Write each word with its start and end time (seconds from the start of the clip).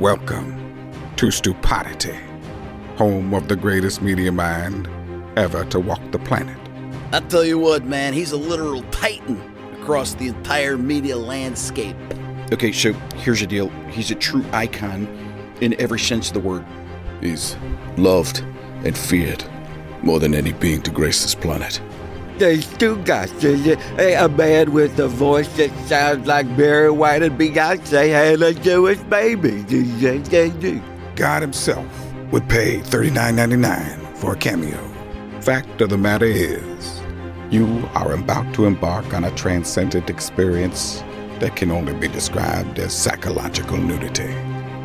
Welcome 0.00 1.12
to 1.16 1.30
Stupidity, 1.30 2.18
home 2.96 3.34
of 3.34 3.48
the 3.48 3.54
greatest 3.54 4.00
media 4.00 4.32
mind 4.32 4.88
ever 5.36 5.66
to 5.66 5.78
walk 5.78 6.00
the 6.10 6.18
planet. 6.18 6.56
I 7.12 7.20
tell 7.20 7.44
you 7.44 7.58
what, 7.58 7.84
man, 7.84 8.14
he's 8.14 8.32
a 8.32 8.38
literal 8.38 8.80
titan 8.84 9.38
across 9.74 10.14
the 10.14 10.28
entire 10.28 10.78
media 10.78 11.18
landscape. 11.18 11.96
Okay, 12.50 12.72
so 12.72 12.94
here's 13.16 13.40
the 13.40 13.46
deal. 13.46 13.68
He's 13.90 14.10
a 14.10 14.14
true 14.14 14.42
icon 14.54 15.06
in 15.60 15.78
every 15.78 15.98
sense 15.98 16.28
of 16.28 16.32
the 16.32 16.40
word. 16.40 16.64
He's 17.20 17.58
loved 17.98 18.42
and 18.86 18.96
feared 18.96 19.44
more 20.02 20.18
than 20.18 20.34
any 20.34 20.54
being 20.54 20.80
to 20.80 20.90
grace 20.90 21.20
this 21.22 21.34
planet. 21.34 21.78
There's 22.40 22.66
two 22.78 22.96
guys. 23.02 23.30
There's 23.34 23.66
a, 23.66 24.14
a 24.14 24.26
man 24.26 24.72
with 24.72 24.98
a 24.98 25.08
voice 25.08 25.46
that 25.58 25.70
sounds 25.86 26.26
like 26.26 26.46
Barry 26.56 26.90
White 26.90 27.22
and 27.22 27.38
Beyonce 27.38 28.08
had 28.08 28.40
a 28.40 28.54
Jewish 28.54 28.98
baby. 29.00 29.62
God 31.16 31.42
himself 31.42 31.86
would 32.32 32.48
pay 32.48 32.78
$39.99 32.78 34.16
for 34.16 34.32
a 34.32 34.36
cameo. 34.38 34.78
Fact 35.42 35.82
of 35.82 35.90
the 35.90 35.98
matter 35.98 36.24
is, 36.24 37.02
you 37.50 37.86
are 37.92 38.14
about 38.14 38.54
to 38.54 38.64
embark 38.64 39.12
on 39.12 39.24
a 39.24 39.30
transcendent 39.32 40.08
experience 40.08 41.04
that 41.40 41.56
can 41.56 41.70
only 41.70 41.92
be 41.92 42.08
described 42.08 42.78
as 42.78 42.96
psychological 42.96 43.76
nudity. 43.76 44.32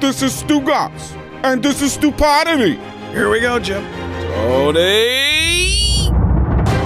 This 0.01 0.21
is 0.21 0.43
Stugotz, 0.43 1.15
and 1.45 1.63
this 1.63 1.81
is 1.81 1.93
Stupidity. 1.93 2.75
Here 3.11 3.29
we 3.29 3.39
go, 3.39 3.59
Jim. 3.59 3.81
Tony! 4.33 5.74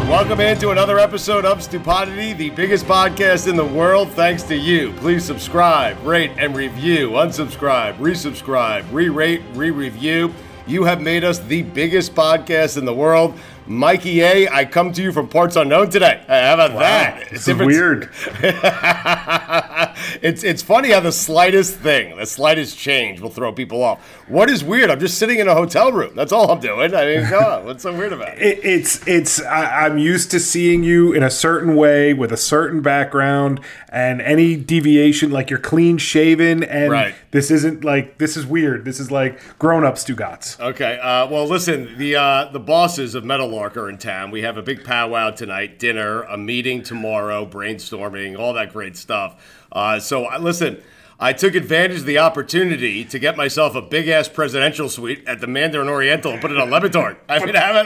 Welcome 0.09 0.39
into 0.39 0.71
another 0.71 0.97
episode 0.97 1.45
of 1.45 1.61
Stupidity, 1.61 2.33
the 2.33 2.49
biggest 2.49 2.85
podcast 2.85 3.47
in 3.47 3.55
the 3.55 3.63
world, 3.63 4.09
thanks 4.13 4.41
to 4.43 4.55
you. 4.55 4.91
Please 4.93 5.23
subscribe, 5.23 6.03
rate, 6.03 6.31
and 6.39 6.55
review. 6.55 7.11
Unsubscribe, 7.11 7.95
resubscribe, 7.97 8.85
re 8.91 9.07
rate, 9.07 9.43
re 9.53 9.69
review. 9.69 10.33
You 10.65 10.83
have 10.85 10.99
made 10.99 11.23
us 11.23 11.37
the 11.37 11.61
biggest 11.61 12.15
podcast 12.15 12.75
in 12.75 12.85
the 12.85 12.93
world. 12.93 13.37
Mikey 13.69 14.21
A, 14.21 14.49
I 14.49 14.65
come 14.65 14.91
to 14.93 15.01
you 15.03 15.11
from 15.11 15.27
parts 15.29 15.55
unknown 15.55 15.91
today. 15.91 16.23
How 16.27 16.55
about 16.55 16.73
Wow, 16.73 16.79
that? 16.79 17.27
It's 17.31 17.45
weird. 17.47 18.09
it's 20.23 20.43
it's 20.43 20.63
funny 20.63 20.89
how 20.89 20.99
the 21.01 21.11
slightest 21.11 21.75
thing, 21.75 22.17
the 22.17 22.25
slightest 22.25 22.77
change 22.79 23.19
will 23.21 23.29
throw 23.29 23.53
people 23.53 23.83
off. 23.83 23.99
What 24.27 24.49
is 24.49 24.63
weird? 24.63 24.89
I'm 24.89 24.99
just 24.99 25.19
sitting 25.19 25.37
in 25.39 25.47
a 25.47 25.53
hotel 25.53 25.91
room. 25.91 26.15
That's 26.15 26.31
all 26.31 26.49
I'm 26.51 26.59
doing. 26.59 26.95
I 26.95 27.05
mean, 27.05 27.25
come 27.25 27.43
on, 27.43 27.65
what's 27.65 27.83
so 27.83 27.95
weird 27.95 28.13
about 28.13 28.37
it? 28.37 28.41
It, 28.41 28.59
it's 28.65 29.07
it's 29.07 29.39
I, 29.43 29.85
I'm 29.85 29.99
used 29.99 30.31
to 30.31 30.39
seeing 30.39 30.83
you 30.83 31.13
in 31.13 31.21
a 31.21 31.29
certain 31.29 31.75
way 31.75 32.13
with 32.13 32.31
a 32.31 32.37
certain 32.37 32.81
background, 32.81 33.59
and 33.89 34.19
any 34.21 34.55
deviation, 34.55 35.29
like 35.29 35.51
you're 35.51 35.59
clean 35.59 35.99
shaven, 35.99 36.63
and 36.63 36.91
Right. 36.91 37.13
this 37.31 37.51
isn't 37.51 37.83
like 37.83 38.17
this 38.17 38.35
is 38.35 38.47
weird. 38.47 38.83
This 38.85 38.99
is 38.99 39.11
like 39.11 39.39
grown 39.59 39.83
up 39.85 39.95
Stugotz. 39.95 40.59
Okay. 40.59 40.97
Uh, 40.99 41.27
well, 41.27 41.45
listen. 41.47 41.97
The 41.99 42.15
uh, 42.15 42.45
the 42.51 42.59
bosses 42.59 43.13
of 43.13 43.23
Meadowlark 43.59 43.77
are 43.77 43.89
in 43.89 43.97
town. 43.97 44.31
We 44.31 44.43
have 44.43 44.55
a 44.57 44.61
big 44.61 44.85
powwow 44.85 45.31
tonight, 45.31 45.79
dinner, 45.79 46.21
a 46.23 46.37
meeting 46.37 46.81
tomorrow, 46.81 47.45
brainstorming, 47.45 48.39
all 48.39 48.53
that 48.53 48.71
great 48.71 48.95
stuff. 48.95 49.35
Uh, 49.71 49.99
so 49.99 50.31
uh, 50.31 50.39
listen. 50.39 50.81
I 51.21 51.33
took 51.33 51.53
advantage 51.53 51.97
of 51.97 52.05
the 52.05 52.19
opportunity 52.19 53.03
to 53.03 53.19
get 53.19 53.35
myself 53.35 53.75
a 53.75 53.81
big 53.81 54.07
ass 54.07 54.29
presidential 54.29 54.87
suite 54.87 55.21
at 55.27 55.41
the 55.41 55.47
Mandarin 55.47 55.89
Oriental 55.89 56.31
and 56.31 56.39
put 56.39 56.49
it 56.49 56.57
on 56.57 56.69
Le 56.69 56.79
Batard. 56.79 57.17
I 57.27 57.45
mean, 57.45 57.55
how 57.55 57.71
about 57.71 57.85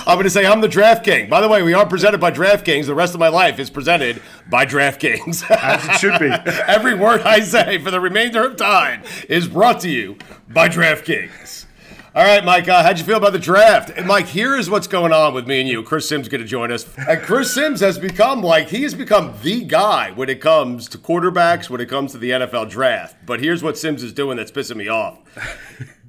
I'm 0.07 0.15
going 0.17 0.25
to 0.25 0.31
say 0.31 0.47
I'm 0.47 0.61
the 0.61 0.69
DraftKings. 0.69 1.29
By 1.29 1.41
the 1.41 1.49
way, 1.49 1.63
we 1.63 1.75
are 1.75 1.87
presented 1.87 2.21
by 2.21 2.31
DraftKings. 2.31 2.87
The 2.87 2.95
rest 2.95 3.15
of 3.15 3.21
my 3.21 3.29
life 3.29 3.59
is 3.59 3.71
presented 3.71 4.23
by 4.49 4.65
DraftKings. 4.65 5.49
As 5.63 5.85
it 5.85 5.99
should 5.99 6.19
be. 6.21 6.31
Every 6.67 6.95
word 6.95 7.23
I 7.23 7.41
say 7.41 7.79
for 7.79 7.91
the 7.91 8.01
remainder 8.01 8.45
of 8.47 8.57
time 8.57 9.03
is 9.29 9.49
brought 9.49 9.81
to 9.81 9.91
you 9.91 10.17
by 10.49 10.69
DraftKings. 10.69 11.66
All 12.17 12.25
right, 12.25 12.43
Mike, 12.43 12.67
uh, 12.67 12.83
how'd 12.83 12.97
you 12.99 13.05
feel 13.05 13.19
about 13.19 13.35
the 13.35 13.39
draft? 13.39 13.91
And 13.91 14.07
Mike, 14.07 14.27
here 14.27 14.57
is 14.57 14.71
what's 14.71 14.87
going 14.87 15.13
on 15.13 15.35
with 15.35 15.47
me 15.47 15.61
and 15.61 15.69
you. 15.69 15.83
Chris 15.83 16.09
Simms 16.09 16.29
going 16.29 16.41
to 16.41 16.47
join 16.47 16.73
us. 16.73 16.87
And 16.97 17.21
Chris 17.21 17.53
Simms 17.53 17.81
has 17.81 17.99
become 17.99 18.41
like, 18.41 18.71
he 18.71 18.85
has 18.85 18.95
become 18.95 19.35
the 19.43 19.65
guy 19.65 20.13
when 20.13 20.31
it 20.31 20.41
comes 20.41 20.89
to 20.89 20.97
quarterbacks, 20.97 21.69
when 21.69 21.79
it 21.79 21.91
comes 21.91 22.13
to 22.13 22.19
the 22.19 22.31
NFL 22.31 22.71
draft. 22.71 23.17
But 23.27 23.41
here's 23.41 23.63
what 23.63 23.77
Simms 23.77 24.03
is 24.03 24.15
doing 24.15 24.39
that's 24.39 24.51
pissing 24.51 24.77
me 24.77 24.89
off. 24.89 25.19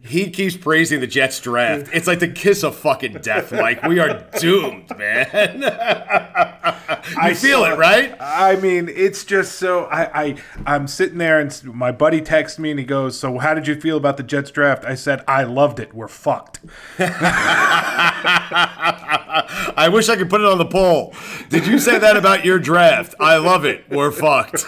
He 0.02 0.30
keeps 0.30 0.56
praising 0.56 1.02
the 1.02 1.08
Jets 1.08 1.40
draft. 1.40 1.90
It's 1.94 2.08
like 2.08 2.20
the 2.20 2.30
kiss 2.30 2.64
of 2.64 2.76
fucking 2.78 3.20
death, 3.22 3.52
Mike. 3.52 3.84
We 3.84 4.00
are 4.00 4.26
doomed, 4.40 4.98
man. 4.98 5.28
you 7.28 7.36
feel 7.36 7.60
saw- 7.66 7.74
it, 7.74 7.78
right? 7.78 8.16
I 8.20 8.56
mean, 8.56 8.88
it's 8.90 9.26
just 9.26 9.56
so 9.60 9.86
I, 9.86 10.24
I 10.24 10.36
I'm 10.66 10.88
sitting 10.88 11.18
there 11.18 11.40
and 11.42 11.62
my 11.66 11.92
buddy 11.92 12.22
texts 12.22 12.58
me 12.58 12.72
and 12.72 12.80
he 12.80 12.86
goes, 12.86 13.20
"So 13.20 13.38
how 13.40 13.54
did 13.54 13.68
you 13.68 13.80
feel 13.80 13.98
about 13.98 14.16
the 14.18 14.24
Jets 14.24 14.52
draft?" 14.52 14.86
I 14.86 14.96
said, 14.96 15.24
"I 15.28 15.44
loved 15.44 15.80
it. 15.80 15.94
We're 15.94 16.08
fucked." 16.08 16.62
I 19.80 19.90
wish 19.92 20.08
I 20.10 20.16
could 20.16 20.30
put 20.30 20.42
it 20.42 20.48
on 20.48 20.58
the 20.58 20.66
poll. 20.66 21.14
Did 21.50 21.68
you 21.68 21.80
say 21.80 22.00
that 22.00 22.16
about 22.16 22.46
your 22.46 22.60
draft? 22.60 23.16
I 23.20 23.38
love 23.38 23.66
it. 23.66 23.84
We're 23.90 24.12
fucked. 24.12 24.66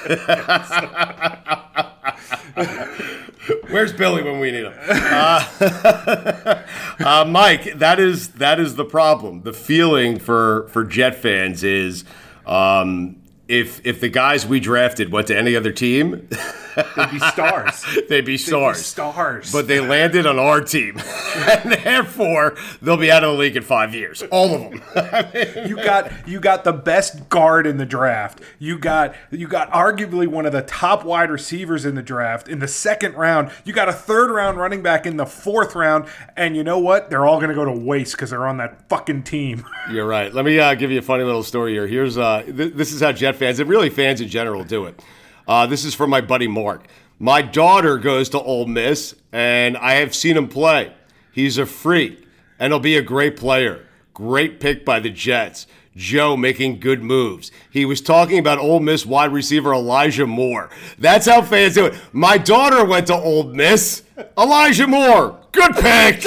Where's 3.69 3.93
Billy 3.93 4.23
when 4.23 4.39
we 4.39 4.51
need 4.51 4.65
him? 4.65 4.73
Uh, 4.87 5.45
uh, 6.99 7.25
Mike, 7.27 7.77
that 7.79 7.99
is 7.99 8.29
that 8.33 8.59
is 8.59 8.75
the 8.75 8.85
problem. 8.85 9.43
The 9.43 9.53
feeling 9.53 10.19
for 10.19 10.67
for 10.69 10.83
Jet 10.83 11.15
fans 11.15 11.63
is 11.63 12.03
um, 12.45 13.21
if 13.47 13.85
if 13.85 13.99
the 14.01 14.09
guys 14.09 14.45
we 14.45 14.59
drafted 14.59 15.11
went 15.11 15.27
to 15.27 15.37
any 15.37 15.55
other 15.55 15.71
team, 15.71 16.27
They'd 16.95 17.11
be 17.11 17.19
stars. 17.19 17.85
they'd 18.09 18.25
be 18.25 18.37
stars. 18.37 18.85
stars. 18.85 19.51
But 19.51 19.67
they 19.67 19.79
landed 19.79 20.25
on 20.25 20.39
our 20.39 20.61
team, 20.61 20.97
and 21.35 21.71
therefore 21.71 22.55
they'll 22.81 22.97
be 22.97 23.11
out 23.11 23.23
of 23.23 23.33
the 23.33 23.37
league 23.37 23.55
in 23.55 23.63
five 23.63 23.93
years. 23.93 24.21
All 24.31 24.53
of 24.53 24.61
them. 24.61 24.81
you 25.67 25.75
got 25.75 26.11
you 26.27 26.39
got 26.39 26.63
the 26.63 26.73
best 26.73 27.29
guard 27.29 27.67
in 27.67 27.77
the 27.77 27.85
draft. 27.85 28.41
You 28.59 28.77
got 28.77 29.15
you 29.31 29.47
got 29.47 29.71
arguably 29.71 30.27
one 30.27 30.45
of 30.45 30.51
the 30.51 30.61
top 30.61 31.03
wide 31.03 31.31
receivers 31.31 31.85
in 31.85 31.95
the 31.95 32.01
draft 32.01 32.47
in 32.47 32.59
the 32.59 32.67
second 32.67 33.15
round. 33.15 33.51
You 33.65 33.73
got 33.73 33.89
a 33.89 33.93
third 33.93 34.31
round 34.31 34.57
running 34.57 34.81
back 34.81 35.05
in 35.05 35.17
the 35.17 35.25
fourth 35.25 35.75
round, 35.75 36.07
and 36.35 36.55
you 36.55 36.63
know 36.63 36.79
what? 36.79 37.09
They're 37.09 37.25
all 37.25 37.37
going 37.37 37.49
to 37.49 37.55
go 37.55 37.65
to 37.65 37.71
waste 37.71 38.13
because 38.13 38.29
they're 38.29 38.47
on 38.47 38.57
that 38.57 38.87
fucking 38.89 39.23
team. 39.23 39.65
You're 39.91 40.07
right. 40.07 40.33
Let 40.33 40.45
me 40.45 40.59
uh, 40.59 40.75
give 40.75 40.91
you 40.91 40.99
a 40.99 41.03
funny 41.03 41.23
little 41.23 41.43
story 41.43 41.73
here. 41.73 41.87
Here's 41.87 42.17
uh, 42.17 42.43
th- 42.43 42.73
this 42.73 42.93
is 42.93 43.01
how 43.01 43.11
Jet 43.11 43.35
fans 43.35 43.59
and 43.59 43.69
really 43.69 43.89
fans 43.89 44.21
in 44.21 44.27
general 44.27 44.63
do 44.63 44.85
it. 44.85 45.01
Uh, 45.49 45.65
this 45.65 45.83
is 45.83 45.95
from 45.95 46.11
my 46.11 46.21
buddy 46.21 46.47
Mark. 46.47 46.85
My 47.17 47.41
daughter 47.41 47.97
goes 47.97 48.29
to 48.29 48.39
Ole 48.39 48.67
Miss, 48.67 49.15
and 49.31 49.75
I 49.77 49.93
have 49.93 50.13
seen 50.13 50.37
him 50.37 50.47
play. 50.47 50.93
He's 51.31 51.57
a 51.57 51.65
freak, 51.65 52.23
and 52.59 52.71
he'll 52.71 52.79
be 52.79 52.95
a 52.95 53.01
great 53.01 53.35
player. 53.35 53.87
Great 54.13 54.59
pick 54.59 54.85
by 54.85 54.99
the 54.99 55.09
Jets. 55.09 55.65
Joe 55.95 56.37
making 56.37 56.79
good 56.79 57.01
moves. 57.01 57.51
He 57.71 57.83
was 57.83 57.99
talking 57.99 58.37
about 58.37 58.59
Ole 58.59 58.79
Miss 58.79 59.07
wide 59.07 59.33
receiver 59.33 59.73
Elijah 59.73 60.27
Moore. 60.27 60.69
That's 60.99 61.25
how 61.25 61.41
fans 61.41 61.73
do 61.73 61.87
it. 61.87 61.99
My 62.13 62.37
daughter 62.37 62.85
went 62.85 63.07
to 63.07 63.15
Ole 63.15 63.45
Miss. 63.45 64.03
Elijah 64.37 64.85
Moore. 64.85 65.39
Good 65.51 65.73
pick. 65.77 66.21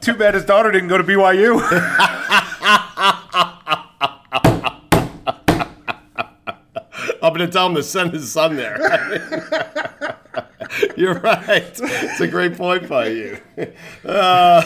Too 0.00 0.14
bad 0.14 0.34
his 0.34 0.44
daughter 0.44 0.72
didn't 0.72 0.88
go 0.88 0.98
to 0.98 1.04
BYU. 1.04 2.48
I'm 7.32 7.38
going 7.38 7.48
to 7.48 7.52
tell 7.52 7.66
him 7.66 7.74
to 7.76 7.82
send 7.82 8.12
his 8.12 8.30
son 8.30 8.56
there. 8.56 8.78
You're 10.98 11.18
right. 11.18 11.80
It's 11.80 12.20
a 12.20 12.28
great 12.28 12.58
point 12.58 12.90
by 12.90 13.08
you. 13.08 13.38
Uh, 14.04 14.62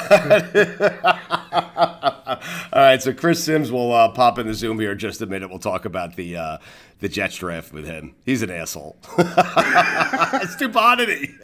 all 2.73 2.83
right, 2.83 3.01
so 3.01 3.13
Chris 3.13 3.45
Simms 3.45 3.71
will 3.71 3.93
uh, 3.93 4.09
pop 4.09 4.41
in 4.41 4.49
the 4.49 4.55
Zoom 4.55 4.81
here 4.81 4.91
in 4.93 4.99
just 4.99 5.23
a 5.23 5.27
minute. 5.27 5.49
We'll 5.49 5.61
talk 5.61 5.85
about 5.85 6.17
the 6.17 6.37
uh, 6.37 6.59
the 6.99 7.09
Jets 7.09 7.37
draft 7.37 7.73
with 7.73 7.87
him. 7.87 8.17
He's 8.25 8.43
an 8.43 8.51
asshole. 8.51 8.97
Stupidity. 10.49 11.35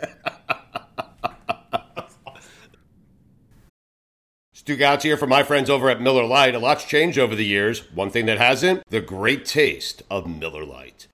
Stugotz 4.57 5.03
here 5.03 5.17
for 5.17 5.29
my 5.29 5.45
friends 5.45 5.71
over 5.71 5.89
at 5.89 6.01
Miller 6.01 6.25
Lite. 6.25 6.57
A 6.57 6.59
lot's 6.59 6.85
changed 6.85 7.19
over 7.19 7.37
the 7.37 7.45
years. 7.45 7.93
One 7.93 8.11
thing 8.11 8.27
that 8.27 8.39
hasn't, 8.39 8.83
the 8.91 9.01
great 9.01 9.45
taste 9.45 10.03
of 10.11 10.27
Miller 10.27 10.65
Lite. 10.65 11.07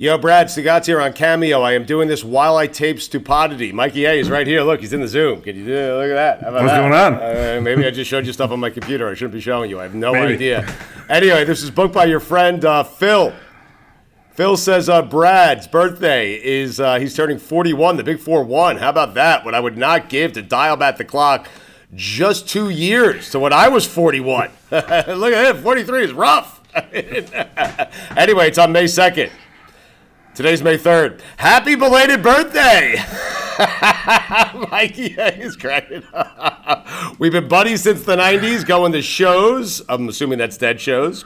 Yo, 0.00 0.16
Brad 0.16 0.46
Stugotz 0.46 0.86
here 0.86 1.00
on 1.00 1.12
Cameo. 1.12 1.62
I 1.62 1.72
am 1.72 1.84
doing 1.84 2.06
this 2.06 2.22
while 2.22 2.56
I 2.56 2.68
tape 2.68 3.00
Stupidity. 3.00 3.72
Mikey 3.72 4.04
A 4.04 4.12
is 4.12 4.30
right 4.30 4.46
here. 4.46 4.62
Look, 4.62 4.78
he's 4.78 4.92
in 4.92 5.00
the 5.00 5.08
Zoom. 5.08 5.42
Can 5.42 5.56
you 5.56 5.64
do 5.64 5.74
it 5.74 5.92
Look 5.92 6.16
at 6.16 6.40
that. 6.40 6.52
What's 6.52 6.66
that? 6.66 6.78
going 6.78 6.92
on? 6.92 7.14
Uh, 7.14 7.60
maybe 7.60 7.84
I 7.84 7.90
just 7.90 8.08
showed 8.08 8.24
you 8.24 8.32
stuff 8.32 8.52
on 8.52 8.60
my 8.60 8.70
computer. 8.70 9.08
I 9.08 9.14
shouldn't 9.14 9.32
be 9.32 9.40
showing 9.40 9.70
you. 9.70 9.80
I 9.80 9.82
have 9.82 9.96
no 9.96 10.12
Maybe. 10.12 10.34
idea. 10.34 10.72
Anyway, 11.08 11.44
this 11.44 11.64
is 11.64 11.72
booked 11.72 11.94
by 11.94 12.04
your 12.04 12.20
friend 12.20 12.64
uh, 12.64 12.84
Phil. 12.84 13.32
Phil 14.34 14.56
says 14.56 14.88
uh, 14.88 15.02
Brad's 15.02 15.66
birthday 15.66 16.34
is 16.34 16.78
uh, 16.78 17.00
he's 17.00 17.16
turning 17.16 17.38
41, 17.40 17.96
the 17.96 18.04
big 18.04 18.20
4 18.20 18.44
1. 18.44 18.76
How 18.76 18.90
about 18.90 19.14
that? 19.14 19.44
What 19.44 19.56
I 19.56 19.58
would 19.58 19.76
not 19.76 20.08
give 20.08 20.32
to 20.34 20.42
dial 20.42 20.76
back 20.76 20.98
the 20.98 21.04
clock 21.04 21.48
just 21.92 22.48
two 22.48 22.70
years 22.70 23.30
to 23.30 23.40
when 23.40 23.52
I 23.52 23.66
was 23.66 23.84
41. 23.84 24.50
Look 24.70 24.84
at 24.84 25.14
that. 25.14 25.56
43 25.60 26.04
is 26.04 26.12
rough. 26.12 26.60
anyway, 28.16 28.46
it's 28.46 28.58
on 28.58 28.70
May 28.70 28.84
2nd. 28.84 29.32
Today's 30.38 30.62
May 30.62 30.78
3rd. 30.78 31.20
Happy 31.36 31.74
belated 31.74 32.22
birthday! 32.22 32.94
Mikey 34.70 35.06
is 35.16 35.56
cracking 35.56 36.04
up. 36.14 36.86
We've 37.18 37.32
been 37.32 37.48
buddies 37.48 37.82
since 37.82 38.04
the 38.04 38.14
90s, 38.14 38.64
going 38.64 38.92
to 38.92 39.02
shows. 39.02 39.82
I'm 39.88 40.08
assuming 40.08 40.38
that's 40.38 40.56
dead 40.56 40.80
shows. 40.80 41.24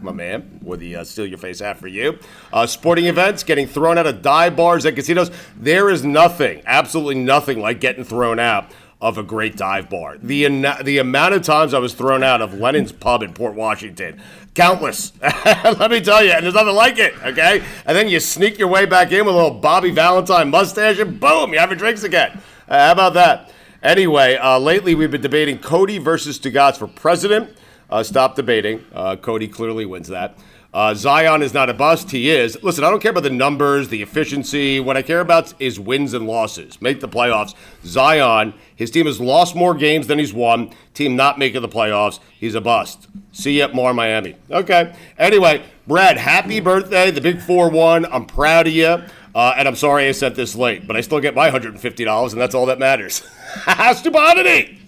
My 0.00 0.12
man, 0.12 0.58
with 0.62 0.80
the 0.80 0.96
uh, 0.96 1.04
steal 1.04 1.26
your 1.26 1.36
face 1.36 1.60
hat 1.60 1.76
for 1.76 1.86
you. 1.86 2.18
Uh, 2.50 2.66
sporting 2.66 3.04
events, 3.04 3.42
getting 3.42 3.66
thrown 3.66 3.98
out 3.98 4.06
of 4.06 4.22
dive 4.22 4.56
bars 4.56 4.86
at 4.86 4.94
casinos. 4.94 5.30
There 5.54 5.90
is 5.90 6.02
nothing, 6.02 6.62
absolutely 6.64 7.16
nothing 7.16 7.60
like 7.60 7.78
getting 7.78 8.04
thrown 8.04 8.38
out 8.38 8.70
of 9.00 9.18
a 9.18 9.22
great 9.22 9.56
dive 9.56 9.90
bar. 9.90 10.16
The 10.18 10.46
the 10.82 10.98
amount 10.98 11.34
of 11.34 11.42
times 11.42 11.74
I 11.74 11.78
was 11.78 11.94
thrown 11.94 12.22
out 12.22 12.40
of 12.40 12.54
Lennon's 12.54 12.92
Pub 12.92 13.22
in 13.22 13.32
Port 13.34 13.54
Washington, 13.54 14.20
countless. 14.54 15.12
Let 15.20 15.90
me 15.90 16.00
tell 16.00 16.24
you, 16.24 16.30
and 16.30 16.44
there's 16.44 16.54
nothing 16.54 16.74
like 16.74 16.98
it. 16.98 17.14
Okay, 17.24 17.62
and 17.84 17.96
then 17.96 18.08
you 18.08 18.20
sneak 18.20 18.58
your 18.58 18.68
way 18.68 18.86
back 18.86 19.12
in 19.12 19.26
with 19.26 19.34
a 19.34 19.36
little 19.36 19.58
Bobby 19.58 19.90
Valentine 19.90 20.50
mustache, 20.50 20.98
and 20.98 21.20
boom, 21.20 21.52
you're 21.52 21.60
having 21.60 21.78
drinks 21.78 22.04
again. 22.04 22.40
Uh, 22.68 22.86
how 22.86 22.92
about 22.92 23.14
that? 23.14 23.52
Anyway, 23.82 24.36
uh, 24.36 24.58
lately 24.58 24.94
we've 24.94 25.10
been 25.10 25.20
debating 25.20 25.58
Cody 25.58 25.98
versus 25.98 26.38
Stugotz 26.38 26.78
for 26.78 26.86
president. 26.88 27.56
Uh, 27.88 28.02
stop 28.02 28.34
debating. 28.34 28.84
Uh, 28.92 29.14
Cody 29.16 29.46
clearly 29.46 29.86
wins 29.86 30.08
that. 30.08 30.36
Uh, 30.74 30.92
Zion 30.92 31.42
is 31.42 31.54
not 31.54 31.70
a 31.70 31.74
bust. 31.74 32.10
He 32.10 32.30
is. 32.30 32.62
Listen, 32.62 32.84
I 32.84 32.90
don't 32.90 33.00
care 33.00 33.10
about 33.12 33.22
the 33.22 33.30
numbers, 33.30 33.88
the 33.88 34.02
efficiency. 34.02 34.78
What 34.78 34.96
I 34.96 35.02
care 35.02 35.20
about 35.20 35.54
is 35.58 35.80
wins 35.80 36.12
and 36.12 36.26
losses. 36.26 36.82
Make 36.82 37.00
the 37.00 37.08
playoffs. 37.08 37.54
Zion, 37.84 38.52
his 38.76 38.90
team 38.90 39.06
has 39.06 39.18
lost 39.18 39.56
more 39.56 39.74
games 39.74 40.06
than 40.06 40.18
he's 40.18 40.32
won. 40.32 40.70
Team 40.94 41.16
not 41.16 41.38
making 41.38 41.62
the 41.62 41.68
playoffs. 41.68 42.20
He's 42.38 42.54
a 42.54 42.60
bust. 42.60 43.08
See 43.32 43.56
you 43.58 43.64
at 43.64 43.74
more 43.74 43.92
Miami. 43.94 44.36
Okay. 44.50 44.94
Anyway, 45.18 45.64
Brad, 45.86 46.18
happy 46.18 46.60
birthday. 46.60 47.10
The 47.10 47.22
big 47.22 47.40
4 47.40 47.70
1. 47.70 48.04
I'm 48.06 48.26
proud 48.26 48.66
of 48.66 48.74
you. 48.74 49.02
Uh, 49.34 49.54
and 49.56 49.66
I'm 49.68 49.76
sorry 49.76 50.08
I 50.08 50.12
sent 50.12 50.34
this 50.34 50.54
late, 50.54 50.86
but 50.86 50.96
I 50.96 51.02
still 51.02 51.20
get 51.20 51.34
my 51.34 51.50
$150, 51.50 52.32
and 52.32 52.40
that's 52.40 52.54
all 52.54 52.66
that 52.66 52.78
matters. 52.78 53.22
Stupidity! 53.94 54.78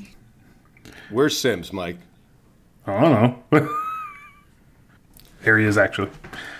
Where's 1.10 1.36
Simms, 1.36 1.70
Mike? 1.70 1.98
I 2.86 3.00
don't 3.00 3.52
know. 3.52 3.68
Here 5.44 5.58
he 5.58 5.66
is, 5.66 5.76
actually. 5.76 6.10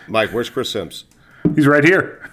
Mike, 0.07 0.33
where's 0.33 0.51
Chris 0.51 0.71
Simms? 0.71 1.05
He's 1.55 1.67
right 1.67 1.85
here. 1.85 2.28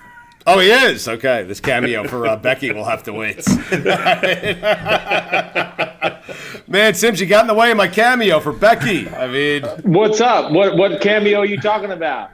Oh, 0.47 0.59
he 0.59 0.69
is. 0.69 1.07
Okay, 1.07 1.43
this 1.43 1.59
cameo 1.59 2.07
for 2.07 2.27
uh, 2.27 2.35
Becky 2.35 2.71
will 2.71 2.85
have 2.85 3.03
to 3.03 3.13
wait. 3.13 3.43
Man, 6.67 6.93
Simms, 6.93 7.19
you 7.19 7.25
got 7.27 7.41
in 7.41 7.47
the 7.47 7.53
way 7.53 7.71
of 7.71 7.77
my 7.77 7.87
cameo 7.87 8.39
for 8.39 8.51
Becky. 8.53 9.09
I 9.09 9.27
mean, 9.27 9.63
What's 9.83 10.21
up? 10.21 10.51
What 10.51 10.77
what 10.77 11.01
cameo 11.01 11.39
are 11.39 11.45
you 11.45 11.59
talking 11.59 11.91
about? 11.91 12.31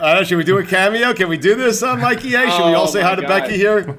I 0.00 0.14
know. 0.14 0.24
Should 0.24 0.38
we 0.38 0.44
do 0.44 0.58
a 0.58 0.64
cameo? 0.64 1.12
Can 1.14 1.28
we 1.28 1.36
do 1.36 1.54
this, 1.54 1.82
uh, 1.82 1.96
Mikey? 1.96 2.34
A? 2.34 2.50
Should 2.50 2.66
we 2.66 2.74
all 2.74 2.84
Oh, 2.84 2.86
say 2.86 3.02
hi 3.02 3.14
to 3.14 3.22
God. 3.22 3.28
Becky 3.28 3.56
here? 3.56 3.98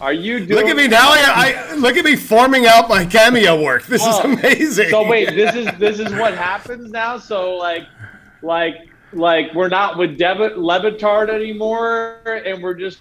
Are 0.00 0.12
you 0.12 0.44
doing? 0.44 0.60
Look 0.60 0.68
at 0.68 0.76
me 0.76 0.86
now. 0.88 1.08
I, 1.10 1.68
I 1.70 1.74
look 1.74 1.96
at 1.96 2.04
me 2.04 2.14
forming 2.16 2.66
out 2.66 2.88
my 2.88 3.04
cameo 3.06 3.60
work. 3.62 3.86
This 3.86 4.02
is 4.02 4.08
Oh. 4.10 4.30
amazing. 4.32 4.90
So 4.90 5.08
wait, 5.08 5.30
this 5.34 5.54
is 5.54 5.68
this 5.78 5.98
is 5.98 6.12
what 6.12 6.34
happens 6.36 6.90
now. 6.90 7.18
So 7.18 7.56
like, 7.56 7.86
like, 8.42 8.74
like 9.12 9.54
we're 9.54 9.68
not 9.68 9.96
with 9.98 10.18
Debit 10.18 10.58
Le 10.58 10.80
Batard 10.80 11.30
anymore, 11.30 12.20
and 12.24 12.62
we're 12.62 12.74
just 12.74 13.00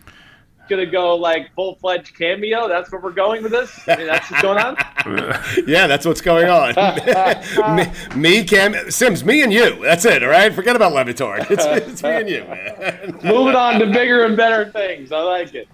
gonna 0.68 0.86
go 0.86 1.16
like 1.16 1.54
full 1.54 1.76
fledged 1.76 2.16
cameo. 2.18 2.68
That's 2.68 2.92
where 2.92 3.02
we're 3.02 3.12
going 3.12 3.44
with 3.44 3.52
this. 3.52 3.80
I 3.88 3.98
mean, 3.98 4.08
that's 4.08 4.30
what's 4.30 4.42
going 4.42 4.60
on. 4.60 4.78
Yeah, 5.66 5.88
that's 5.88 6.06
what's 6.06 6.20
going 6.20 6.50
on. 6.50 6.76
me, 7.76 7.86
me, 8.16 8.44
Cam, 8.44 8.92
Simms, 8.92 9.24
me 9.24 9.42
and 9.42 9.54
you. 9.54 9.82
That's 9.82 10.04
it. 10.04 10.22
All 10.22 10.30
right. 10.30 10.54
Forget 10.54 10.76
about 10.76 10.92
Le 10.92 11.06
Batard. 11.06 11.50
It's, 11.50 11.66
it's 11.66 12.04
me 12.04 12.10
and 12.10 12.30
you, 12.30 12.44
man. 12.44 13.20
Moving 13.24 13.56
on 13.56 13.80
to 13.80 13.86
bigger 13.86 14.26
and 14.26 14.36
better 14.36 14.70
things. 14.72 15.14
I 15.14 15.22
like 15.22 15.56
it. 15.56 15.70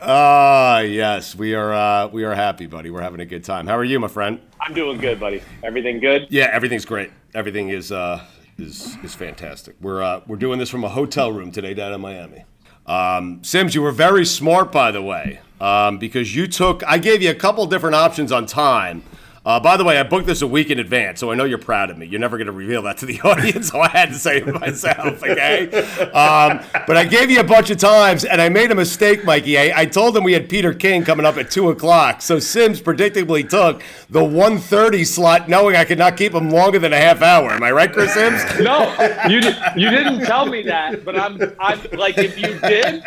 Ah, 0.00 0.78
yes, 0.80 1.34
we 1.34 1.54
are. 1.54 1.72
Uh, 1.72 2.08
we 2.08 2.22
are 2.22 2.34
happy, 2.34 2.66
buddy. 2.66 2.90
We're 2.90 3.02
having 3.02 3.20
a 3.20 3.26
good 3.26 3.42
time. 3.42 3.66
How 3.66 3.76
are 3.76 3.84
you, 3.84 3.98
my 3.98 4.08
friend? 4.08 4.40
I'm 4.60 4.74
doing 4.74 4.98
good, 4.98 5.18
buddy. 5.18 5.42
Everything 5.64 5.98
good? 5.98 6.28
Yeah, 6.30 6.48
everything's 6.52 6.84
great. 6.84 7.10
Everything 7.34 7.70
is 7.70 7.90
uh, 7.90 8.24
is 8.58 8.96
is 9.02 9.14
fantastic. 9.14 9.76
We're 9.80 10.02
uh, 10.02 10.20
we're 10.26 10.36
doing 10.36 10.58
this 10.58 10.70
from 10.70 10.84
a 10.84 10.88
hotel 10.88 11.32
room 11.32 11.50
today 11.52 11.74
down 11.74 11.92
in 11.92 12.00
Miami. 12.00 12.44
Um, 12.86 13.42
Simms, 13.44 13.74
you 13.74 13.82
were 13.82 13.92
very 13.92 14.24
smart, 14.26 14.72
by 14.72 14.90
the 14.90 15.02
way, 15.02 15.40
um, 15.60 15.98
because 15.98 16.34
you 16.34 16.46
took. 16.46 16.82
I 16.86 16.98
gave 16.98 17.22
you 17.22 17.30
a 17.30 17.34
couple 17.34 17.64
different 17.66 17.94
options 17.94 18.32
on 18.32 18.46
time. 18.46 19.02
Uh, 19.44 19.58
by 19.58 19.76
the 19.76 19.82
way, 19.82 19.98
I 19.98 20.04
booked 20.04 20.26
this 20.26 20.40
a 20.42 20.46
week 20.46 20.70
in 20.70 20.78
advance, 20.78 21.18
so 21.18 21.32
I 21.32 21.34
know 21.34 21.42
you're 21.42 21.58
proud 21.58 21.90
of 21.90 21.98
me. 21.98 22.06
You're 22.06 22.20
never 22.20 22.36
going 22.36 22.46
to 22.46 22.52
reveal 22.52 22.82
that 22.82 22.98
to 22.98 23.06
the 23.06 23.20
audience, 23.24 23.70
so 23.70 23.80
I 23.80 23.88
had 23.88 24.10
to 24.10 24.14
say 24.14 24.36
it 24.36 24.46
myself, 24.60 25.20
okay? 25.20 25.68
Um, 26.12 26.60
but 26.86 26.96
I 26.96 27.04
gave 27.04 27.28
you 27.28 27.40
a 27.40 27.44
bunch 27.44 27.70
of 27.70 27.78
times, 27.78 28.24
and 28.24 28.40
I 28.40 28.48
made 28.48 28.70
a 28.70 28.76
mistake, 28.76 29.24
Mikey. 29.24 29.58
I, 29.58 29.80
I 29.80 29.86
told 29.86 30.14
them 30.14 30.22
we 30.22 30.32
had 30.32 30.48
Peter 30.48 30.72
King 30.72 31.02
coming 31.04 31.26
up 31.26 31.38
at 31.38 31.50
2 31.50 31.70
o'clock, 31.70 32.22
so 32.22 32.38
Simms 32.38 32.80
predictably 32.80 33.48
took 33.48 33.82
the 34.10 34.20
1.30 34.20 35.04
slot, 35.04 35.48
knowing 35.48 35.74
I 35.74 35.84
could 35.86 35.98
not 35.98 36.16
keep 36.16 36.32
him 36.34 36.50
longer 36.50 36.78
than 36.78 36.92
a 36.92 36.98
half 36.98 37.20
hour. 37.20 37.50
Am 37.50 37.64
I 37.64 37.72
right, 37.72 37.92
Chris 37.92 38.14
Simms? 38.14 38.40
No, 38.62 38.90
you 39.28 39.40
di- 39.40 39.72
you 39.76 39.90
didn't 39.90 40.20
tell 40.20 40.46
me 40.46 40.62
that, 40.62 41.04
but 41.04 41.18
I'm 41.18 41.40
I'm 41.58 41.80
like 41.92 42.16
if 42.18 42.38
you 42.38 42.58
did, 42.60 43.02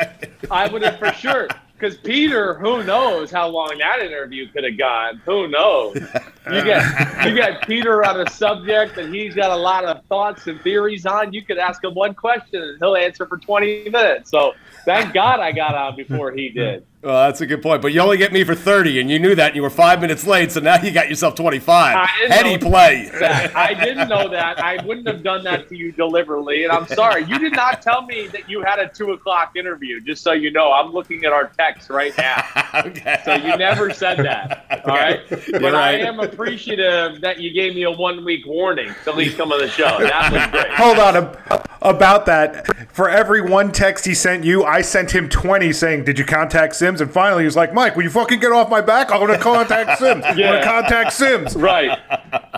I 0.52 0.68
would 0.68 0.82
have 0.82 1.00
for 1.00 1.14
sure. 1.14 1.48
Because 1.78 1.98
Peter, 1.98 2.54
who 2.56 2.84
knows 2.84 3.32
how 3.32 3.48
long 3.48 3.78
that 3.80 4.00
interview 4.00 4.48
could 4.52 4.64
have 4.64 4.78
gone? 4.78 5.22
Who 5.26 5.48
knows? 5.48 5.98
You 6.46 6.64
get 6.64 7.26
you 7.26 7.34
get 7.34 7.66
Peter 7.66 8.06
on 8.06 8.22
a 8.22 8.30
subject 8.30 8.96
that 8.98 9.12
he's 9.12 9.34
got 9.34 9.50
a 9.50 9.56
lot 9.56 9.84
of 9.84 10.06
thoughts 10.06 10.46
and 10.46 10.62
theories 10.62 11.08
on. 11.08 11.34
You 11.34 11.44
could 11.44 11.58
ask 11.58 11.84
him 11.84 11.96
one 11.96 12.14
question 12.14 12.62
and 12.62 12.78
he'll 12.78 12.96
answer 12.96 13.26
for 13.26 13.38
twenty 13.40 13.90
minutes. 13.90 14.30
So 14.30 14.54
thank 14.86 15.12
God 15.12 15.40
I 15.40 15.52
got 15.52 15.74
on 15.74 15.96
before 15.96 16.32
he 16.34 16.50
did. 16.50 16.86
Well, 17.06 17.28
that's 17.28 17.40
a 17.40 17.46
good 17.46 17.62
point. 17.62 17.84
But 17.84 17.94
you 17.94 18.00
only 18.00 18.18
get 18.18 18.34
me 18.34 18.44
for 18.44 18.56
30, 18.56 19.00
and 19.00 19.12
you 19.12 19.20
knew 19.20 19.36
that, 19.36 19.50
and 19.50 19.56
you 19.56 19.62
were 19.62 19.70
five 19.70 20.02
minutes 20.02 20.26
late, 20.26 20.52
so 20.52 20.60
now 20.60 20.82
you 20.82 20.90
got 20.90 21.08
yourself 21.08 21.36
25. 21.36 21.96
I 21.96 22.10
didn't 22.18 22.32
Heady 22.32 22.58
play. 22.58 23.12
that. 23.20 23.56
I 23.56 23.76
didn't 23.76 24.10
know 24.10 24.28
that. 24.28 24.58
I 24.60 24.84
wouldn't 24.84 25.08
have 25.08 25.22
done 25.22 25.44
that 25.44 25.70
to 25.70 25.78
you 25.78 25.92
deliberately, 25.92 26.64
and 26.64 26.72
I'm 26.72 26.88
sorry. 26.88 27.24
You 27.26 27.38
did 27.38 27.54
not 27.54 27.84
tell 27.84 28.08
me 28.08 28.26
that 28.30 28.50
you 28.50 28.64
had 28.64 28.80
a 28.80 28.90
two 28.90 29.12
o'clock 29.12 29.56
interview. 29.56 30.02
Just 30.02 30.24
so 30.24 30.32
you 30.32 30.50
know, 30.50 30.72
I'm 30.72 30.94
looking 30.94 31.26
at 31.26 31.32
our 31.32 31.50
text 31.50 31.92
right 31.92 32.12
now. 32.18 32.44
okay. 32.86 33.22
So 33.24 33.36
you 33.36 33.56
never 33.56 33.94
said 33.94 34.18
that. 34.26 34.66
All 34.86 34.96
right. 34.96 35.22
But 35.30 35.62
You're 35.62 35.76
I 35.76 35.92
am 35.98 36.20
appreciative 36.20 37.22
that 37.22 37.40
you 37.40 37.54
gave 37.54 37.76
me 37.76 37.84
a 37.84 37.92
one 37.92 38.26
week 38.26 38.48
warning 38.48 38.92
to 39.04 39.12
at 39.12 39.16
least 39.16 39.38
come 39.38 39.52
on 39.52 39.60
the 39.60 39.70
show. 39.70 40.00
That 40.00 40.34
was 40.34 40.48
great. 40.48 40.74
Hold 40.74 40.98
on. 40.98 41.38
About 41.86 42.26
that, 42.26 42.92
for 42.92 43.08
every 43.08 43.42
one 43.42 43.72
text 43.72 44.06
he 44.06 44.16
sent 44.16 44.44
you, 44.44 44.64
I 44.64 44.82
sent 44.82 45.12
him 45.12 45.30
20 45.30 45.72
saying, 45.72 46.06
Did 46.06 46.18
you 46.18 46.26
contact 46.26 46.76
Simms? 46.96 47.02
And 47.02 47.12
finally, 47.12 47.44
he 47.44 47.46
was 47.46 47.56
like, 47.56 47.74
Mike, 47.74 47.96
will 47.96 48.04
you 48.04 48.10
fucking 48.10 48.40
get 48.40 48.52
off 48.52 48.70
my 48.70 48.82
back? 48.82 49.12
I'm 49.12 49.20
going 49.20 49.38
to 49.38 49.44
contact 49.44 50.00
Simms. 50.00 50.24
I'm 50.26 50.38
gonna 50.38 50.64
contact 50.64 51.14
Simms. 51.14 51.56
Right. 51.66 51.98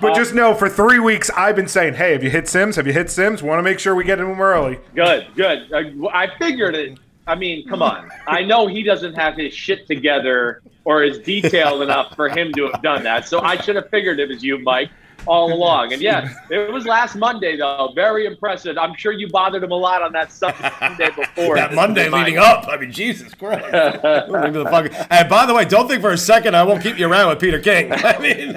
But 0.01 0.15
just 0.15 0.33
know, 0.33 0.53
for 0.53 0.67
three 0.67 0.99
weeks, 0.99 1.29
I've 1.29 1.55
been 1.55 1.67
saying, 1.67 1.93
Hey, 1.93 2.11
have 2.11 2.23
you 2.23 2.29
hit 2.29 2.47
Simms? 2.49 2.75
Have 2.75 2.85
you 2.85 2.91
hit 2.93 3.09
Simms? 3.09 3.41
Want 3.41 3.59
to 3.59 3.63
make 3.63 3.79
sure 3.79 3.95
we 3.95 4.03
get 4.03 4.19
him 4.19 4.39
early. 4.41 4.79
Good. 4.95 5.27
Good. 5.35 5.71
Uh, 5.71 6.07
I 6.09 6.27
figured 6.37 6.75
it. 6.75 6.99
I 7.25 7.35
mean, 7.35 7.67
come 7.67 7.81
on. 7.81 8.09
I 8.27 8.43
know 8.43 8.67
he 8.67 8.83
doesn't 8.83 9.13
have 9.13 9.35
his 9.37 9.53
shit 9.53 9.87
together 9.87 10.61
or 10.83 11.03
is 11.03 11.19
detailed 11.19 11.81
enough 11.83 12.15
for 12.15 12.27
him 12.27 12.51
to 12.53 12.69
have 12.69 12.81
done 12.81 13.03
that. 13.03 13.27
So 13.27 13.39
I 13.41 13.57
should 13.61 13.75
have 13.77 13.89
figured 13.89 14.19
it 14.19 14.27
was 14.27 14.43
you, 14.43 14.57
Mike, 14.59 14.89
all 15.27 15.51
along. 15.57 15.93
And 15.93 16.01
yeah, 16.01 16.33
it 16.49 16.71
was 16.71 16.85
last 16.85 17.15
Monday 17.15 17.57
though. 17.57 17.91
Very 17.95 18.25
impressive. 18.25 18.77
I'm 18.77 18.95
sure 18.95 19.11
you 19.11 19.27
bothered 19.29 19.63
him 19.63 19.71
a 19.71 19.75
lot 19.75 20.01
on 20.01 20.11
that 20.13 20.31
Sunday 20.31 21.09
before. 21.15 21.55
That 21.55 21.73
Monday 21.73 22.09
leading 22.09 22.37
up. 22.37 22.67
I 22.67 22.77
mean, 22.77 22.91
Jesus 22.91 23.33
Christ. 23.33 23.63
Leave 23.63 24.53
the 24.53 24.65
fuck- 24.69 24.91
and 25.09 25.29
by 25.29 25.45
the 25.45 25.53
way, 25.53 25.65
don't 25.65 25.87
think 25.87 26.01
for 26.01 26.11
a 26.11 26.17
second 26.17 26.55
I 26.55 26.63
won't 26.63 26.81
keep 26.81 26.97
you 26.97 27.07
around 27.09 27.29
with 27.29 27.39
Peter 27.39 27.59
King. 27.59 27.91
I 27.93 28.17
mean, 28.19 28.55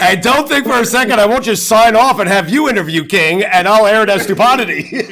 and 0.00 0.22
don't 0.22 0.48
think 0.48 0.66
for 0.66 0.78
a 0.80 0.84
second 0.86 1.20
I 1.20 1.26
won't 1.26 1.44
just 1.44 1.66
sign 1.66 1.96
off 1.96 2.18
and 2.20 2.28
have 2.28 2.48
you 2.48 2.68
interview 2.68 3.04
King 3.04 3.42
and 3.42 3.66
I'll 3.66 3.86
air 3.86 4.02
it 4.02 4.10
as 4.10 4.22
stupidity. 4.22 5.02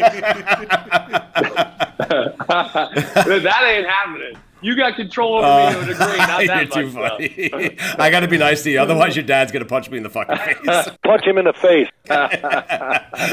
that 1.98 3.62
ain't 3.66 3.86
happening. 3.86 4.36
You 4.62 4.74
got 4.74 4.96
control 4.96 5.36
over 5.44 5.78
me 5.80 5.84
to 5.86 5.90
a 5.90 5.94
degree, 5.94 6.16
not 6.16 6.38
You're 6.44 6.48
that 6.48 6.72
too 6.72 6.90
funny. 6.90 7.50
I 7.98 8.10
got 8.10 8.20
to 8.20 8.28
be 8.28 8.38
nice 8.38 8.62
to 8.62 8.70
you, 8.70 8.80
otherwise 8.80 9.14
your 9.14 9.24
dad's 9.24 9.52
gonna 9.52 9.64
punch 9.66 9.90
me 9.90 9.98
in 9.98 10.02
the 10.02 10.10
fucking 10.10 10.36
face. 10.64 10.88
Punch 11.04 11.24
him 11.24 11.38
in 11.38 11.44
the 11.44 11.52
face. 11.52 11.88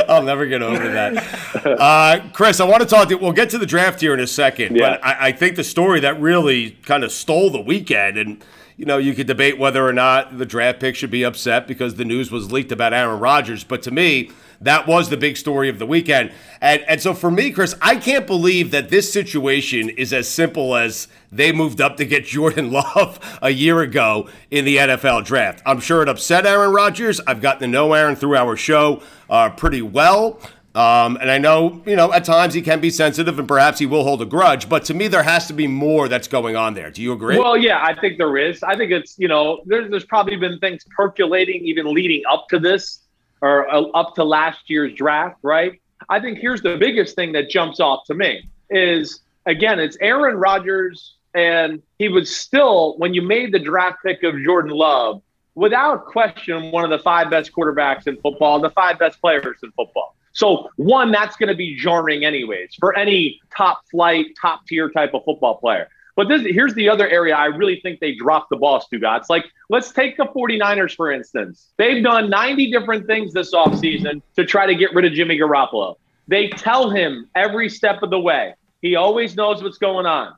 I'll 0.09 0.23
never 0.23 0.45
get 0.45 0.61
over 0.61 0.89
that. 0.91 1.65
Uh, 1.65 2.19
Chris, 2.33 2.59
I 2.59 2.65
want 2.65 2.81
to 2.81 2.87
talk 2.87 3.07
to 3.07 3.13
you. 3.15 3.17
We'll 3.19 3.31
get 3.31 3.49
to 3.51 3.57
the 3.57 3.65
draft 3.65 4.01
here 4.01 4.13
in 4.13 4.19
a 4.19 4.27
second, 4.27 4.75
Yeah. 4.75 4.97
but 4.97 5.05
I, 5.05 5.27
I 5.27 5.31
think 5.31 5.55
the 5.55 5.63
story 5.63 5.99
that 6.01 6.19
really 6.19 6.71
kind 6.85 7.03
of 7.03 7.11
stole 7.11 7.49
the 7.49 7.61
weekend, 7.61 8.17
and 8.17 8.43
you 8.77 8.85
know, 8.85 8.97
you 8.97 9.13
could 9.13 9.27
debate 9.27 9.57
whether 9.57 9.87
or 9.87 9.93
not 9.93 10.37
the 10.37 10.45
draft 10.45 10.79
pick 10.79 10.95
should 10.95 11.11
be 11.11 11.23
upset 11.23 11.67
because 11.67 11.95
the 11.95 12.05
news 12.05 12.31
was 12.31 12.51
leaked 12.51 12.71
about 12.71 12.93
Aaron 12.93 13.19
Rodgers, 13.19 13.63
but 13.63 13.81
to 13.83 13.91
me, 13.91 14.31
that 14.61 14.87
was 14.87 15.09
the 15.09 15.17
big 15.17 15.37
story 15.37 15.69
of 15.69 15.77
the 15.77 15.85
weekend. 15.85 16.31
And 16.61 16.81
and 16.87 17.01
so 17.01 17.13
for 17.13 17.29
me, 17.29 17.51
Chris, 17.51 17.75
I 17.81 17.97
can't 17.97 18.25
believe 18.25 18.71
that 18.71 18.89
this 18.89 19.11
situation 19.11 19.89
is 19.89 20.13
as 20.13 20.27
simple 20.27 20.75
as 20.75 21.07
they 21.31 21.51
moved 21.51 21.81
up 21.81 21.97
to 21.97 22.05
get 22.05 22.25
Jordan 22.33 22.71
Love 22.71 23.19
a 23.41 23.49
year 23.49 23.81
ago 23.81 24.29
in 24.49 24.65
the 24.65 24.77
NFL 24.77 25.25
draft. 25.25 25.61
I'm 25.65 25.79
sure 25.79 26.01
it 26.01 26.09
upset 26.09 26.45
Aaron 26.45 26.71
Rodgers. 26.71 27.19
I've 27.27 27.41
gotten 27.41 27.61
to 27.61 27.67
know 27.67 27.93
Aaron 27.93 28.15
through 28.15 28.37
our 28.37 28.55
show 28.55 29.03
uh, 29.29 29.49
pretty 29.49 29.81
well. 29.81 30.39
Um, 30.75 31.17
and 31.21 31.29
I 31.29 31.37
know, 31.37 31.83
you 31.85 31.95
know, 31.95 32.11
at 32.11 32.25
times 32.25 32.55
he 32.55 32.61
can 32.61 32.79
be 32.79 32.89
sensitive 32.89 33.37
and 33.37 33.47
perhaps 33.47 33.77
he 33.77 33.85
will 33.85 34.03
hold 34.03 34.23
a 34.23 34.25
grudge, 34.25 34.67
but 34.67 34.83
to 34.85 34.95
me, 34.95 35.07
there 35.07 35.21
has 35.21 35.45
to 35.47 35.53
be 35.53 35.67
more 35.67 36.07
that's 36.07 36.27
going 36.27 36.55
on 36.55 36.73
there. 36.73 36.89
Do 36.89 37.03
you 37.03 37.13
agree? 37.13 37.37
Well, 37.37 37.55
yeah, 37.55 37.83
I 37.83 37.93
think 37.99 38.17
there 38.17 38.35
is. 38.37 38.63
I 38.63 38.75
think 38.75 38.91
it's 38.91 39.17
you 39.19 39.27
know 39.27 39.61
there's 39.65 39.91
there's 39.91 40.05
probably 40.05 40.35
been 40.35 40.57
things 40.59 40.83
percolating 40.95 41.63
even 41.63 41.93
leading 41.93 42.23
up 42.31 42.47
to 42.49 42.59
this 42.59 43.01
or 43.41 43.69
uh, 43.71 43.81
up 43.93 44.15
to 44.15 44.23
last 44.23 44.67
year's 44.67 44.93
draft, 44.95 45.37
right? 45.43 45.79
I 46.09 46.19
think 46.19 46.39
here's 46.39 46.61
the 46.61 46.75
biggest 46.77 47.15
thing 47.15 47.33
that 47.33 47.49
jumps 47.49 47.79
off 47.79 48.05
to 48.07 48.15
me 48.15 48.49
is 48.71 49.21
again 49.45 49.79
it's 49.79 49.97
Aaron 50.01 50.37
Rodgers 50.37 51.17
and 51.35 51.83
he 51.99 52.09
was 52.09 52.35
still 52.35 52.97
when 52.97 53.13
you 53.13 53.21
made 53.21 53.51
the 53.51 53.59
draft 53.59 53.97
pick 54.03 54.23
of 54.23 54.35
Jordan 54.43 54.71
Love 54.71 55.21
without 55.55 56.05
question 56.05 56.71
one 56.71 56.83
of 56.83 56.89
the 56.89 56.99
five 56.99 57.29
best 57.29 57.51
quarterbacks 57.53 58.07
in 58.07 58.17
football, 58.17 58.59
the 58.59 58.71
five 58.71 58.97
best 58.97 59.21
players 59.21 59.57
in 59.61 59.71
football. 59.73 60.15
So 60.33 60.69
one, 60.75 61.11
that's 61.11 61.35
going 61.35 61.49
to 61.49 61.55
be 61.55 61.75
jarring 61.75 62.25
anyways 62.25 62.75
for 62.79 62.97
any 62.97 63.39
top 63.55 63.81
flight, 63.89 64.27
top 64.39 64.65
tier 64.67 64.89
type 64.89 65.13
of 65.13 65.23
football 65.23 65.57
player. 65.57 65.87
But 66.15 66.27
this, 66.27 66.43
here's 66.43 66.73
the 66.75 66.89
other 66.89 67.07
area 67.07 67.35
I 67.35 67.45
really 67.45 67.79
think 67.81 67.99
they 67.99 68.13
dropped 68.13 68.49
the 68.49 68.57
ball, 68.57 68.81
Stu 68.81 68.99
It's 69.01 69.29
like, 69.29 69.45
let's 69.69 69.91
take 69.91 70.17
the 70.17 70.25
49ers, 70.25 70.95
for 70.95 71.11
instance. 71.11 71.71
They've 71.77 72.03
done 72.03 72.29
90 72.29 72.71
different 72.71 73.07
things 73.07 73.33
this 73.33 73.53
offseason 73.53 74.21
to 74.35 74.45
try 74.45 74.67
to 74.67 74.75
get 74.75 74.93
rid 74.93 75.05
of 75.05 75.13
Jimmy 75.13 75.39
Garoppolo. 75.39 75.95
They 76.27 76.49
tell 76.49 76.89
him 76.89 77.29
every 77.35 77.67
step 77.67 78.03
of 78.03 78.11
the 78.11 78.19
way. 78.19 78.53
He 78.81 78.95
always 78.95 79.35
knows 79.35 79.63
what's 79.63 79.77
going 79.77 80.05
on. 80.05 80.35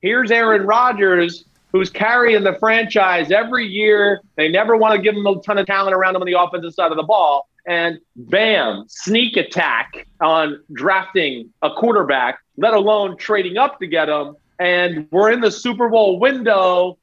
Here's 0.00 0.30
Aaron 0.30 0.66
Rodgers, 0.66 1.44
who's 1.72 1.90
carrying 1.90 2.44
the 2.44 2.54
franchise 2.54 3.30
every 3.30 3.66
year. 3.66 4.22
They 4.36 4.48
never 4.48 4.76
want 4.76 4.94
to 4.94 5.02
give 5.02 5.14
him 5.14 5.26
a 5.26 5.40
ton 5.42 5.58
of 5.58 5.66
talent 5.66 5.94
around 5.94 6.16
him 6.16 6.22
on 6.22 6.26
the 6.26 6.40
offensive 6.40 6.72
side 6.72 6.90
of 6.90 6.96
the 6.96 7.02
ball. 7.02 7.48
And 7.68 8.00
bam, 8.16 8.86
sneak 8.88 9.36
attack 9.36 10.06
on 10.22 10.64
drafting 10.72 11.52
a 11.60 11.70
quarterback, 11.70 12.40
let 12.56 12.72
alone 12.72 13.18
trading 13.18 13.58
up 13.58 13.78
to 13.80 13.86
get 13.86 14.08
him. 14.08 14.36
And 14.58 15.06
we're 15.10 15.30
in 15.32 15.40
the 15.42 15.50
Super 15.50 15.90
Bowl 15.90 16.18
window 16.18 16.96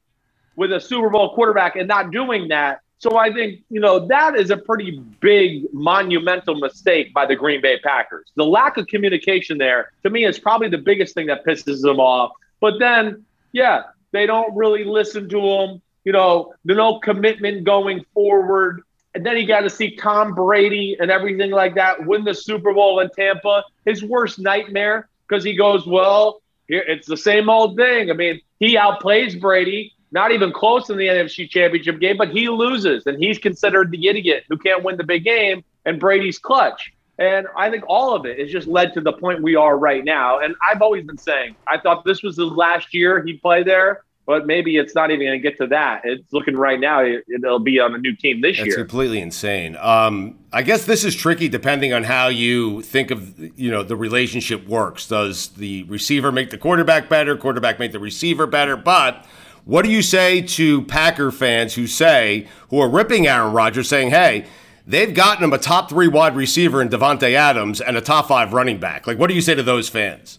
with 0.56 0.72
a 0.72 0.80
Super 0.80 1.08
Bowl 1.08 1.34
quarterback 1.34 1.76
and 1.76 1.86
not 1.86 2.10
doing 2.10 2.48
that. 2.48 2.80
So 2.98 3.16
I 3.16 3.32
think, 3.32 3.60
you 3.70 3.78
know, 3.78 4.08
that 4.08 4.36
is 4.36 4.50
a 4.50 4.56
pretty 4.56 4.98
big 5.20 5.72
monumental 5.72 6.56
mistake 6.56 7.14
by 7.14 7.26
the 7.26 7.36
Green 7.36 7.60
Bay 7.60 7.78
Packers. 7.78 8.32
The 8.34 8.44
lack 8.44 8.76
of 8.76 8.88
communication 8.88 9.58
there, 9.58 9.92
to 10.02 10.10
me, 10.10 10.24
is 10.24 10.38
probably 10.38 10.68
the 10.68 10.78
biggest 10.78 11.14
thing 11.14 11.26
that 11.26 11.44
pisses 11.46 11.80
them 11.80 12.00
off. 12.00 12.32
But 12.58 12.80
then, 12.80 13.24
yeah, 13.52 13.82
they 14.10 14.26
don't 14.26 14.52
really 14.56 14.82
listen 14.82 15.28
to 15.28 15.40
them. 15.40 15.82
You 16.04 16.12
know, 16.12 16.54
there's 16.64 16.76
no 16.76 16.98
commitment 16.98 17.64
going 17.64 18.04
forward. 18.14 18.82
And 19.16 19.24
then 19.24 19.34
he 19.34 19.46
got 19.46 19.60
to 19.60 19.70
see 19.70 19.96
Tom 19.96 20.34
Brady 20.34 20.94
and 21.00 21.10
everything 21.10 21.50
like 21.50 21.74
that 21.76 22.04
win 22.04 22.22
the 22.22 22.34
Super 22.34 22.74
Bowl 22.74 23.00
in 23.00 23.08
Tampa. 23.16 23.64
His 23.86 24.04
worst 24.04 24.38
nightmare 24.38 25.08
because 25.26 25.42
he 25.42 25.56
goes, 25.56 25.86
well, 25.86 26.42
it's 26.68 27.06
the 27.06 27.16
same 27.16 27.48
old 27.48 27.78
thing. 27.78 28.10
I 28.10 28.12
mean, 28.12 28.42
he 28.60 28.76
outplays 28.76 29.40
Brady, 29.40 29.94
not 30.12 30.32
even 30.32 30.52
close 30.52 30.90
in 30.90 30.98
the 30.98 31.06
NFC 31.06 31.48
Championship 31.48 31.98
game, 31.98 32.18
but 32.18 32.28
he 32.28 32.50
loses, 32.50 33.06
and 33.06 33.16
he's 33.18 33.38
considered 33.38 33.90
the 33.90 34.06
idiot 34.06 34.44
who 34.50 34.58
can't 34.58 34.84
win 34.84 34.98
the 34.98 35.04
big 35.04 35.24
game, 35.24 35.64
and 35.86 35.98
Brady's 35.98 36.38
clutch. 36.38 36.92
And 37.18 37.46
I 37.56 37.70
think 37.70 37.84
all 37.88 38.14
of 38.14 38.26
it 38.26 38.38
has 38.38 38.52
just 38.52 38.68
led 38.68 38.92
to 38.92 39.00
the 39.00 39.14
point 39.14 39.42
we 39.42 39.56
are 39.56 39.78
right 39.78 40.04
now. 40.04 40.40
And 40.40 40.54
I've 40.62 40.82
always 40.82 41.06
been 41.06 41.16
saying, 41.16 41.56
I 41.66 41.78
thought 41.78 42.04
this 42.04 42.22
was 42.22 42.36
the 42.36 42.44
last 42.44 42.92
year 42.92 43.24
he'd 43.24 43.40
play 43.40 43.62
there, 43.62 44.04
but 44.26 44.46
maybe 44.46 44.76
it's 44.76 44.94
not 44.94 45.10
even 45.10 45.26
going 45.26 45.40
to 45.40 45.42
get 45.42 45.56
to 45.58 45.68
that. 45.68 46.02
It's 46.04 46.32
looking 46.32 46.56
right 46.56 46.80
now, 46.80 47.00
it, 47.00 47.24
it'll 47.32 47.60
be 47.60 47.78
on 47.78 47.94
a 47.94 47.98
new 47.98 48.14
team 48.14 48.40
this 48.40 48.56
That's 48.56 48.66
year. 48.66 48.74
It's 48.74 48.76
completely 48.76 49.20
insane. 49.20 49.76
Um, 49.80 50.38
I 50.52 50.62
guess 50.62 50.84
this 50.84 51.04
is 51.04 51.14
tricky 51.14 51.48
depending 51.48 51.92
on 51.92 52.02
how 52.02 52.26
you 52.28 52.82
think 52.82 53.10
of 53.10 53.38
you 53.58 53.70
know 53.70 53.82
the 53.82 53.96
relationship 53.96 54.66
works. 54.66 55.06
Does 55.06 55.48
the 55.50 55.84
receiver 55.84 56.32
make 56.32 56.50
the 56.50 56.58
quarterback 56.58 57.08
better? 57.08 57.36
Quarterback 57.36 57.78
make 57.78 57.92
the 57.92 58.00
receiver 58.00 58.46
better? 58.46 58.76
But 58.76 59.24
what 59.64 59.84
do 59.84 59.90
you 59.90 60.02
say 60.02 60.42
to 60.42 60.82
Packer 60.82 61.30
fans 61.30 61.74
who 61.74 61.86
say 61.86 62.48
who 62.70 62.80
are 62.80 62.88
ripping 62.88 63.26
Aaron 63.26 63.52
Rodgers, 63.52 63.88
saying, 63.88 64.10
"Hey"? 64.10 64.46
They've 64.88 65.12
gotten 65.12 65.42
him 65.42 65.52
a 65.52 65.58
top 65.58 65.88
three 65.88 66.06
wide 66.06 66.36
receiver 66.36 66.80
in 66.80 66.88
Davante 66.88 67.32
Adams 67.32 67.80
and 67.80 67.96
a 67.96 68.00
top 68.00 68.28
five 68.28 68.52
running 68.52 68.78
back. 68.78 69.08
Like, 69.08 69.18
what 69.18 69.26
do 69.26 69.34
you 69.34 69.40
say 69.40 69.56
to 69.56 69.62
those 69.64 69.88
fans? 69.88 70.38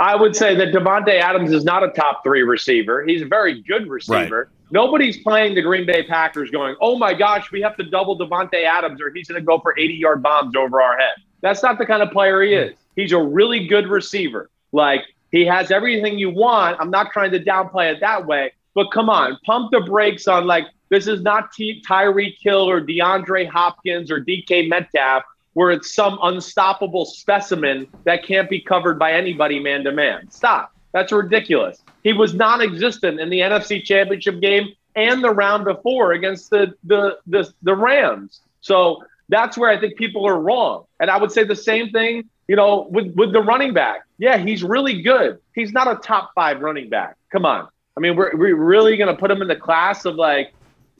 I 0.00 0.16
would 0.16 0.34
say 0.34 0.54
that 0.54 0.68
Davante 0.68 1.20
Adams 1.20 1.52
is 1.52 1.62
not 1.62 1.84
a 1.84 1.88
top 1.88 2.24
three 2.24 2.40
receiver. 2.40 3.04
He's 3.04 3.20
a 3.20 3.26
very 3.26 3.60
good 3.60 3.86
receiver. 3.86 4.50
Nobody's 4.70 5.18
playing 5.18 5.54
the 5.54 5.60
Green 5.60 5.84
Bay 5.84 6.04
Packers 6.04 6.50
going, 6.50 6.74
oh 6.80 6.96
my 6.96 7.12
gosh, 7.12 7.52
we 7.52 7.60
have 7.60 7.76
to 7.76 7.82
double 7.82 8.18
Davante 8.18 8.64
Adams 8.64 8.98
or 9.02 9.12
he's 9.12 9.28
going 9.28 9.38
to 9.38 9.44
go 9.44 9.60
for 9.60 9.78
80 9.78 9.92
yard 9.92 10.22
bombs 10.22 10.56
over 10.56 10.80
our 10.80 10.96
head. 10.96 11.16
That's 11.42 11.62
not 11.62 11.76
the 11.76 11.84
kind 11.84 12.02
of 12.02 12.10
player 12.12 12.40
he 12.40 12.54
is. 12.54 12.74
He's 12.96 13.12
a 13.12 13.22
really 13.22 13.66
good 13.66 13.88
receiver. 13.88 14.48
Like, 14.72 15.02
he 15.32 15.44
has 15.44 15.70
everything 15.70 16.18
you 16.18 16.30
want. 16.30 16.78
I'm 16.80 16.90
not 16.90 17.12
trying 17.12 17.32
to 17.32 17.40
downplay 17.40 17.92
it 17.92 18.00
that 18.00 18.26
way, 18.26 18.52
but 18.74 18.90
come 18.92 19.10
on, 19.10 19.38
pump 19.44 19.70
the 19.70 19.80
brakes 19.80 20.26
on 20.26 20.46
like, 20.46 20.64
this 20.88 21.08
is 21.08 21.20
not 21.20 21.52
T- 21.52 21.84
Tyreek 21.86 22.36
Hill 22.40 22.68
or 22.68 22.80
DeAndre 22.80 23.46
Hopkins 23.46 24.10
or 24.10 24.24
DK 24.24 24.66
Metcalf, 24.66 25.24
where 25.54 25.70
it's 25.70 25.94
some 25.94 26.18
unstoppable 26.22 27.04
specimen 27.04 27.86
that 28.04 28.24
can't 28.24 28.48
be 28.48 28.60
covered 28.60 28.98
by 28.98 29.12
anybody 29.12 29.58
man 29.58 29.84
to 29.84 29.92
man. 29.92 30.30
Stop. 30.30 30.72
That's 30.92 31.12
ridiculous. 31.12 31.82
He 32.02 32.12
was 32.12 32.34
non-existent 32.34 33.20
in 33.20 33.30
the 33.30 33.40
NFC 33.40 33.82
Championship 33.82 34.40
game 34.40 34.68
and 34.96 35.22
the 35.22 35.30
round 35.30 35.64
before 35.64 36.12
against 36.12 36.50
the 36.50 36.74
the 36.84 37.18
the, 37.26 37.52
the 37.62 37.74
Rams. 37.74 38.40
So 38.60 39.02
that's 39.28 39.56
where 39.56 39.70
I 39.70 39.78
think 39.78 39.96
people 39.96 40.26
are 40.26 40.40
wrong. 40.40 40.84
And 40.98 41.10
I 41.10 41.16
would 41.16 41.30
say 41.30 41.44
the 41.44 41.56
same 41.56 41.90
thing, 41.90 42.28
you 42.48 42.56
know, 42.56 42.88
with 42.90 43.14
with 43.14 43.32
the 43.32 43.40
running 43.40 43.72
back. 43.72 44.02
Yeah, 44.18 44.36
he's 44.36 44.62
really 44.62 45.02
good. 45.02 45.38
He's 45.54 45.72
not 45.72 45.88
a 45.88 45.96
top 45.96 46.32
five 46.34 46.60
running 46.60 46.90
back. 46.90 47.16
Come 47.30 47.46
on. 47.46 47.68
I 47.96 48.00
mean, 48.00 48.16
we're, 48.16 48.36
we're 48.36 48.56
really 48.56 48.96
going 48.96 49.14
to 49.14 49.18
put 49.18 49.30
him 49.30 49.42
in 49.42 49.48
the 49.48 49.56
class 49.56 50.04
of 50.04 50.16
like 50.16 50.52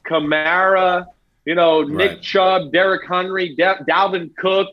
Kamara, 0.05 1.05
you 1.45 1.55
know, 1.55 1.83
Nick 1.83 2.09
Right. 2.11 2.21
Chubb, 2.21 2.71
Derrick 2.71 3.07
Henry, 3.07 3.55
Da- 3.55 3.79
Dalvin 3.89 4.35
Cook, 4.35 4.67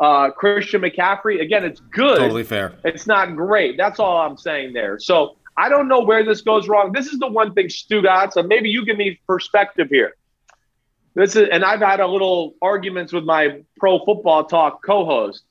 uh, 0.00 0.30
Christian 0.30 0.82
McCaffrey. 0.82 1.40
Again, 1.40 1.64
it's 1.64 1.80
good. 1.80 2.18
Totally 2.18 2.44
fair. 2.44 2.72
It's 2.84 3.06
not 3.06 3.36
great. 3.36 3.76
That's 3.76 4.00
all 4.00 4.18
I'm 4.18 4.36
saying 4.36 4.72
there. 4.72 4.98
So 4.98 5.36
I 5.56 5.68
don't 5.68 5.88
know 5.88 6.00
where 6.00 6.24
this 6.24 6.40
goes 6.40 6.68
wrong. 6.68 6.92
This 6.92 7.06
is 7.06 7.18
the 7.18 7.28
one 7.28 7.54
thing, 7.54 7.66
Stugotz. 7.66 8.32
So 8.32 8.42
maybe 8.42 8.68
you 8.68 8.84
give 8.84 8.96
me 8.96 9.20
perspective 9.26 9.88
here. 9.90 10.14
This 11.14 11.36
is, 11.36 11.48
and 11.52 11.64
I've 11.64 11.80
had 11.80 12.00
a 12.00 12.06
little 12.06 12.54
arguments 12.60 13.12
with 13.12 13.24
my 13.24 13.62
pro 13.78 14.04
football 14.04 14.44
talk 14.44 14.84
co-host. 14.84 15.44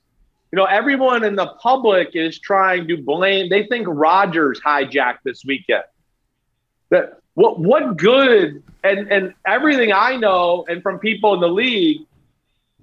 You 0.52 0.58
know, 0.58 0.66
everyone 0.66 1.24
in 1.24 1.36
the 1.36 1.48
public 1.62 2.10
is 2.16 2.38
trying 2.38 2.88
to 2.90 2.98
blame. 3.02 3.50
They 3.50 3.66
think 3.68 3.88
Rodgers 3.90 4.60
hijacked 4.60 5.20
this 5.24 5.44
weekend. 5.46 5.84
That 6.90 7.20
what 7.34 7.60
what 7.60 7.98
good 7.98 8.62
and 8.84 9.12
and 9.12 9.34
everything 9.48 9.92
I 9.94 10.18
know 10.18 10.66
and 10.68 10.82
from 10.84 11.00
people 11.00 11.34
in 11.34 11.40
the 11.40 11.48
league, 11.48 12.02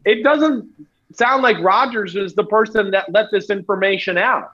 it 0.05 0.23
doesn't 0.23 0.69
sound 1.13 1.43
like 1.43 1.59
Rodgers 1.61 2.17
is 2.17 2.35
the 2.35 2.45
person 2.45 2.91
that 2.93 3.13
let 3.13 3.27
this 3.31 3.51
information 3.51 4.17
out. 4.17 4.53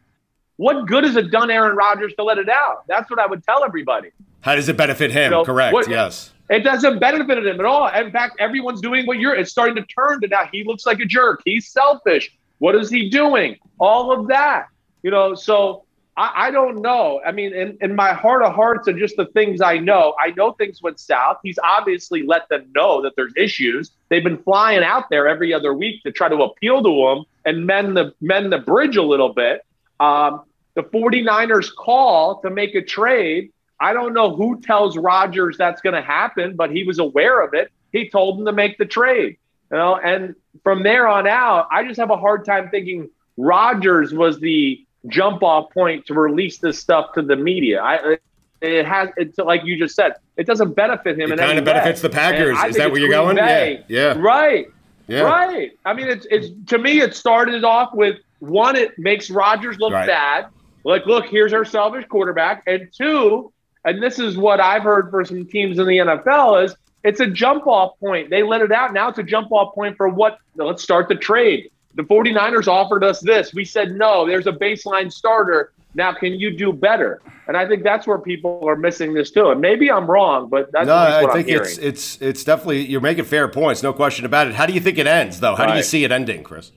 What 0.57 0.87
good 0.87 1.05
has 1.05 1.17
it 1.17 1.31
done 1.31 1.51
Aaron 1.51 1.77
Rodgers 1.77 2.15
to 2.15 2.25
let 2.25 2.39
it 2.39 2.49
out? 2.49 2.85
That's 2.89 3.11
what 3.11 3.19
I 3.19 3.27
would 3.27 3.45
tell 3.45 3.63
everybody. 3.63 4.11
How 4.41 4.55
does 4.55 4.69
it 4.69 4.77
benefit 4.77 5.11
him? 5.11 5.31
Know, 5.31 5.45
Correct. 5.45 5.73
what- 5.75 5.89
yes. 5.89 6.33
It 6.49 6.61
doesn't 6.61 7.01
benefit 7.01 7.45
him 7.45 7.59
at 7.59 7.67
all. 7.67 7.89
In 7.89 8.13
fact, 8.13 8.37
everyone's 8.39 8.81
doing 8.81 9.05
what 9.05 9.19
you're. 9.19 9.35
It's 9.35 9.51
starting 9.51 9.75
to 9.75 9.83
turn 9.83 10.21
to 10.21 10.29
now. 10.29 10.49
He 10.53 10.63
looks 10.63 10.87
like 10.87 11.01
a 11.01 11.05
jerk. 11.05 11.43
He's 11.45 11.67
selfish. 11.69 12.31
What 12.59 12.77
is 12.77 12.89
he 12.89 13.11
doing? 13.11 13.57
All 13.81 14.13
of 14.13 14.29
that, 14.29 14.69
you 15.03 15.11
know. 15.11 15.35
So 15.35 15.86
I, 16.17 16.47
I 16.47 16.51
don't 16.51 16.81
know. 16.81 17.21
I 17.27 17.33
mean, 17.33 17.53
in, 17.53 17.77
in 17.81 17.95
my 17.95 18.13
heart 18.13 18.43
of 18.43 18.55
hearts 18.55 18.89
and 18.89 18.99
just 18.99 19.17
the 19.17 19.27
things 19.27 19.61
I 19.61 19.79
know, 19.79 20.15
I 20.21 20.31
know 20.31 20.53
things 20.53 20.83
went 20.83 20.99
south. 20.99 21.39
He's 21.43 21.59
obviously 21.63 22.23
let 22.23 22.49
them 22.49 22.71
know 22.75 23.03
that 23.03 23.15
there's 23.17 23.33
issues. 23.37 23.91
They've 24.09 24.25
been 24.25 24.39
flying 24.39 24.83
out 24.83 25.11
there 25.11 25.29
every 25.29 25.53
other 25.53 25.75
week 25.75 26.03
to 26.05 26.13
try 26.13 26.29
to 26.29 26.37
appeal 26.37 26.83
to 26.83 27.09
him 27.09 27.25
and 27.45 27.67
mend 27.67 27.97
the 27.97 28.15
mend 28.21 28.53
the 28.53 28.59
bridge 28.59 28.97
a 28.97 29.03
little 29.03 29.33
bit. 29.33 29.65
Um, 30.01 30.43
the 30.75 30.83
49ers 30.83 31.75
call 31.75 32.41
to 32.43 32.51
make 32.51 32.75
a 32.75 32.83
trade. 32.83 33.53
I 33.79 33.93
don't 33.93 34.15
know 34.15 34.35
who 34.35 34.61
tells 34.61 34.97
Rodgers 34.97 35.59
that's 35.59 35.83
going 35.83 35.95
to 35.95 36.03
happen, 36.03 36.57
but 36.57 36.71
he 36.71 36.85
was 36.85 36.99
aware 36.99 37.43
of 37.43 37.53
it. 37.53 37.71
He 37.93 38.09
told 38.09 38.39
him 38.39 38.47
to 38.47 38.53
make 38.53 38.79
the 38.79 38.87
trade. 38.87 39.37
You 39.71 39.77
know, 39.77 39.97
and 39.97 40.35
from 40.63 40.83
there 40.83 41.09
on 41.09 41.27
out, 41.27 41.69
I 41.71 41.85
just 41.85 41.99
have 41.99 42.11
a 42.11 42.17
hard 42.17 42.45
time 42.45 42.71
thinking 42.71 43.11
Rodgers 43.37 44.15
was 44.15 44.39
the 44.39 44.86
jump 45.09 45.43
off 45.43 45.73
point 45.73 46.07
to 46.07 46.15
release 46.15 46.59
this 46.59 46.79
stuff 46.79 47.13
to 47.15 47.23
the 47.23 47.37
media. 47.37 47.83
I 47.83 48.19
it 48.63 48.87
has 48.87 49.11
it's 49.17 49.39
like 49.39 49.65
you 49.65 49.79
just 49.79 49.95
said, 49.95 50.15
it 50.37 50.47
doesn't 50.47 50.75
benefit 50.75 51.19
him 51.19 51.31
It 51.33 51.39
kind 51.39 51.59
of 51.59 51.65
benefits 51.65 52.03
way. 52.03 52.09
the 52.09 52.15
Packers. 52.15 52.59
Is 52.65 52.77
that 52.77 52.91
where 52.91 53.01
you're 53.01 53.11
going? 53.11 53.37
Bay. 53.37 53.85
Yeah. 53.89 54.15
Yeah. 54.15 54.21
Right. 54.21 54.67
Yeah. 55.09 55.21
Right. 55.23 55.73
I 55.85 55.93
mean, 55.93 56.09
it's 56.09 56.27
it's 56.31 56.49
to 56.71 56.79
me, 56.79 57.01
it 57.01 57.15
started 57.15 57.65
off 57.65 57.95
with 57.95 58.17
one, 58.41 58.77
it 58.77 58.99
makes 58.99 59.31
Rodgers 59.31 59.79
look 59.79 59.93
Right. 59.93 60.07
bad. 60.07 60.47
Like, 60.85 61.07
look, 61.07 61.27
here's 61.27 61.53
our 61.53 61.65
selfish 61.65 62.05
quarterback, 62.07 62.63
and 62.67 62.89
two, 62.97 63.53
and 63.85 64.01
this 64.03 64.19
is 64.19 64.37
what 64.37 64.61
I've 64.61 64.83
heard 64.85 65.11
for 65.11 65.25
some 65.25 65.45
teams 65.47 65.79
in 65.79 65.87
the 65.87 65.99
NFL 65.99 66.65
is 66.65 66.77
it's 67.05 67.21
a 67.21 67.27
jump 67.27 67.67
off 67.67 67.99
point. 68.01 68.31
They 68.31 68.43
let 68.43 68.61
it 68.63 68.73
out. 68.73 68.93
Now 68.93 69.09
it's 69.09 69.19
a 69.19 69.23
jump 69.23 69.53
off 69.53 69.75
point 69.75 69.97
for 69.97 70.09
what? 70.09 70.39
Let's 70.57 70.83
start 70.83 71.09
the 71.09 71.15
trade. 71.15 71.71
The 71.97 72.03
49ers 72.03 72.69
offered 72.69 73.03
us 73.03 73.21
this. 73.21 73.53
We 73.53 73.65
said 73.65 73.93
no. 73.93 74.27
There's 74.27 74.47
a 74.47 74.53
baseline 74.53 75.11
starter. 75.13 75.73
Now, 75.95 76.13
can 76.13 76.35
you 76.35 76.55
do 76.55 76.73
better? 76.73 77.23
And 77.49 77.57
I 77.57 77.67
think 77.67 77.83
that's 77.83 78.07
where 78.07 78.19
people 78.19 78.61
are 78.69 78.77
missing 78.77 79.15
this 79.15 79.31
too. 79.31 79.49
And 79.49 79.61
maybe 79.61 79.91
I'm 79.91 80.09
wrong, 80.09 80.49
but 80.51 80.71
that's 80.73 80.87
No, 80.87 80.95
I 80.95 81.33
think 81.33 81.49
it's 81.49 81.79
it's 81.79 82.21
it's 82.21 82.45
definitely 82.45 82.87
you're 82.87 83.01
making 83.01 83.25
fair 83.25 83.49
points, 83.49 83.83
no 83.83 83.95
question 83.95 84.27
about 84.27 84.47
it. 84.47 84.55
How 84.55 84.67
do 84.67 84.75
you 84.75 84.81
think 84.81 84.99
it 84.99 85.07
ends, 85.07 85.41
though? 85.41 85.55
How 85.55 85.67
do 85.67 85.77
you 85.77 85.83
see 85.83 86.05
it 86.05 86.13
ending, 86.13 86.43
Chris? 86.43 86.73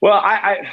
Well, 0.00 0.14
I, 0.14 0.34
I 0.34 0.72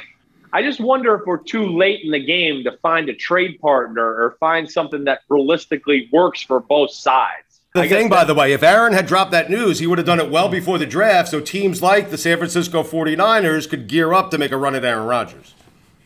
I 0.54 0.62
just 0.62 0.80
wonder 0.80 1.14
if 1.14 1.22
we're 1.26 1.42
too 1.42 1.66
late 1.66 2.04
in 2.04 2.10
the 2.10 2.24
game 2.24 2.64
to 2.64 2.76
find 2.78 3.08
a 3.08 3.14
trade 3.14 3.60
partner 3.60 4.04
or 4.04 4.36
find 4.40 4.70
something 4.70 5.04
that 5.04 5.20
realistically 5.28 6.08
works 6.12 6.42
for 6.42 6.60
both 6.60 6.90
sides. 6.90 7.43
The 7.74 7.88
thing, 7.88 8.08
by 8.08 8.22
the 8.22 8.34
way, 8.34 8.52
if 8.52 8.62
Aaron 8.62 8.92
had 8.92 9.04
dropped 9.06 9.32
that 9.32 9.50
news, 9.50 9.80
he 9.80 9.88
would 9.88 9.98
have 9.98 10.06
done 10.06 10.20
it 10.20 10.30
well 10.30 10.48
before 10.48 10.78
the 10.78 10.86
draft, 10.86 11.28
so 11.28 11.40
teams 11.40 11.82
like 11.82 12.10
the 12.10 12.16
San 12.16 12.38
Francisco 12.38 12.84
49ers 12.84 13.68
could 13.68 13.88
gear 13.88 14.12
up 14.12 14.30
to 14.30 14.38
make 14.38 14.52
a 14.52 14.56
run 14.56 14.76
at 14.76 14.84
Aaron 14.84 15.08
Rodgers. 15.08 15.54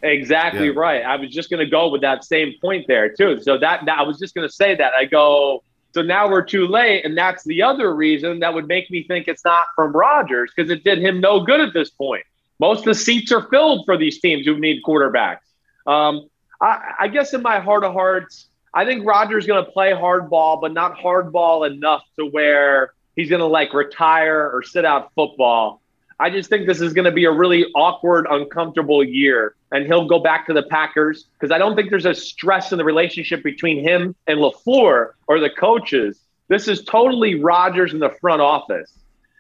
Exactly 0.03 0.69
Yeah. 0.69 0.73
right. 0.75 1.03
I 1.05 1.17
was 1.17 1.31
just 1.31 1.51
going 1.51 1.63
to 1.63 1.71
go 1.71 1.91
with 1.91 2.01
that 2.01 2.25
same 2.25 2.55
point 2.63 2.87
there 2.89 3.11
too. 3.11 3.43
So 3.43 3.59
that, 3.59 3.85
that 3.85 3.99
I 3.99 4.03
was 4.03 4.19
just 4.19 4.35
going 4.35 4.49
to 4.49 4.53
say 4.53 4.77
that. 4.77 4.95
I 4.95 5.05
go. 5.05 5.63
So 5.93 6.01
now 6.01 6.27
we're 6.31 6.45
too 6.45 6.67
late, 6.67 7.05
and 7.05 7.17
that's 7.17 7.45
the 7.45 7.63
other 7.63 7.95
reason 7.95 8.41
that 8.41 8.55
would 8.55 8.67
make 8.67 8.91
me 8.91 9.03
think 9.07 9.29
it's 9.29 9.45
not 9.45 9.67
from 9.77 9.93
Rodgers 9.93 10.51
because 10.57 10.71
it 10.71 10.85
did 10.85 10.99
him 10.99 11.21
no 11.21 11.41
good 11.41 11.61
at 11.61 11.75
this 11.75 11.91
point. 11.91 12.25
Most 12.61 12.79
of 12.81 12.85
the 12.87 12.95
seats 12.95 13.31
are 13.31 13.47
filled 13.51 13.85
for 13.85 13.99
these 13.99 14.21
teams 14.21 14.47
who 14.47 14.59
need 14.59 14.83
quarterbacks. 14.83 15.41
Um, 15.87 16.29
I, 16.63 16.95
I 17.01 17.09
guess 17.09 17.35
in 17.35 17.43
my 17.43 17.61
heart 17.61 17.85
of 17.85 17.93
hearts, 17.93 18.48
I 18.75 18.85
think 18.85 19.07
Rodgers 19.07 19.45
is 19.45 19.49
going 19.49 19.65
to 19.65 19.71
play 19.71 19.93
hardball, 19.93 20.61
but 20.61 20.73
not 20.73 20.97
hardball 20.97 21.71
enough 21.71 22.05
to 22.19 22.27
where 22.27 22.93
he's 23.17 23.29
going 23.29 23.41
to 23.41 23.47
like 23.47 23.73
retire 23.75 24.51
or 24.51 24.63
sit 24.63 24.85
out 24.85 25.13
football. 25.15 25.81
I 26.21 26.31
just 26.31 26.51
think 26.51 26.67
this 26.67 26.81
is 26.81 26.93
going 26.93 27.05
to 27.05 27.13
be 27.13 27.25
a 27.27 27.31
really 27.31 27.67
awkward, 27.77 28.27
uncomfortable 28.29 29.05
year, 29.05 29.55
and 29.71 29.87
he'll 29.87 30.07
go 30.07 30.19
back 30.19 30.47
to 30.49 30.53
the 30.53 30.65
Packers 30.65 31.27
because 31.35 31.53
I 31.53 31.59
don't 31.59 31.77
think 31.77 31.91
there's 31.91 32.07
a 32.07 32.15
stress 32.15 32.73
in 32.73 32.79
the 32.79 32.85
relationship 32.85 33.45
between 33.45 33.83
him 33.83 34.17
and 34.27 34.39
LaFleur 34.41 35.13
or 35.29 35.41
the 35.41 35.51
coaches. 35.51 36.21
This 36.49 36.67
is 36.67 36.83
totally 36.83 37.37
Rodgers 37.37 37.93
in 37.93 38.01
the 38.01 38.11
front 38.21 38.43
office, 38.43 38.93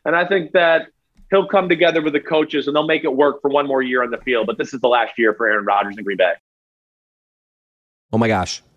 and 0.04 0.14
I 0.14 0.26
think 0.26 0.52
that 0.52 0.88
he'll 1.30 1.48
come 1.48 1.68
together 1.68 2.00
with 2.00 2.12
the 2.12 2.20
coaches 2.20 2.68
and 2.68 2.76
they'll 2.76 2.86
make 2.86 3.04
it 3.04 3.14
work 3.14 3.42
for 3.42 3.50
one 3.50 3.66
more 3.66 3.82
year 3.82 4.02
on 4.02 4.10
the 4.10 4.18
field. 4.18 4.46
But 4.46 4.56
this 4.56 4.72
is 4.72 4.80
the 4.80 4.88
last 4.88 5.18
year 5.18 5.34
for 5.34 5.48
Aaron 5.48 5.64
Rodgers 5.64 5.96
in 5.98 6.04
Green 6.04 6.16
Bay. 6.16 6.34
Oh 8.12 8.18
my 8.18 8.28
gosh. 8.28 8.62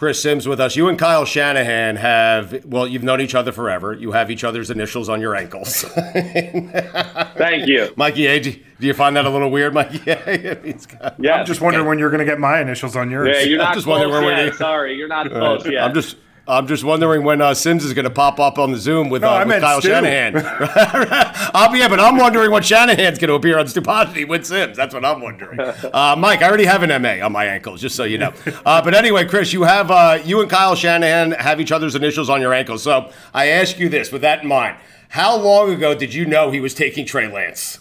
Chris 0.00 0.22
Simms 0.22 0.48
with 0.48 0.58
us. 0.60 0.76
You 0.76 0.88
and 0.88 0.98
Kyle 0.98 1.26
Shanahan 1.26 1.96
have, 1.96 2.64
well, 2.64 2.86
you've 2.86 3.02
known 3.02 3.20
each 3.20 3.34
other 3.34 3.52
forever. 3.52 3.92
You 3.92 4.12
have 4.12 4.30
each 4.30 4.44
other's 4.44 4.70
initials 4.70 5.10
on 5.10 5.20
your 5.20 5.36
ankles. 5.36 5.82
Thank 5.82 7.66
you. 7.66 7.92
Mikey 7.96 8.26
A, 8.26 8.40
do 8.40 8.52
do 8.80 8.86
you 8.86 8.94
find 8.94 9.14
that 9.16 9.26
a 9.26 9.28
little 9.28 9.50
weird, 9.50 9.74
Mikey 9.74 10.10
A? 10.10 10.58
He's 10.64 10.86
got- 10.86 11.16
Yeah. 11.20 11.34
I'm 11.40 11.44
just 11.44 11.60
wondering 11.60 11.84
when 11.86 11.98
you're 11.98 12.08
going 12.08 12.20
to 12.20 12.24
get 12.24 12.38
my 12.40 12.62
initials 12.62 12.96
on 12.96 13.10
yours. 13.10 13.28
Yeah, 13.30 13.42
you're 13.42 13.58
I'm 13.60 13.64
not 13.66 13.74
just 13.74 13.84
close 13.84 14.00
wondering 14.00 14.24
where 14.24 14.36
we 14.38 14.44
yet. 14.46 14.54
Sorry, 14.54 14.96
you're 14.96 15.06
not 15.06 15.30
All 15.30 15.38
close 15.38 15.64
right. 15.66 15.74
yet. 15.74 15.84
I'm 15.84 15.92
just 15.92 16.16
I'm 16.48 16.66
just 16.66 16.82
wondering 16.82 17.22
when 17.22 17.40
uh, 17.40 17.54
Simms 17.54 17.84
is 17.84 17.92
going 17.94 18.04
to 18.06 18.10
pop 18.10 18.40
up 18.40 18.58
on 18.58 18.72
the 18.72 18.78
Zoom 18.78 19.08
with, 19.08 19.22
No, 19.22 19.28
uh, 19.28 19.32
I 19.32 19.38
with 19.40 19.48
meant 19.48 19.62
Kyle 19.62 19.80
Stu. 19.80 19.88
Shanahan. 19.90 20.34
I'll 21.54 21.70
be, 21.70 21.78
yeah, 21.78 21.88
but 21.88 22.00
I'm 22.00 22.16
wondering 22.16 22.50
when 22.50 22.62
Shanahan's 22.62 23.18
going 23.18 23.28
to 23.28 23.34
appear 23.34 23.58
on 23.58 23.68
Stupidity 23.68 24.24
with 24.24 24.44
Simms. 24.46 24.76
That's 24.76 24.92
what 24.94 25.04
I'm 25.04 25.20
wondering. 25.20 25.58
Uh, 25.92 26.14
Mike, 26.16 26.40
I 26.42 26.48
already 26.48 26.64
have 26.64 26.82
an 26.82 27.02
MA 27.02 27.24
on 27.24 27.32
my 27.32 27.44
ankles, 27.46 27.80
just 27.80 27.96
so 27.96 28.04
you 28.04 28.16
know. 28.18 28.32
Uh, 28.64 28.80
but 28.82 28.94
anyway, 28.94 29.24
Chris, 29.26 29.52
you 29.52 29.62
have 29.64 29.90
uh, 29.90 30.18
you 30.24 30.40
and 30.40 30.48
Kyle 30.48 30.74
Shanahan 30.74 31.32
have 31.32 31.60
each 31.60 31.72
other's 31.72 31.94
initials 31.94 32.30
on 32.30 32.40
your 32.40 32.52
ankles. 32.54 32.82
So 32.82 33.10
I 33.34 33.46
ask 33.48 33.78
you 33.78 33.88
this, 33.88 34.12
with 34.12 34.22
that 34.22 34.42
in 34.42 34.48
mind, 34.48 34.76
how 35.08 35.36
long 35.36 35.72
ago 35.72 35.94
did 35.94 36.14
you 36.14 36.26
know 36.26 36.50
he 36.50 36.60
was 36.60 36.74
taking 36.74 37.06
Trey 37.06 37.30
Lance? 37.30 37.78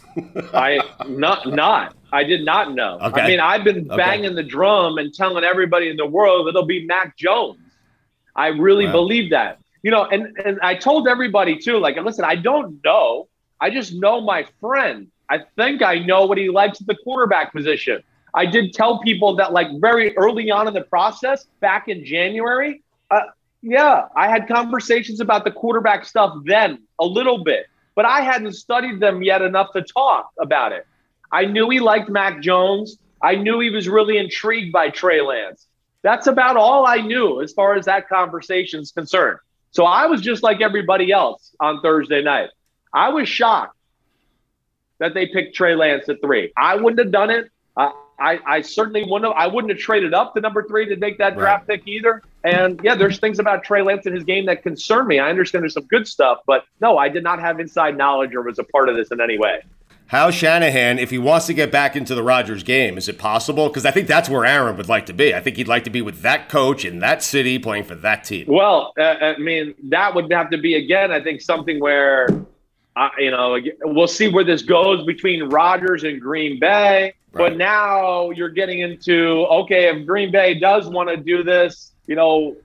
I 0.54 0.80
not 1.08 1.48
not. 1.48 1.95
I 2.12 2.24
did 2.24 2.43
not 2.43 2.74
know. 2.74 2.98
Okay. 3.02 3.22
I 3.22 3.28
mean, 3.28 3.39
I've 3.39 3.63
been 3.63 3.86
Okay. 3.91 3.95
banging 3.98 4.36
the 4.36 4.43
drum 4.43 4.98
and 4.98 5.13
telling 5.13 5.43
everybody 5.43 5.89
in 5.89 5.95
the 5.98 6.08
world 6.08 6.48
that 6.48 6.50
it'll 6.52 6.65
be 6.65 6.86
Mac 6.86 7.15
Jones. 7.15 7.60
I 8.39 8.47
really 8.47 8.86
Wow. 8.86 8.93
believe 8.93 9.30
that. 9.32 9.60
You 9.84 9.91
know, 9.91 10.06
and 10.06 10.23
and 10.45 10.60
I 10.62 10.75
told 10.75 11.08
everybody 11.08 11.58
too. 11.58 11.78
Like, 11.78 11.95
listen, 11.97 12.25
I 12.25 12.36
don't 12.36 12.84
know. 12.84 13.28
I 13.62 13.69
just 13.69 13.93
know 13.93 14.21
my 14.21 14.45
friend. 14.62 15.08
I 15.30 15.39
think 15.58 15.82
I 15.82 15.95
know 15.99 16.25
what 16.25 16.38
he 16.38 16.49
likes 16.49 16.82
at 16.82 16.88
the 16.88 16.95
quarterback 17.04 17.52
position. 17.54 18.02
I 18.34 18.45
did 18.45 18.73
tell 18.73 18.99
people 18.99 19.36
that, 19.38 19.54
like, 19.54 19.67
very 19.80 20.15
early 20.17 20.49
on 20.52 20.67
in 20.67 20.73
the 20.73 20.82
process, 20.95 21.45
back 21.60 21.88
in 21.88 22.06
January. 22.06 22.82
Uh, 23.12 23.21
yeah, 23.62 24.06
I 24.15 24.28
had 24.30 24.47
conversations 24.47 25.19
about 25.19 25.43
the 25.43 25.52
quarterback 25.52 26.06
stuff 26.06 26.32
then 26.45 26.69
a 26.99 27.06
little 27.06 27.43
bit, 27.43 27.65
but 27.95 28.06
I 28.06 28.21
hadn't 28.21 28.54
studied 28.54 28.99
them 28.99 29.21
yet 29.23 29.41
enough 29.41 29.73
to 29.73 29.82
talk 29.82 30.32
about 30.39 30.71
it. 30.71 30.86
I 31.32 31.45
knew 31.45 31.69
he 31.69 31.80
liked 31.80 32.10
Mac 32.10 32.41
Jones. 32.41 32.97
I 33.21 33.36
knew 33.36 33.60
he 33.60 33.69
was 33.69 33.88
really 33.89 34.17
intrigued 34.17 34.71
by 34.71 34.89
Trey 34.89 35.21
Lance. 35.21 35.67
That's 36.01 36.27
about 36.27 36.57
all 36.57 36.85
I 36.85 36.97
knew 36.97 37.41
as 37.41 37.51
far 37.51 37.75
as 37.75 37.85
that 37.85 38.07
conversation 38.07 38.81
is 38.81 38.91
concerned. 38.91 39.39
So 39.71 39.85
I 39.85 40.05
was 40.07 40.21
just 40.21 40.43
like 40.43 40.62
everybody 40.62 41.12
else 41.12 41.55
on 41.59 41.81
Thursday 41.81 42.23
night. 42.23 42.49
I 42.93 43.09
was 43.09 43.27
shocked 43.29 43.75
that 44.99 45.13
they 45.13 45.27
picked 45.27 45.55
Trey 45.55 45.75
Lance 45.75 46.09
at 46.09 46.21
three. 46.21 46.51
I 46.57 46.75
wouldn't 46.75 46.99
have 46.99 47.12
done 47.12 47.29
it. 47.29 47.51
Uh, 47.77 47.91
I, 48.19 48.39
I 48.45 48.62
certainly 48.62 49.03
wouldn't 49.03 49.31
have. 49.31 49.33
I 49.38 49.47
wouldn't 49.47 49.71
have 49.71 49.79
traded 49.79 50.13
up 50.13 50.33
to 50.33 50.41
number 50.41 50.63
three 50.67 50.88
to 50.88 50.95
make 50.97 51.17
that 51.19 51.38
draft 51.38 51.67
pick 51.67 51.88
either. 51.88 52.21
And 52.43 52.79
yeah, 52.83 52.95
there's 52.95 53.19
things 53.19 53.39
about 53.39 53.63
Trey 53.63 53.81
Lance 53.81 54.05
in 54.05 54.13
his 54.13 54.23
game 54.23 54.45
that 54.47 54.63
concern 54.63 55.07
me. 55.07 55.19
I 55.19 55.29
understand 55.29 55.63
there's 55.63 55.73
some 55.73 55.85
good 55.85 56.07
stuff, 56.07 56.39
but 56.45 56.65
no, 56.81 56.97
I 56.97 57.09
did 57.09 57.23
not 57.23 57.39
have 57.39 57.59
inside 57.59 57.97
knowledge 57.97 58.33
or 58.33 58.41
was 58.41 58.59
a 58.59 58.63
part 58.63 58.89
of 58.89 58.95
this 58.95 59.09
in 59.12 59.21
any 59.21 59.38
way. 59.38 59.62
How 60.10 60.32
Shanahan, 60.32 60.98
if 60.98 61.12
he 61.12 61.19
wants 61.19 61.45
to 61.45 61.54
get 61.54 61.72
back 61.72 61.95
into 61.95 62.15
the 62.15 62.24
Rodgers 62.24 62.63
game, 62.63 62.98
is 62.98 63.08
it 63.08 63.19
possible? 63.19 63.67
Because 63.67 63.86
I 63.86 63.91
think 63.91 64.08
that's 64.08 64.28
where 64.28 64.43
Aaron 64.43 64.76
would 64.78 64.89
like 64.89 65.06
to 65.06 65.13
be. 65.13 65.36
I 65.36 65.39
think 65.39 65.58
he'd 65.58 65.67
like 65.67 65.84
to 65.84 65.91
be 65.91 66.02
with 66.02 66.24
that 66.24 66.50
coach 66.50 66.84
in 66.84 66.98
that 66.98 67.22
city 67.22 67.60
playing 67.60 67.84
for 67.84 67.93
that 67.93 68.24
team. 68.24 68.45
Well, 68.48 68.91
uh, 68.98 69.04
I 69.22 69.38
mean, 69.38 69.76
that 69.89 70.15
would 70.15 70.32
have 70.34 70.50
to 70.50 70.58
be 70.58 70.74
again. 70.74 71.12
I 71.12 71.22
think 71.22 71.41
something 71.41 71.80
where, 71.80 72.28
uh, 72.95 73.10
you 73.19 73.30
know, 73.30 73.60
we'll 73.84 74.08
see 74.08 74.28
where 74.30 74.43
this 74.43 74.63
goes 74.63 75.06
between 75.06 75.43
Rodgers 75.43 76.04
and 76.04 76.19
Green 76.19 76.60
Bay. 76.60 77.13
But 77.32 77.58
now 77.58 78.32
you're 78.32 78.50
getting 78.50 78.80
into 78.80 79.45
okay, 79.45 79.89
if 79.95 80.08
Green 80.08 80.32
Bay 80.32 80.56
does 80.56 80.89
want 80.89 81.10
to 81.10 81.17
do 81.17 81.43
this, 81.43 81.91
you 82.08 82.15
know, 82.15 82.58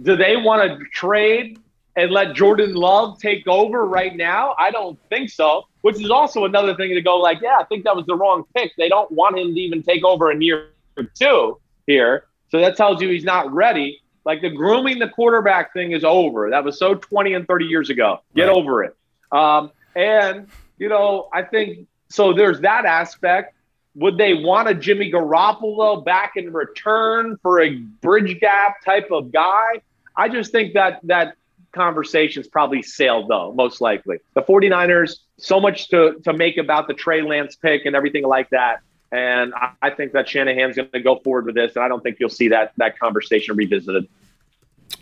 do 0.00 0.14
they 0.14 0.36
want 0.36 0.62
to 0.62 0.84
trade 0.92 1.58
and 1.98 2.12
let 2.12 2.32
Jordan 2.32 2.74
Love 2.74 3.18
take 3.18 3.46
over 3.48 3.84
right 3.84 4.14
now? 4.16 4.54
I 4.56 4.70
don't 4.70 4.96
think 5.08 5.30
so. 5.30 5.64
Which 5.80 6.00
is 6.00 6.10
also 6.10 6.44
another 6.44 6.76
thing 6.76 6.94
to 6.94 7.02
go 7.02 7.16
like, 7.18 7.40
yeah, 7.42 7.56
I 7.58 7.64
think 7.64 7.84
that 7.84 7.96
was 7.96 8.06
the 8.06 8.14
wrong 8.14 8.44
pick. 8.54 8.70
They 8.78 8.88
don't 8.88 9.10
want 9.10 9.36
him 9.36 9.52
to 9.52 9.60
even 9.60 9.82
take 9.82 10.04
over 10.04 10.30
in 10.30 10.40
year 10.40 10.68
two 11.14 11.60
here. 11.88 12.24
So 12.50 12.60
that 12.60 12.76
tells 12.76 13.02
you 13.02 13.08
he's 13.08 13.24
not 13.24 13.52
ready. 13.52 14.00
Like 14.24 14.42
the 14.42 14.50
grooming 14.50 15.00
the 15.00 15.08
quarterback 15.08 15.72
thing 15.72 15.90
is 15.90 16.04
over. 16.04 16.50
That 16.50 16.62
was 16.64 16.78
so 16.78 16.94
20 16.94 17.34
and 17.34 17.46
30 17.48 17.64
years 17.64 17.90
ago. 17.90 18.20
Get 18.34 18.48
over 18.48 18.84
it. 18.84 18.96
Um, 19.32 19.72
and, 19.96 20.46
you 20.78 20.88
know, 20.88 21.28
I 21.32 21.42
think 21.42 21.88
so 22.10 22.32
there's 22.32 22.60
that 22.60 22.84
aspect. 22.84 23.54
Would 23.96 24.18
they 24.18 24.34
want 24.34 24.68
a 24.68 24.74
Jimmy 24.74 25.10
Garoppolo 25.10 26.04
back 26.04 26.34
in 26.36 26.52
return 26.52 27.38
for 27.42 27.60
a 27.60 27.70
bridge 27.70 28.38
gap 28.40 28.84
type 28.84 29.08
of 29.10 29.32
guy? 29.32 29.82
I 30.16 30.28
just 30.28 30.52
think 30.52 30.74
that 30.74 31.00
that 31.04 31.34
conversation's 31.72 32.48
probably 32.48 32.82
sailed 32.82 33.28
though, 33.28 33.52
most 33.52 33.80
likely. 33.80 34.18
The 34.34 34.42
49ers, 34.42 35.18
so 35.38 35.60
much 35.60 35.88
to, 35.88 36.14
to 36.24 36.32
make 36.32 36.56
about 36.56 36.88
the 36.88 36.94
Trey 36.94 37.22
Lance 37.22 37.56
pick 37.56 37.86
and 37.86 37.94
everything 37.94 38.24
like 38.24 38.50
that. 38.50 38.80
And 39.10 39.54
I, 39.54 39.72
I 39.82 39.90
think 39.90 40.12
that 40.12 40.28
Shanahan's 40.28 40.76
going 40.76 40.90
to 40.90 41.00
go 41.00 41.16
forward 41.16 41.46
with 41.46 41.54
this, 41.54 41.76
and 41.76 41.84
I 41.84 41.88
don't 41.88 42.02
think 42.02 42.18
you'll 42.20 42.28
see 42.28 42.48
that 42.48 42.72
that 42.76 42.98
conversation 42.98 43.56
revisited. 43.56 44.06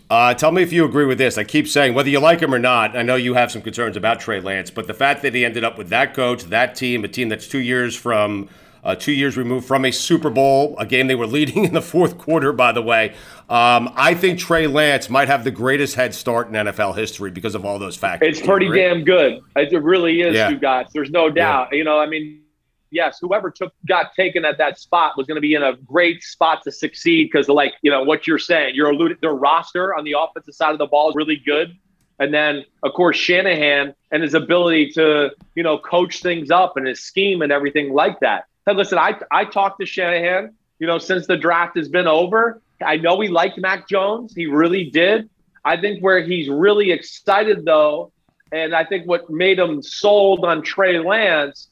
Uh, 0.09 0.33
tell 0.33 0.51
me 0.51 0.63
if 0.63 0.71
you 0.71 0.85
agree 0.85 1.05
with 1.05 1.17
this. 1.17 1.37
I 1.37 1.43
keep 1.43 1.67
saying, 1.67 1.93
whether 1.93 2.09
you 2.09 2.19
like 2.19 2.39
him 2.39 2.53
or 2.53 2.59
not, 2.59 2.95
I 2.95 3.01
know 3.01 3.15
you 3.15 3.33
have 3.33 3.51
some 3.51 3.61
concerns 3.61 3.97
about 3.97 4.21
Trey 4.21 4.39
Lance, 4.39 4.71
but 4.71 4.87
the 4.87 4.93
fact 4.93 5.21
that 5.23 5.33
he 5.33 5.43
ended 5.43 5.65
up 5.65 5.77
with 5.77 5.89
that 5.89 6.13
coach, 6.13 6.43
that 6.45 6.75
team, 6.75 7.03
a 7.03 7.09
team 7.09 7.27
that's 7.27 7.47
two 7.47 7.59
years 7.59 7.95
from 7.95 8.47
uh, 8.83 8.95
two 8.95 9.11
years 9.11 9.37
removed 9.37 9.67
from 9.67 9.85
a 9.85 9.91
Super 9.91 10.29
Bowl, 10.29 10.75
a 10.77 10.85
game 10.85 11.07
they 11.07 11.15
were 11.15 11.27
leading 11.37 11.65
in 11.65 11.73
the 11.73 11.81
fourth 11.81 12.17
quarter, 12.17 12.51
by 12.53 12.71
the 12.71 12.81
way. 12.81 13.09
Um, 13.49 13.93
I 13.95 14.13
think 14.13 14.39
Trey 14.39 14.67
Lance 14.67 15.09
might 15.09 15.27
have 15.27 15.43
the 15.43 15.51
greatest 15.51 15.95
head 15.95 16.13
start 16.13 16.47
in 16.47 16.53
NFL 16.53 16.97
history 16.97 17.31
because 17.31 17.55
of 17.55 17.65
all 17.65 17.79
those 17.79 17.95
factors. 17.95 18.37
It's 18.37 18.45
pretty 18.45 18.69
damn 18.69 19.03
good. 19.03 19.41
It 19.55 19.81
really 19.81 20.21
is, 20.21 20.35
Yeah. 20.35 20.49
you 20.49 20.57
guys. 20.59 20.87
There's 20.93 21.09
no 21.11 21.29
doubt. 21.29 21.69
You 21.71 21.83
know, 21.83 21.99
I 21.99 22.05
mean, 22.07 22.41
yes, 22.89 23.19
whoever 23.21 23.49
took 23.49 23.73
got 23.87 24.13
taken 24.15 24.45
at 24.45 24.57
that 24.57 24.79
spot 24.79 25.13
was 25.17 25.27
going 25.27 25.35
to 25.35 25.41
be 25.41 25.53
in 25.53 25.63
a 25.63 25.75
great 25.77 26.23
spot 26.23 26.61
to 26.63 26.71
succeed 26.71 27.29
because, 27.31 27.47
like, 27.47 27.73
you 27.81 27.91
know, 27.91 28.03
what 28.03 28.27
you're 28.27 28.37
saying, 28.39 28.75
you're 28.75 28.89
alluding 28.89 29.17
their 29.21 29.33
roster 29.33 29.95
on 29.95 30.03
the 30.03 30.15
offensive 30.17 30.53
side 30.53 30.71
of 30.73 30.77
the 30.77 30.85
ball 30.87 31.09
is 31.09 31.15
really 31.15 31.41
good. 31.45 31.75
And 32.19 32.33
then, 32.33 32.65
of 32.83 32.93
course, 32.93 33.15
Shanahan 33.15 33.93
and 34.11 34.23
his 34.23 34.33
ability 34.33 34.89
to, 34.91 35.31
you 35.55 35.63
know, 35.63 35.77
coach 35.77 36.21
things 36.21 36.49
up 36.49 36.75
and 36.75 36.87
his 36.87 37.01
scheme 37.03 37.41
and 37.43 37.51
everything 37.51 37.93
like 37.93 38.19
that. 38.21 38.45
Hey, 38.67 38.73
listen, 38.73 38.97
I 38.97 39.17
I 39.31 39.45
talked 39.45 39.79
to 39.79 39.85
Shanahan, 39.85 40.53
you 40.77 40.87
know, 40.87 40.97
since 40.97 41.25
the 41.25 41.37
draft 41.37 41.77
has 41.77 41.87
been 41.87 42.05
over. 42.05 42.61
I 42.85 42.97
know 42.97 43.21
he 43.21 43.29
liked 43.29 43.57
Mac 43.57 43.87
Jones. 43.87 44.35
He 44.35 44.45
really 44.45 44.89
did. 44.89 45.29
I 45.63 45.79
think 45.79 46.03
where 46.03 46.21
he's 46.21 46.49
really 46.49 46.91
excited 46.91 47.63
though, 47.63 48.11
and 48.51 48.75
I 48.75 48.83
think 48.83 49.07
what 49.07 49.29
made 49.29 49.57
him 49.57 49.81
sold 49.81 50.43
on 50.43 50.63
Trey 50.63 50.99
Lance 50.99 51.69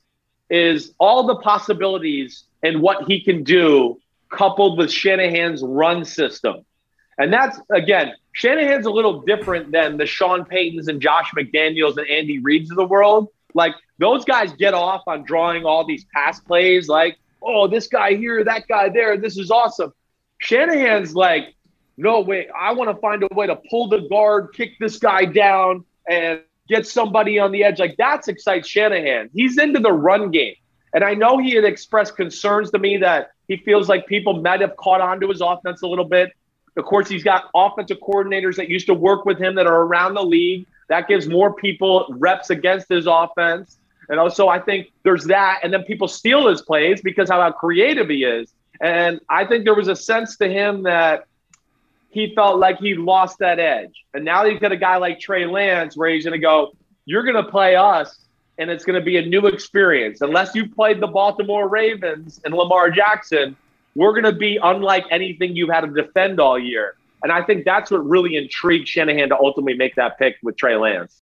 is 0.49 0.93
all 0.97 1.27
the 1.27 1.35
possibilities 1.35 2.45
and 2.63 2.81
what 2.81 3.03
he 3.03 3.21
can 3.21 3.43
do 3.43 3.99
coupled 4.29 4.77
with 4.77 4.89
Shanahan's 4.89 5.63
run 5.63 6.05
system. 6.05 6.63
And 7.17 7.33
that's 7.33 7.59
again, 7.73 8.13
Shanahan's 8.31 8.85
a 8.85 8.91
little 8.91 9.19
different 9.23 9.73
than 9.73 9.97
the 9.97 10.05
Sean 10.05 10.45
Paytons 10.45 10.87
and 10.87 11.01
Josh 11.01 11.29
McDaniels 11.37 11.97
and 11.97 12.07
Andy 12.07 12.41
Reids 12.41 12.71
of 12.71 12.77
the 12.77 12.85
world. 12.85 13.27
Like 13.53 13.75
those 13.97 14.25
guys 14.25 14.53
get 14.53 14.73
off 14.73 15.03
on 15.07 15.23
drawing 15.23 15.65
all 15.65 15.85
these 15.85 16.05
pass 16.13 16.39
plays, 16.39 16.87
like, 16.87 17.17
oh, 17.41 17.67
this 17.67 17.87
guy 17.87 18.15
here, 18.15 18.43
that 18.43 18.67
guy 18.67 18.89
there, 18.89 19.17
this 19.17 19.37
is 19.37 19.51
awesome. 19.51 19.93
Shanahan's 20.39 21.15
like, 21.15 21.55
no, 21.97 22.19
wait, 22.19 22.47
I 22.57 22.73
want 22.73 22.89
to 22.89 22.95
find 22.97 23.23
a 23.23 23.27
way 23.33 23.47
to 23.47 23.55
pull 23.69 23.87
the 23.87 24.01
guard, 24.09 24.49
kick 24.53 24.71
this 24.79 24.97
guy 24.97 25.25
down, 25.25 25.85
and 26.09 26.41
get 26.67 26.85
somebody 26.87 27.39
on 27.39 27.51
the 27.51 27.63
edge. 27.63 27.79
Like 27.79 27.95
that's 27.97 28.27
excites 28.27 28.67
Shanahan. 28.67 29.29
He's 29.33 29.57
into 29.57 29.79
the 29.79 29.93
run 29.93 30.31
game. 30.31 30.55
And 30.93 31.03
I 31.03 31.13
know 31.13 31.37
he 31.37 31.55
had 31.55 31.65
expressed 31.65 32.15
concerns 32.15 32.71
to 32.71 32.79
me 32.79 32.97
that 32.97 33.31
he 33.47 33.57
feels 33.57 33.89
like 33.89 34.07
people 34.07 34.41
might 34.41 34.61
have 34.61 34.75
caught 34.77 35.01
on 35.01 35.19
to 35.19 35.27
his 35.27 35.41
offense 35.41 35.81
a 35.81 35.87
little 35.87 36.05
bit. 36.05 36.31
Of 36.77 36.85
course, 36.85 37.07
he's 37.07 37.23
got 37.23 37.49
offensive 37.53 37.97
coordinators 37.99 38.55
that 38.55 38.69
used 38.69 38.87
to 38.87 38.93
work 38.93 39.25
with 39.25 39.39
him 39.39 39.55
that 39.55 39.67
are 39.67 39.81
around 39.81 40.15
the 40.15 40.23
league. 40.23 40.65
That 40.89 41.07
gives 41.07 41.27
more 41.27 41.53
people 41.53 42.05
reps 42.09 42.49
against 42.49 42.89
his 42.89 43.07
offense. 43.07 43.77
And 44.09 44.19
also, 44.19 44.47
I 44.47 44.59
think 44.59 44.91
there's 45.03 45.25
that. 45.25 45.59
And 45.63 45.73
then 45.73 45.83
people 45.83 46.07
steal 46.07 46.47
his 46.47 46.61
plays 46.61 47.01
because 47.01 47.29
of 47.29 47.37
how 47.41 47.51
creative 47.51 48.09
he 48.09 48.23
is. 48.23 48.53
And 48.81 49.19
I 49.29 49.45
think 49.45 49.63
there 49.63 49.75
was 49.75 49.87
a 49.87 49.95
sense 49.95 50.37
to 50.37 50.47
him 50.47 50.83
that 50.83 51.25
he 52.09 52.33
felt 52.33 52.59
like 52.59 52.77
he 52.77 52.95
lost 52.95 53.39
that 53.39 53.59
edge. 53.59 54.05
And 54.13 54.23
now 54.23 54.45
he's 54.45 54.59
got 54.59 54.71
a 54.71 54.77
guy 54.77 54.97
like 54.97 55.19
Trey 55.19 55.45
Lance 55.45 55.97
where 55.97 56.09
he's 56.09 56.23
going 56.23 56.39
to 56.39 56.39
go, 56.39 56.73
You're 57.05 57.23
going 57.23 57.35
to 57.35 57.49
play 57.49 57.75
us, 57.75 58.25
and 58.57 58.69
it's 58.69 58.85
going 58.85 58.99
to 58.99 59.05
be 59.05 59.17
a 59.17 59.25
new 59.25 59.47
experience. 59.47 60.21
Unless 60.21 60.55
you 60.55 60.69
played 60.69 60.99
the 60.99 61.07
Baltimore 61.07 61.67
Ravens 61.67 62.41
and 62.45 62.53
Lamar 62.53 62.89
Jackson, 62.89 63.55
we're 63.95 64.11
going 64.11 64.23
to 64.23 64.33
be 64.33 64.57
unlike 64.61 65.05
anything 65.11 65.55
you've 65.55 65.69
had 65.69 65.81
to 65.81 65.87
defend 65.87 66.39
all 66.39 66.59
year. 66.59 66.95
And 67.23 67.31
I 67.31 67.41
think 67.41 67.65
that's 67.65 67.91
what 67.91 68.05
really 68.05 68.35
intrigued 68.35 68.87
Shanahan 68.87 69.29
to 69.29 69.37
ultimately 69.37 69.73
make 69.73 69.95
that 69.95 70.19
pick 70.19 70.37
with 70.43 70.57
Trey 70.57 70.75
Lance. 70.75 71.21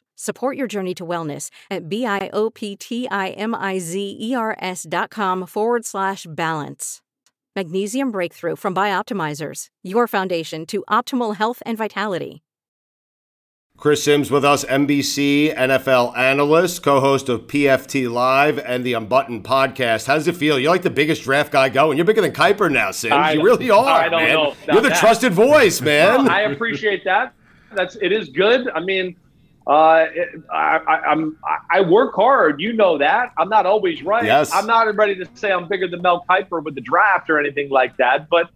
Support 0.23 0.55
your 0.55 0.67
journey 0.67 0.93
to 0.95 1.03
wellness 1.03 1.49
at 1.71 1.89
B-I-O-P-T-I-M-I-Z-E-R-S 1.89 4.85
dot 4.87 5.09
com 5.09 5.47
forward 5.47 5.83
slash 5.83 6.27
balance. 6.29 7.01
Magnesium 7.55 8.11
Breakthrough 8.11 8.55
from 8.55 8.75
Bioptimizers, 8.75 9.65
your 9.81 10.07
foundation 10.07 10.67
to 10.67 10.83
optimal 10.87 11.37
health 11.37 11.63
and 11.65 11.75
vitality. 11.75 12.43
Chris 13.77 14.03
Simms 14.03 14.29
with 14.29 14.45
us, 14.45 14.63
NBC 14.65 15.55
NFL 15.57 16.15
analyst, 16.15 16.83
co-host 16.83 17.27
of 17.27 17.47
PFT 17.47 18.07
Live 18.07 18.59
and 18.59 18.83
the 18.83 18.93
Unbuttoned 18.93 19.43
podcast. 19.43 20.05
How 20.05 20.13
does 20.13 20.27
it 20.27 20.35
feel? 20.35 20.59
You're 20.59 20.71
like 20.71 20.83
the 20.83 20.91
biggest 20.91 21.23
draft 21.23 21.51
guy 21.51 21.69
going. 21.69 21.97
You're 21.97 22.05
bigger 22.05 22.21
than 22.21 22.31
Kiper 22.31 22.71
now, 22.71 22.91
Simms. 22.91 23.13
I- 23.13 23.31
you 23.31 23.41
really 23.43 23.71
are, 23.71 24.01
I 24.01 24.07
don't 24.07 24.21
man. 24.21 24.35
know 24.35 24.53
You're 24.71 24.83
the 24.83 24.89
that. 24.89 24.99
trusted 24.99 25.33
voice, 25.33 25.81
man. 25.81 26.29
I 26.29 26.41
appreciate 26.41 27.03
that. 27.05 27.33
That's 27.73 27.95
it 27.95 28.11
is 28.11 28.29
good. 28.29 28.69
I 28.69 28.81
mean, 28.81 29.15
uh, 29.67 30.05
it, 30.13 30.29
I, 30.51 30.77
I, 30.77 31.01
I'm 31.11 31.37
I- 31.71 31.81
work 31.81 32.15
hard. 32.15 32.59
You 32.61 32.73
know 32.73 32.97
that. 32.97 33.31
I'm 33.37 33.49
not 33.49 33.65
always 33.65 34.01
right. 34.03 34.25
Yes. 34.25 34.51
I'm 34.53 34.65
not 34.67 34.93
ready 34.95 35.15
to 35.15 35.27
say 35.35 35.51
I'm 35.51 35.67
bigger 35.67 35.87
than 35.87 36.01
Mel 36.01 36.25
Kiper 36.29 36.63
with 36.63 36.75
the 36.75 36.81
draft 36.81 37.29
or 37.29 37.39
anything 37.39 37.69
like 37.69 37.95
that. 37.97 38.27
But 38.29 38.49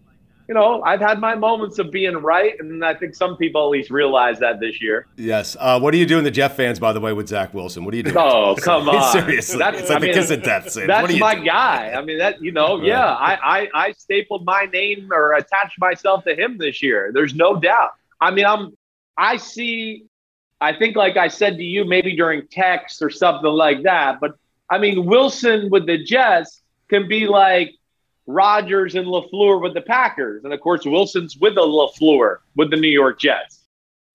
you 0.48 0.54
know, 0.54 0.84
I've 0.84 1.00
had 1.00 1.20
my 1.20 1.34
moments 1.34 1.80
of 1.80 1.90
being 1.90 2.14
right, 2.18 2.54
and 2.60 2.86
I 2.86 2.94
think 2.94 3.16
some 3.16 3.36
people 3.36 3.64
at 3.66 3.70
least 3.72 3.90
realize 3.90 4.38
that 4.40 4.60
this 4.60 4.80
year. 4.80 5.08
Yes. 5.18 5.58
Uh, 5.60 5.80
what 5.80 5.92
are 5.92 5.98
you 5.98 6.06
doing, 6.06 6.24
the 6.24 6.30
Jets 6.30 6.54
fans, 6.56 6.80
by 6.80 6.94
the 6.94 7.00
way, 7.00 7.14
with 7.14 7.28
Zach 7.30 7.52
Wilson? 7.56 7.84
What 7.84 7.96
are 7.96 7.98
you 7.98 8.04
doing? 8.04 8.16
Oh, 8.18 8.56
come 8.62 8.88
on! 8.88 9.12
Seriously, 9.12 9.58
That's- 9.58 9.82
it's 9.82 9.90
like 9.90 9.98
I 9.98 10.00
the 10.02 10.06
mean, 10.06 10.14
kiss 10.16 10.30
of 10.30 10.44
death, 10.44 10.70
Simms. 10.70 10.86
That's 10.88 11.02
what 11.02 11.10
are 11.10 11.14
you 11.14 11.20
my 11.20 11.34
doing? 11.34 11.46
guy. 11.48 11.94
I 11.94 12.02
mean, 12.04 12.20
that 12.20 12.42
you 12.44 12.52
know, 12.52 12.80
yeah. 12.82 13.06
I, 13.08 13.38
I 13.62 13.68
I 13.74 13.92
stapled 13.94 14.46
my 14.46 14.66
name 14.72 15.10
or 15.12 15.34
attached 15.34 15.80
myself 15.80 16.24
to 16.26 16.36
him 16.36 16.58
this 16.60 16.84
year. 16.84 17.10
There's 17.12 17.34
no 17.34 17.56
doubt. 17.60 17.92
I 18.22 18.30
mean, 18.32 18.46
I'm. 18.46 18.78
I 19.18 19.38
see. 19.38 20.06
I 20.66 20.74
think, 20.74 20.96
like 20.96 21.16
I 21.16 21.28
said 21.28 21.58
to 21.58 21.64
you, 21.64 21.86
maybe 21.86 22.16
during 22.16 22.48
text 22.48 23.02
or 23.02 23.12
something 23.12 23.52
like 23.52 23.84
that. 23.84 24.20
But 24.20 24.32
I 24.70 24.80
mean, 24.80 25.06
Wilson 25.06 25.70
with 25.70 25.86
the 25.86 25.98
Jets 26.04 26.62
can 26.90 27.08
be 27.08 27.28
like 27.28 27.76
Rodgers 28.26 28.96
and 28.96 29.06
LaFleur 29.06 29.62
with 29.62 29.76
the 29.76 29.82
Packers, 29.82 30.44
and 30.44 30.52
of 30.52 30.60
course, 30.60 30.84
Wilson's 30.86 31.38
with 31.38 31.54
the 31.54 31.62
LaFleur 31.62 32.38
with 32.56 32.72
the 32.72 32.78
New 32.78 32.90
York 32.90 33.20
Jets, 33.20 33.64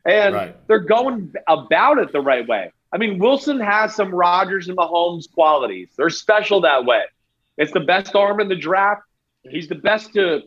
and 0.05 0.35
Right. 0.35 0.57
they're 0.67 0.81
going 0.81 1.33
about 1.47 1.99
it 1.99 2.11
the 2.11 2.21
right 2.21 2.47
way. 2.47 2.73
I 2.93 2.99
mean, 2.99 3.21
Wilson 3.21 3.61
has 3.61 3.95
some 3.95 4.13
Rodgers 4.13 4.69
and 4.69 4.77
Mahomes 4.77 5.31
qualities. 5.33 5.91
They're 5.97 6.11
special 6.11 6.63
that 6.63 6.85
way. 6.85 7.03
It's 7.57 7.73
the 7.73 7.87
best 7.95 8.17
arm 8.17 8.41
in 8.41 8.49
the 8.49 8.57
draft. 8.57 9.03
He's 9.49 9.69
the 9.69 9.77
best 9.77 10.13
to 10.15 10.43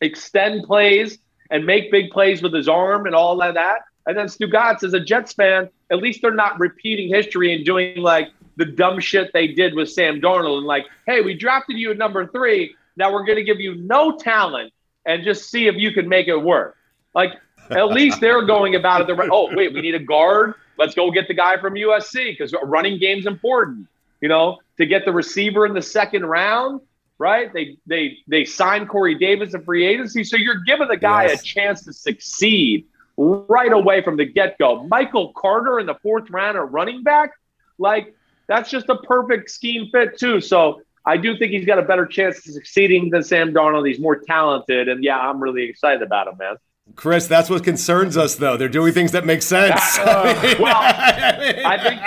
extend 0.00 0.64
plays 0.64 1.18
and 1.50 1.66
make 1.66 1.90
big 1.90 2.10
plays 2.10 2.40
with 2.40 2.54
his 2.54 2.68
arm 2.68 3.06
and 3.06 3.14
all 3.16 3.42
of 3.42 3.54
that. 3.54 3.80
And 4.10 4.18
then 4.18 4.26
Stugotz, 4.26 4.82
as 4.82 4.92
a 4.92 4.98
Jets 4.98 5.34
fan, 5.34 5.68
at 5.92 5.98
least 5.98 6.20
they're 6.20 6.34
not 6.34 6.58
repeating 6.58 7.08
history 7.08 7.54
and 7.54 7.64
doing 7.64 7.96
like 7.96 8.26
the 8.56 8.64
dumb 8.64 8.98
shit 8.98 9.30
they 9.32 9.46
did 9.46 9.72
with 9.72 9.88
Sam 9.88 10.20
Darnold 10.20 10.58
and 10.58 10.66
like, 10.66 10.86
hey, 11.06 11.20
we 11.20 11.32
drafted 11.34 11.76
you 11.76 11.92
at 11.92 11.96
number 11.96 12.26
three. 12.26 12.74
Now 12.96 13.12
we're 13.12 13.24
going 13.24 13.38
to 13.38 13.44
give 13.44 13.60
you 13.60 13.76
no 13.76 14.16
talent 14.16 14.72
and 15.06 15.22
just 15.22 15.48
see 15.48 15.68
if 15.68 15.76
you 15.76 15.92
can 15.92 16.08
make 16.08 16.26
it 16.26 16.36
work. 16.36 16.76
Like, 17.14 17.34
at 17.70 17.90
least 17.90 18.20
they're 18.20 18.44
going 18.44 18.74
about 18.74 19.00
it 19.00 19.06
the 19.06 19.14
right. 19.14 19.30
Oh, 19.32 19.54
wait, 19.54 19.72
we 19.72 19.80
need 19.80 19.94
a 19.94 20.00
guard. 20.00 20.54
Let's 20.76 20.96
go 20.96 21.08
get 21.12 21.28
the 21.28 21.34
guy 21.34 21.56
from 21.60 21.74
USC 21.74 22.36
because 22.36 22.52
running 22.64 22.98
game's 22.98 23.26
important. 23.26 23.86
You 24.20 24.28
know, 24.28 24.58
to 24.78 24.86
get 24.86 25.04
the 25.04 25.12
receiver 25.12 25.66
in 25.66 25.72
the 25.72 25.82
second 25.82 26.26
round, 26.26 26.80
right? 27.18 27.52
They 27.52 27.76
they 27.86 28.18
they 28.26 28.44
signed 28.44 28.88
Corey 28.88 29.14
Davis 29.14 29.54
in 29.54 29.62
free 29.62 29.86
agency, 29.86 30.24
so 30.24 30.36
you're 30.36 30.64
giving 30.66 30.88
the 30.88 30.96
guy 30.96 31.26
Yes. 31.26 31.42
a 31.42 31.44
chance 31.44 31.84
to 31.84 31.92
succeed 31.92 32.86
right 33.20 33.72
away 33.72 34.02
from 34.02 34.16
the 34.16 34.24
get 34.24 34.56
go. 34.58 34.84
Michael 34.84 35.32
Carter 35.34 35.78
in 35.78 35.86
the 35.86 35.94
fourth 36.02 36.30
round 36.30 36.56
at 36.56 36.70
running 36.72 37.02
back, 37.02 37.32
like 37.78 38.14
that's 38.48 38.70
just 38.70 38.88
a 38.88 38.96
perfect 38.96 39.50
scheme 39.50 39.88
fit 39.92 40.18
too. 40.18 40.40
So 40.40 40.80
I 41.04 41.16
do 41.16 41.36
think 41.36 41.52
he's 41.52 41.66
got 41.66 41.78
a 41.78 41.82
better 41.82 42.06
chance 42.06 42.38
of 42.38 42.54
succeeding 42.54 43.10
than 43.10 43.22
Sam 43.22 43.52
Darnold. 43.52 43.86
He's 43.86 44.00
more 44.00 44.16
talented, 44.16 44.88
and 44.88 45.04
yeah, 45.04 45.18
I'm 45.18 45.40
really 45.42 45.64
excited 45.64 46.02
about 46.02 46.28
him, 46.28 46.36
man. 46.38 46.56
Chris, 46.96 47.26
that's 47.26 47.48
what 47.48 47.62
concerns 47.62 48.16
us, 48.16 48.34
though. 48.34 48.56
They're 48.56 48.68
doing 48.68 48.92
things 48.92 49.12
that 49.12 49.24
make 49.26 49.42
sense. 49.42 49.80
Uh, 50.00 50.54
well, 50.58 50.76
I 50.78 51.78
think 51.82 52.00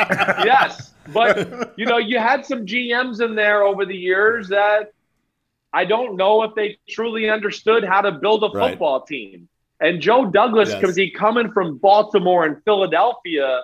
yes, 0.45 0.93
but 1.13 1.73
you 1.77 1.85
know, 1.85 1.97
you 1.97 2.17
had 2.17 2.45
some 2.45 2.65
GMs 2.65 3.21
in 3.23 3.35
there 3.35 3.63
over 3.63 3.85
the 3.85 3.95
years 3.95 4.49
that 4.49 4.91
I 5.71 5.85
don't 5.85 6.15
know 6.17 6.43
if 6.43 6.53
they 6.55 6.77
truly 6.89 7.29
understood 7.29 7.83
how 7.83 8.01
to 8.01 8.11
build 8.11 8.43
a 8.43 8.47
Right. 8.49 8.71
football 8.71 9.01
team. 9.01 9.47
And 9.79 10.01
Joe 10.01 10.25
Douglas, 10.25 10.69
Yes. 10.69 10.79
because 10.79 10.95
he 10.95 11.09
coming 11.09 11.51
from 11.51 11.77
Baltimore 11.77 12.45
and 12.45 12.63
Philadelphia, 12.63 13.63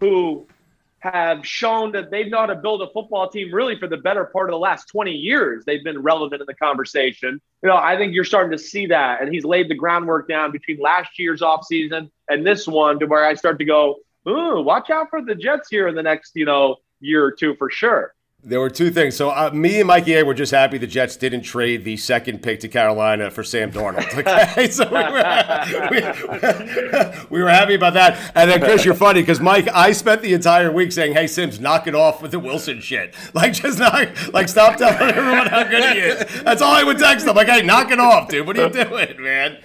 who 0.00 0.46
have 1.00 1.46
shown 1.46 1.92
that 1.92 2.10
they 2.10 2.24
know 2.24 2.38
how 2.38 2.46
to 2.46 2.54
build 2.56 2.82
a 2.82 2.88
football 2.88 3.28
team 3.28 3.54
really 3.54 3.78
for 3.78 3.86
the 3.86 3.96
better 3.96 4.24
part 4.24 4.48
of 4.48 4.52
the 4.52 4.58
last 4.58 4.86
20 4.88 5.12
years. 5.12 5.64
They've 5.64 5.84
been 5.84 6.02
relevant 6.02 6.40
in 6.42 6.46
the 6.46 6.54
conversation. 6.54 7.40
You 7.62 7.68
know, 7.68 7.76
I 7.76 7.96
think 7.96 8.12
you're 8.12 8.24
starting 8.24 8.50
to 8.52 8.58
see 8.58 8.86
that. 8.86 9.22
And 9.22 9.32
he's 9.32 9.44
laid 9.44 9.68
the 9.68 9.74
groundwork 9.74 10.28
down 10.28 10.50
between 10.50 10.78
last 10.78 11.18
year's 11.18 11.42
offseason 11.42 12.10
and 12.28 12.46
this 12.46 12.66
one 12.66 12.98
to 12.98 13.06
where 13.06 13.24
I 13.24 13.34
start 13.34 13.58
to 13.58 13.64
go, 13.64 13.96
ooh, 14.28 14.60
watch 14.62 14.90
out 14.90 15.08
for 15.10 15.22
the 15.22 15.34
Jets 15.34 15.68
here 15.70 15.86
in 15.86 15.94
the 15.94 16.02
next, 16.02 16.32
you 16.34 16.44
know, 16.44 16.76
year 17.00 17.24
or 17.24 17.30
two 17.30 17.54
for 17.54 17.70
sure. 17.70 18.12
There 18.48 18.60
were 18.60 18.70
two 18.70 18.92
things. 18.92 19.16
So 19.16 19.30
uh, 19.30 19.50
me 19.52 19.80
and 19.80 19.88
Mikey 19.88 20.14
A 20.14 20.24
were 20.24 20.32
just 20.32 20.52
happy 20.52 20.78
the 20.78 20.86
Jets 20.86 21.16
didn't 21.16 21.42
trade 21.42 21.82
the 21.84 21.96
second 21.96 22.44
pick 22.44 22.60
to 22.60 22.68
Carolina 22.68 23.28
for 23.28 23.42
Sam 23.42 23.72
Darnold. 23.72 24.06
Okay, 24.16 24.68
so 24.70 24.84
we 24.86 24.92
were, 24.92 25.88
we, 27.28 27.36
we 27.38 27.42
were 27.42 27.50
happy 27.50 27.74
about 27.74 27.94
that. 27.94 28.32
And 28.36 28.48
then 28.48 28.60
Chris, 28.60 28.84
you're 28.84 28.94
funny 28.94 29.20
because 29.20 29.40
Mike, 29.40 29.66
I 29.74 29.90
spent 29.90 30.22
the 30.22 30.32
entire 30.32 30.70
week 30.70 30.92
saying, 30.92 31.14
"Hey 31.14 31.26
Simms, 31.26 31.58
knock 31.58 31.88
it 31.88 31.94
off 31.96 32.22
with 32.22 32.30
the 32.30 32.38
Wilson 32.38 32.80
shit. 32.80 33.14
Like 33.34 33.52
just 33.54 33.78
knock, 33.80 34.32
like 34.32 34.48
stop 34.48 34.76
telling 34.76 34.96
everyone 35.12 35.48
how 35.48 35.64
good 35.64 35.82
he 35.92 35.98
is." 36.00 36.42
That's 36.42 36.62
all 36.62 36.72
I 36.72 36.84
would 36.84 36.98
text 36.98 37.26
him. 37.26 37.34
Like, 37.34 37.48
"Hey, 37.48 37.62
knock 37.62 37.90
it 37.90 37.98
off, 37.98 38.28
dude. 38.28 38.46
What 38.46 38.56
are 38.58 38.68
you 38.68 38.72
doing, 38.84 39.20
man? 39.22 39.58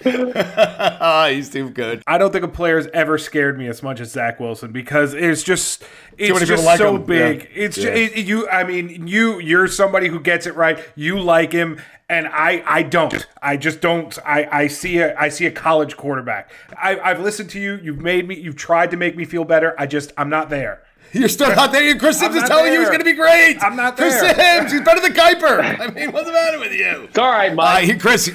Ah, 1.00 1.28
he's 1.30 1.48
too 1.50 1.70
good." 1.70 2.02
I 2.06 2.18
don't 2.18 2.32
think 2.32 2.44
a 2.44 2.48
player's 2.48 2.86
ever 2.92 3.16
scared 3.16 3.58
me 3.58 3.68
as 3.68 3.82
much 3.82 4.00
as 4.00 4.10
Zach 4.10 4.40
Wilson 4.40 4.72
because 4.72 5.14
it's 5.14 5.42
just 5.42 5.84
it's 6.18 6.44
just 6.44 6.76
so 6.78 6.96
him. 6.96 7.04
big. 7.04 7.42
Yeah. 7.54 7.64
It's 7.64 7.78
Yeah. 7.78 7.84
ju- 7.94 8.00
it- 8.14 8.26
you. 8.26 8.48
I 8.48 8.64
mean, 8.64 8.71
you 8.72 9.38
you're 9.38 9.66
somebody 9.68 10.08
who 10.08 10.20
gets 10.20 10.46
it 10.46 10.54
right. 10.54 10.78
You 10.94 11.20
like 11.20 11.52
him, 11.52 11.80
and 12.08 12.26
I 12.28 12.62
I 12.66 12.82
don't. 12.82 13.26
I 13.40 13.56
just 13.56 13.80
don't. 13.80 14.16
I 14.24 14.48
I 14.50 14.66
see 14.66 14.98
a 14.98 15.18
I 15.18 15.28
see 15.28 15.46
a 15.46 15.50
college 15.50 15.96
quarterback. 15.96 16.50
I, 16.80 16.98
I've 16.98 17.20
listened 17.20 17.50
to 17.50 17.60
you. 17.60 17.78
You've 17.82 18.00
made 18.00 18.28
me. 18.28 18.38
You've 18.38 18.56
tried 18.56 18.90
to 18.90 18.96
make 18.96 19.16
me 19.16 19.24
feel 19.24 19.44
better. 19.44 19.74
I 19.78 19.86
just 19.86 20.12
I'm 20.16 20.28
not 20.28 20.50
there. 20.50 20.82
You're 21.14 21.28
still 21.28 21.54
not 21.54 21.72
there. 21.72 21.96
Chris 21.98 22.18
Simms 22.18 22.34
is 22.34 22.42
not 22.42 22.48
telling 22.48 22.72
you 22.72 22.78
he's 22.80 22.88
going 22.88 23.00
to 23.00 23.04
be 23.04 23.12
great. 23.12 23.62
I'm 23.62 23.76
not 23.76 23.96
there. 23.96 24.10
Chris 24.10 24.20
there. 24.36 24.58
Simms, 24.60 24.72
he's 24.72 24.80
better 24.80 25.00
than 25.00 25.12
Kiper. 25.12 25.60
I 25.80 25.90
mean, 25.90 26.10
what's 26.12 26.26
the 26.26 26.32
matter 26.32 26.58
with 26.58 26.72
you? 26.72 27.02
It's 27.04 27.18
all 27.18 27.30
right, 27.30 27.52
Uh, 27.52 27.54
Mike. 27.54 27.84
he- 27.84 27.96
Chris, 27.98 28.30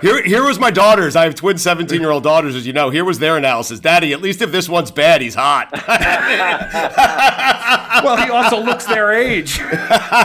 here, 0.00 0.22
here 0.22 0.44
was 0.44 0.58
my 0.58 0.70
daughters. 0.70 1.16
I 1.16 1.24
have 1.24 1.34
twin 1.34 1.58
17 1.58 2.00
year 2.00 2.10
old 2.10 2.22
daughters, 2.22 2.56
as 2.56 2.66
you 2.66 2.72
know. 2.72 2.88
Here 2.90 3.04
was 3.04 3.18
their 3.18 3.36
analysis. 3.36 3.78
Daddy, 3.80 4.12
at 4.14 4.22
least 4.22 4.40
if 4.42 4.50
this 4.52 4.68
one's 4.68 4.90
bad, 4.90 5.20
he's 5.22 5.34
hot. 5.34 5.70
Well, 8.04 8.16
he 8.22 8.30
also 8.30 8.60
looks 8.60 8.84
their 8.84 9.12
age. 9.12 9.52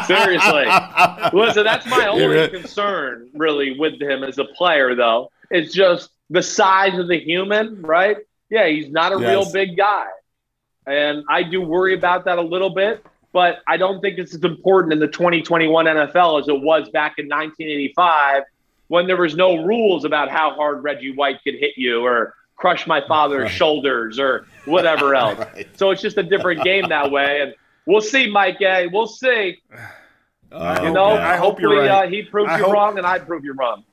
Seriously. 0.06 0.66
Listen, 1.34 1.64
that's 1.64 1.86
my 1.86 2.08
only 2.12 2.36
Yeah. 2.36 2.48
concern, 2.48 3.30
really, 3.34 3.78
with 3.80 4.02
him 4.02 4.24
as 4.24 4.38
a 4.38 4.44
player, 4.46 4.96
though. 4.96 5.32
It's 5.50 5.74
just 5.74 6.10
the 6.30 6.42
size 6.42 6.98
of 7.00 7.08
the 7.08 7.20
human, 7.20 7.82
right? 7.82 8.18
Yeah, 8.50 8.68
he's 8.68 8.90
not 8.90 9.14
a 9.14 9.20
Yes. 9.22 9.30
real 9.30 9.52
big 9.54 9.78
guy. 9.78 10.06
And 10.90 11.24
I 11.30 11.44
do 11.44 11.62
worry 11.62 11.94
about 11.94 12.26
that 12.26 12.38
a 12.40 12.42
little 12.42 12.72
bit, 12.72 13.06
but 13.32 13.60
I 13.68 13.78
don't 13.78 14.02
think 14.02 14.18
it's 14.18 14.34
as 14.34 14.44
important 14.44 14.92
in 14.94 15.00
the 15.00 15.08
2021 15.08 15.86
NFL 15.86 16.42
as 16.42 16.48
it 16.48 16.60
was 16.62 16.90
back 16.90 17.16
in 17.20 17.26
1985 17.28 18.44
when 18.88 19.06
there 19.06 19.18
was 19.18 19.36
no 19.36 19.64
rules 19.64 20.04
about 20.04 20.30
how 20.30 20.56
hard 20.56 20.84
Reggie 20.84 21.14
White 21.14 21.44
could 21.44 21.54
hit 21.56 21.74
you 21.78 22.02
or 22.04 22.34
crush 22.56 22.88
my 22.88 23.02
father's 23.08 23.52
shoulders 23.52 24.20
or 24.20 24.48
whatever 24.66 25.14
else. 25.24 25.46
So 25.76 25.92
it's 25.92 26.02
just 26.02 26.18
a 26.18 26.24
different 26.24 26.64
game 26.64 26.90
that 26.90 27.12
way. 27.12 27.42
And 27.42 27.54
we'll 27.86 28.02
see, 28.02 28.30
Mike 28.30 28.60
A. 28.62 28.88
We'll 28.88 29.08
see. 29.08 29.58
Oh, 30.52 30.84
You 30.84 30.92
know, 30.92 31.06
I 31.12 31.36
hope 31.38 31.60
you're 31.60 31.70
hopefully 31.70 31.88
right. 31.90 32.06
uh, 32.06 32.10
he 32.10 32.24
proves 32.24 32.50
I 32.50 32.58
you 32.58 32.64
hope- 32.64 32.74
wrong 32.74 32.98
and 32.98 33.06
I 33.06 33.20
prove 33.20 33.46
you 33.46 33.54
wrong. 33.54 33.84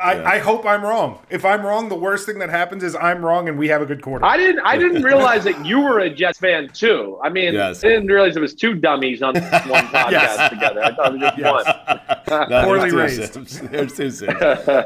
I, 0.00 0.34
I 0.34 0.38
hope 0.38 0.64
I'm 0.66 0.82
wrong. 0.82 1.18
If 1.30 1.44
I'm 1.44 1.64
wrong, 1.64 1.88
the 1.88 1.94
worst 1.94 2.26
thing 2.26 2.38
that 2.38 2.48
happens 2.50 2.82
is 2.82 2.96
I'm 2.96 3.24
wrong 3.24 3.48
and 3.48 3.58
we 3.58 3.68
have 3.68 3.82
a 3.82 3.86
good 3.86 4.02
quarter. 4.02 4.24
I 4.24 4.36
didn't. 4.36 4.60
I 4.64 4.76
didn't 4.78 5.02
realize 5.02 5.44
that 5.44 5.64
you 5.66 5.80
were 5.80 6.00
a 6.00 6.10
Jets 6.10 6.38
fan 6.38 6.68
too. 6.68 7.18
I 7.22 7.28
mean, 7.28 7.52
Yes. 7.54 7.84
I 7.84 7.88
didn't 7.88 8.06
realize 8.08 8.34
it 8.36 8.40
was 8.40 8.54
two 8.54 8.74
dummies 8.74 9.22
on 9.22 9.34
one 9.34 9.42
podcast 9.88 10.10
Yes. 10.10 10.50
together. 10.50 10.82
I 10.82 10.94
thought 10.94 11.14
it 11.14 11.20
was 11.20 11.32
just 11.36 12.28
one. 12.28 12.48
No, 12.50 12.62
Poorly 12.64 12.90
there's 12.90 13.16
two 13.16 13.20
raised. 13.20 13.32
Simms. 13.34 13.60
There's 13.70 13.96
two 13.96 14.10
Simms. 14.10 14.42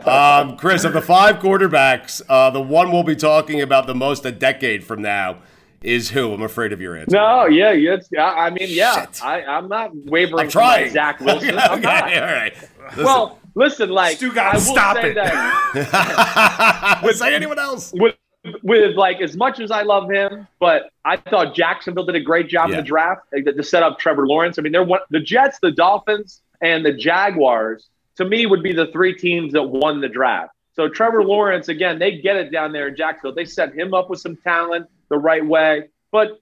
um, 0.07 0.57
Chris, 0.57 0.85
of 0.85 0.93
the 0.93 1.01
five 1.03 1.37
quarterbacks, 1.37 2.21
uh, 2.29 2.51
the 2.51 2.61
one 2.61 2.91
we'll 2.93 3.03
be 3.05 3.17
talking 3.17 3.61
about 3.63 3.87
the 3.87 3.95
most 3.95 4.25
a 4.27 4.33
decade 4.33 4.85
from 4.85 5.03
now 5.03 5.39
is 5.83 6.11
who? 6.11 6.33
I'm 6.33 6.43
afraid 6.43 6.73
of 6.73 6.81
your 6.81 6.97
answer. 6.97 7.17
No, 7.17 7.47
yeah, 7.47 7.71
yes. 7.73 8.09
I 8.19 8.23
I 8.47 8.51
mean, 8.51 8.69
yeah. 8.71 9.07
I, 9.23 9.43
I'm 9.45 9.69
not 9.69 9.93
wavering 9.95 10.41
I'm 10.47 10.51
from 10.51 10.61
trying. 10.63 10.91
Zach 10.91 11.21
Wilson. 11.21 11.51
okay, 11.51 11.59
I'm 11.63 11.81
not. 11.81 12.13
all 12.13 12.21
right. 12.23 12.55
Listen. 12.89 13.05
Well, 13.05 13.39
listen, 13.57 13.89
like 13.91 14.17
Stu 14.19 14.33
got 14.33 14.55
I 14.55 14.59
stop 14.59 14.97
it. 14.99 15.15
that 15.17 17.01
Would 17.05 17.17
say 17.17 17.35
anyone 17.35 17.59
else? 17.59 17.93
with 17.95 18.15
with 18.63 18.95
like 18.95 19.21
as 19.21 19.37
much 19.37 19.59
as 19.59 19.73
I 19.73 19.83
love 19.83 20.09
him, 20.09 20.47
but 20.61 20.91
I 21.05 21.17
thought 21.17 21.53
Jacksonville 21.57 22.05
did 22.05 22.15
a 22.15 22.21
great 22.21 22.49
job 22.49 22.69
Yeah. 22.71 22.77
in 22.77 22.81
the 22.85 22.87
draft 22.87 23.23
like, 23.33 23.45
to 23.45 23.63
set 23.65 23.83
up 23.83 23.99
Trevor 23.99 24.25
Lawrence. 24.29 24.57
I 24.59 24.63
mean, 24.63 24.71
they're 24.71 24.85
one, 24.85 25.01
the 25.11 25.19
Jets, 25.19 25.59
the 25.61 25.73
Dolphins, 25.73 26.43
and 26.61 26.87
the 26.87 26.93
Jaguars. 26.93 27.89
To 28.19 28.25
me, 28.25 28.47
would 28.47 28.63
be 28.63 28.73
the 28.73 28.87
three 28.93 29.15
teams 29.19 29.53
that 29.53 29.65
won 29.65 30.01
the 30.01 30.09
draft. 30.09 30.53
So 30.75 30.89
Trevor 30.89 31.25
Lawrence, 31.25 31.69
again, 31.69 31.99
they 31.99 32.19
get 32.19 32.37
it 32.37 32.51
down 32.53 32.71
there 32.73 32.87
in 32.89 32.97
Jacksonville. 32.97 33.35
They 33.35 33.45
set 33.47 33.75
him 33.75 33.93
up 33.95 34.09
with 34.09 34.21
some 34.21 34.37
talent 34.37 34.87
the 35.11 35.19
right 35.19 35.45
way. 35.45 35.89
But 36.13 36.41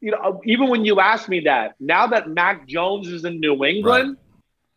you 0.00 0.10
know, 0.10 0.42
even 0.44 0.68
when 0.68 0.84
you 0.84 1.00
ask 1.00 1.28
me 1.28 1.40
that, 1.40 1.76
now 1.80 2.06
that 2.08 2.28
Mac 2.28 2.66
Jones 2.66 3.08
is 3.08 3.24
in 3.24 3.40
New 3.40 3.64
England, 3.64 4.16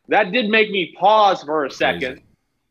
that 0.09 0.31
did 0.31 0.49
make 0.49 0.69
me 0.71 0.95
pause 0.97 1.43
for 1.43 1.65
a 1.65 1.71
second 1.71 2.21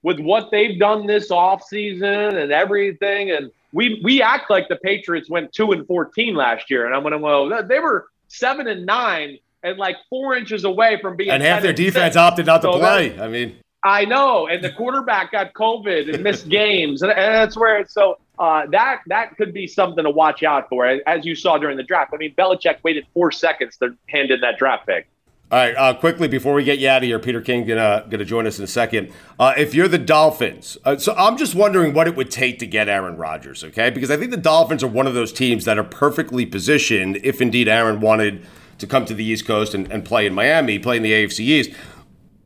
with 0.03 0.21
what 0.21 0.51
they've 0.51 0.79
done 0.79 1.07
this 1.07 1.31
offseason 1.31 2.41
and 2.43 2.53
everything. 2.53 3.31
And 3.31 3.51
we 3.73 4.01
we 4.05 4.23
act 4.23 4.51
like 4.51 4.69
the 4.69 4.77
Patriots 4.77 5.29
went 5.29 5.53
two 5.53 5.73
and 5.73 5.87
fourteen 5.87 6.35
last 6.35 6.71
year, 6.71 6.87
and 6.87 6.95
I'm 6.95 7.03
gonna 7.03 7.19
well, 7.19 7.63
they 7.67 7.79
were 7.81 8.07
seven 8.29 8.69
and 8.69 8.87
nine 8.87 9.39
and 9.63 9.79
like 9.79 9.97
four 10.09 10.37
inches 10.37 10.65
away 10.65 10.99
from 11.01 11.17
being 11.17 11.31
And 11.31 11.43
half 11.43 11.63
their 11.63 11.71
and 11.71 11.77
defense 11.77 12.15
six. 12.15 12.17
opted 12.17 12.47
not 12.47 12.63
to 12.63 12.71
play. 12.73 13.11
that- 13.11 13.23
I 13.25 13.29
mean, 13.29 13.57
I 13.83 14.05
know, 14.05 14.47
and 14.49 14.63
the 14.65 14.71
quarterback 14.71 15.33
got 15.33 15.53
COVID 15.55 16.13
and 16.13 16.23
missed 16.23 16.49
games, 16.61 17.03
and, 17.03 17.11
and 17.13 17.35
that's 17.35 17.57
where 17.57 17.79
it's 17.79 17.93
so 17.95 18.19
uh, 18.39 18.67
that 18.71 19.01
that 19.07 19.37
could 19.37 19.53
be 19.55 19.67
something 19.67 20.05
to 20.05 20.11
watch 20.11 20.43
out 20.43 20.69
for, 20.69 20.87
as 20.87 21.25
you 21.25 21.35
saw 21.35 21.57
during 21.59 21.77
the 21.77 21.83
draft. 21.83 22.13
I 22.15 22.17
mean, 22.17 22.35
Belichick 22.37 22.77
waited 22.83 23.07
four 23.15 23.31
seconds 23.33 23.77
to 23.79 23.97
hand 24.09 24.31
in 24.31 24.41
that 24.41 24.59
draft 24.59 24.87
pick. 24.87 25.09
All 25.51 25.59
right. 25.59 25.75
Uh, 25.77 25.95
quickly 25.95 26.27
before 26.27 26.55
we 26.55 26.65
get 26.65 26.79
you 26.79 26.89
out 26.89 26.99
of 26.99 27.03
here, 27.05 27.19
Peter 27.19 27.41
King 27.41 27.67
gonna 27.67 28.05
gonna 28.09 28.25
join 28.25 28.47
us 28.47 28.59
in 28.59 28.65
a 28.65 28.69
second. 28.69 29.13
Uh, 29.39 29.55
if 29.57 29.75
you're 29.75 29.89
the 29.89 29.99
Dolphins, 29.99 30.77
uh, 30.85 30.97
so 30.97 31.15
I'm 31.17 31.37
just 31.37 31.55
wondering 31.55 31.95
what 31.95 32.09
it 32.09 32.17
would 32.17 32.31
take 32.31 32.59
to 32.59 32.67
get 32.67 32.89
Aaron 32.89 33.17
Rodgers. 33.17 33.63
Okay, 33.63 33.91
because 33.91 34.11
I 34.11 34.17
think 34.17 34.33
the 34.33 34.37
Dolphins 34.37 34.83
are 34.83 34.89
one 34.89 35.07
of 35.07 35.15
those 35.15 35.33
teams 35.33 35.65
that 35.65 35.79
are 35.79 35.85
perfectly 35.85 36.47
positioned 36.47 37.21
if 37.23 37.41
indeed 37.41 37.69
Aaron 37.69 38.01
wanted 38.01 38.45
to 38.79 38.87
come 38.87 39.05
to 39.07 39.15
the 39.15 39.25
East 39.25 39.47
Coast 39.47 39.73
and, 39.73 39.91
and 39.91 40.05
play 40.05 40.27
in 40.27 40.35
Miami, 40.35 40.79
play 40.79 40.97
in 40.97 41.03
the 41.03 41.13
AFC 41.13 41.41
East. 41.41 41.71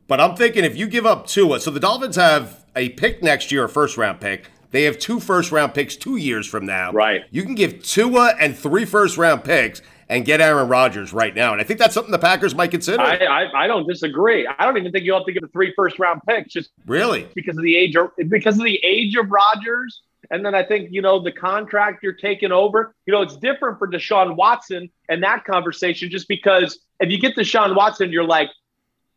But 0.07 0.21
I'm 0.21 0.35
thinking 0.35 0.63
if 0.63 0.77
you 0.77 0.87
give 0.87 1.05
up 1.05 1.25
Tua, 1.25 1.59
so 1.59 1.71
the 1.71 1.79
Dolphins 1.79 2.17
have 2.17 2.65
a 2.75 2.89
pick 2.89 3.23
next 3.23 3.51
year, 3.51 3.63
a 3.63 3.69
first 3.69 3.97
round 3.97 4.19
pick. 4.19 4.49
They 4.71 4.83
have 4.83 4.99
two 4.99 5.19
first 5.19 5.51
round 5.51 5.73
picks 5.73 5.95
two 5.95 6.17
years 6.17 6.47
from 6.47 6.65
now. 6.65 6.91
Right. 6.91 7.23
You 7.31 7.43
can 7.43 7.55
give 7.55 7.83
Tua 7.83 8.35
and 8.39 8.57
three 8.57 8.85
first 8.85 9.17
round 9.17 9.43
picks 9.43 9.81
and 10.11 10.25
get 10.25 10.41
Aaron 10.41 10.67
Rodgers 10.67 11.13
right 11.13 11.33
now. 11.33 11.53
And 11.53 11.61
I 11.61 11.63
think 11.63 11.79
that's 11.79 11.93
something 11.93 12.11
the 12.11 12.19
Packers 12.19 12.53
might 12.53 12.69
consider. 12.69 13.01
I, 13.01 13.15
I 13.15 13.63
I 13.63 13.67
don't 13.67 13.87
disagree. 13.87 14.45
I 14.45 14.65
don't 14.65 14.77
even 14.77 14.91
think 14.91 15.05
you'll 15.05 15.17
have 15.17 15.25
to 15.25 15.31
give 15.31 15.41
the 15.41 15.47
three 15.47 15.73
first 15.75 15.97
round 15.99 16.21
picks 16.27 16.51
just 16.51 16.69
really? 16.85 17.27
because 17.33 17.57
of 17.57 17.63
the 17.63 17.75
age 17.77 17.95
of 17.95 18.11
because 18.27 18.57
of 18.59 18.65
the 18.65 18.79
age 18.83 19.15
of 19.15 19.31
Rodgers. 19.31 20.01
And 20.29 20.45
then 20.45 20.53
I 20.53 20.63
think, 20.63 20.89
you 20.91 21.01
know, 21.01 21.21
the 21.21 21.31
contract 21.31 22.03
you're 22.03 22.13
taking 22.13 22.51
over, 22.51 22.93
you 23.05 23.13
know, 23.13 23.21
it's 23.21 23.35
different 23.37 23.79
for 23.79 23.87
Deshaun 23.87 24.35
Watson 24.35 24.89
and 25.09 25.23
that 25.23 25.45
conversation 25.45 26.09
just 26.09 26.27
because 26.27 26.79
if 26.99 27.09
you 27.09 27.19
get 27.19 27.35
Deshaun 27.35 27.75
Watson, 27.75 28.11
you're 28.11 28.23
like, 28.23 28.49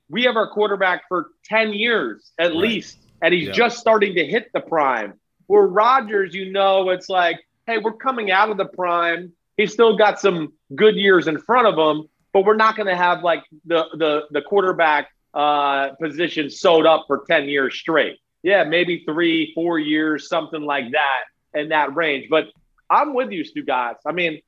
we 0.09 0.23
have 0.25 0.37
our 0.37 0.49
quarterback 0.51 1.03
for 1.09 1.29
10 1.45 1.73
years 1.73 2.33
at 2.39 2.55
least, 2.57 2.99
and 3.21 3.35
he's 3.35 3.49
Yeah. 3.49 3.53
just 3.53 3.79
starting 3.79 4.15
to 4.15 4.25
hit 4.25 4.51
the 4.55 4.61
prime. 4.61 5.15
Where 5.47 5.67
Rodgers, 5.67 6.35
you 6.35 6.51
know, 6.53 6.91
it's 6.91 7.09
like, 7.09 7.39
hey, 7.67 7.79
we're 7.79 7.93
coming 7.93 8.31
out 8.31 8.51
of 8.51 8.57
the 8.57 8.67
prime. 8.67 9.33
He's 9.57 9.73
still 9.73 9.97
got 9.97 10.21
some 10.21 10.53
good 10.75 10.97
years 10.97 11.29
in 11.29 11.39
front 11.39 11.67
of 11.67 11.79
him, 11.79 12.07
but 12.33 12.45
we're 12.45 12.57
not 12.57 12.77
going 12.77 12.89
to 12.89 12.97
have 12.97 13.23
like 13.23 13.45
the 13.65 13.85
the 13.97 14.23
the 14.31 14.43
quarterback 14.43 15.09
uh, 15.35 15.91
position 16.01 16.51
sewed 16.51 16.87
up 16.87 17.05
for 17.07 17.25
10 17.29 17.49
years 17.49 17.75
straight. 17.75 18.19
Yeah, 18.43 18.65
maybe 18.65 19.05
three, 19.07 19.53
four 19.55 19.79
years, 19.79 20.29
something 20.29 20.63
like 20.63 20.93
that 20.93 21.23
in 21.59 21.71
that 21.71 21.95
range. 21.97 22.27
But 22.29 22.49
I'm 22.91 23.15
with 23.15 23.31
you, 23.33 23.43
Stugotz. 23.45 23.97
I 24.07 24.13
mean, 24.13 24.41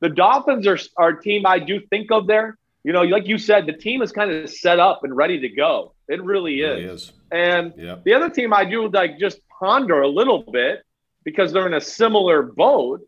the 0.00 0.08
Dolphins 0.08 0.66
are, 0.66 0.78
are 0.96 1.10
a 1.10 1.22
team 1.22 1.46
I 1.46 1.58
do 1.58 1.80
think 1.90 2.10
of 2.10 2.26
there. 2.26 2.56
You 2.82 2.92
know, 2.92 3.02
like 3.02 3.26
you 3.26 3.36
said, 3.38 3.66
the 3.66 3.72
team 3.72 4.00
is 4.00 4.12
kind 4.12 4.30
of 4.30 4.48
set 4.48 4.78
up 4.78 5.00
and 5.04 5.14
ready 5.14 5.40
to 5.40 5.48
go. 5.48 5.94
It 6.08 6.22
really 6.22 6.60
is. 6.60 6.82
Really 6.82 6.94
is. 6.94 7.12
And 7.32 7.72
Yep. 7.76 8.04
the 8.04 8.14
other 8.14 8.30
team 8.30 8.52
I 8.52 8.64
do 8.64 8.88
like 8.88 9.18
just 9.18 9.40
ponder 9.58 10.02
a 10.02 10.08
little 10.08 10.42
bit 10.42 10.82
because 11.24 11.52
they're 11.52 11.66
in 11.66 11.74
a 11.74 11.80
similar 11.80 12.42
boat 12.42 13.00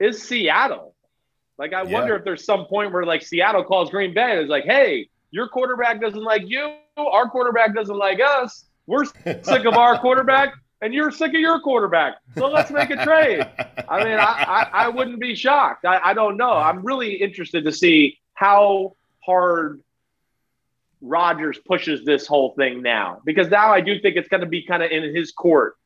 is 0.00 0.22
Seattle. 0.22 0.94
Like 1.58 1.72
I 1.72 1.82
Yeah. 1.84 1.92
wonder 1.92 2.16
if 2.16 2.24
there's 2.24 2.44
some 2.44 2.66
point 2.66 2.92
where 2.92 3.04
like 3.04 3.22
Seattle 3.22 3.64
calls 3.64 3.90
Green 3.90 4.12
Bay 4.14 4.32
and 4.32 4.40
is 4.40 4.48
like, 4.48 4.64
"Hey, 4.64 5.08
your 5.30 5.48
quarterback 5.48 6.00
doesn't 6.00 6.22
like 6.22 6.42
you. 6.46 6.74
Our 6.96 7.28
quarterback 7.28 7.74
doesn't 7.74 7.96
like 7.96 8.20
us. 8.20 8.66
We're 8.86 9.04
sick 9.42 9.64
of 9.64 9.74
our 9.74 9.98
quarterback, 9.98 10.52
and 10.82 10.92
you're 10.94 11.10
sick 11.10 11.34
of 11.34 11.40
your 11.40 11.60
quarterback. 11.60 12.16
So 12.36 12.46
let's 12.48 12.70
make 12.70 12.90
a 12.90 12.96
trade." 12.98 13.46
I 13.88 14.02
mean, 14.02 14.18
I, 14.18 14.36
I, 14.46 14.66
I 14.72 14.88
wouldn't 14.88 15.20
be 15.20 15.36
shocked. 15.36 15.84
I, 15.84 16.00
I 16.02 16.12
don't 16.14 16.36
know. 16.36 16.50
I'm 16.52 16.84
really 16.84 17.14
interested 17.14 17.64
to 17.64 17.72
see 17.72 18.18
how 18.34 18.96
hard 19.24 19.80
Rodgers 21.00 21.58
pushes 21.58 22.04
this 22.04 22.26
whole 22.26 22.52
thing 22.54 22.82
now 22.82 23.20
because 23.24 23.48
now 23.48 23.70
I 23.72 23.80
do 23.80 24.00
think 24.00 24.16
it's 24.16 24.28
going 24.28 24.40
to 24.40 24.46
be 24.48 24.62
kind 24.62 24.82
of 24.82 24.90
in 24.90 25.14
his 25.14 25.30
court. 25.32 25.76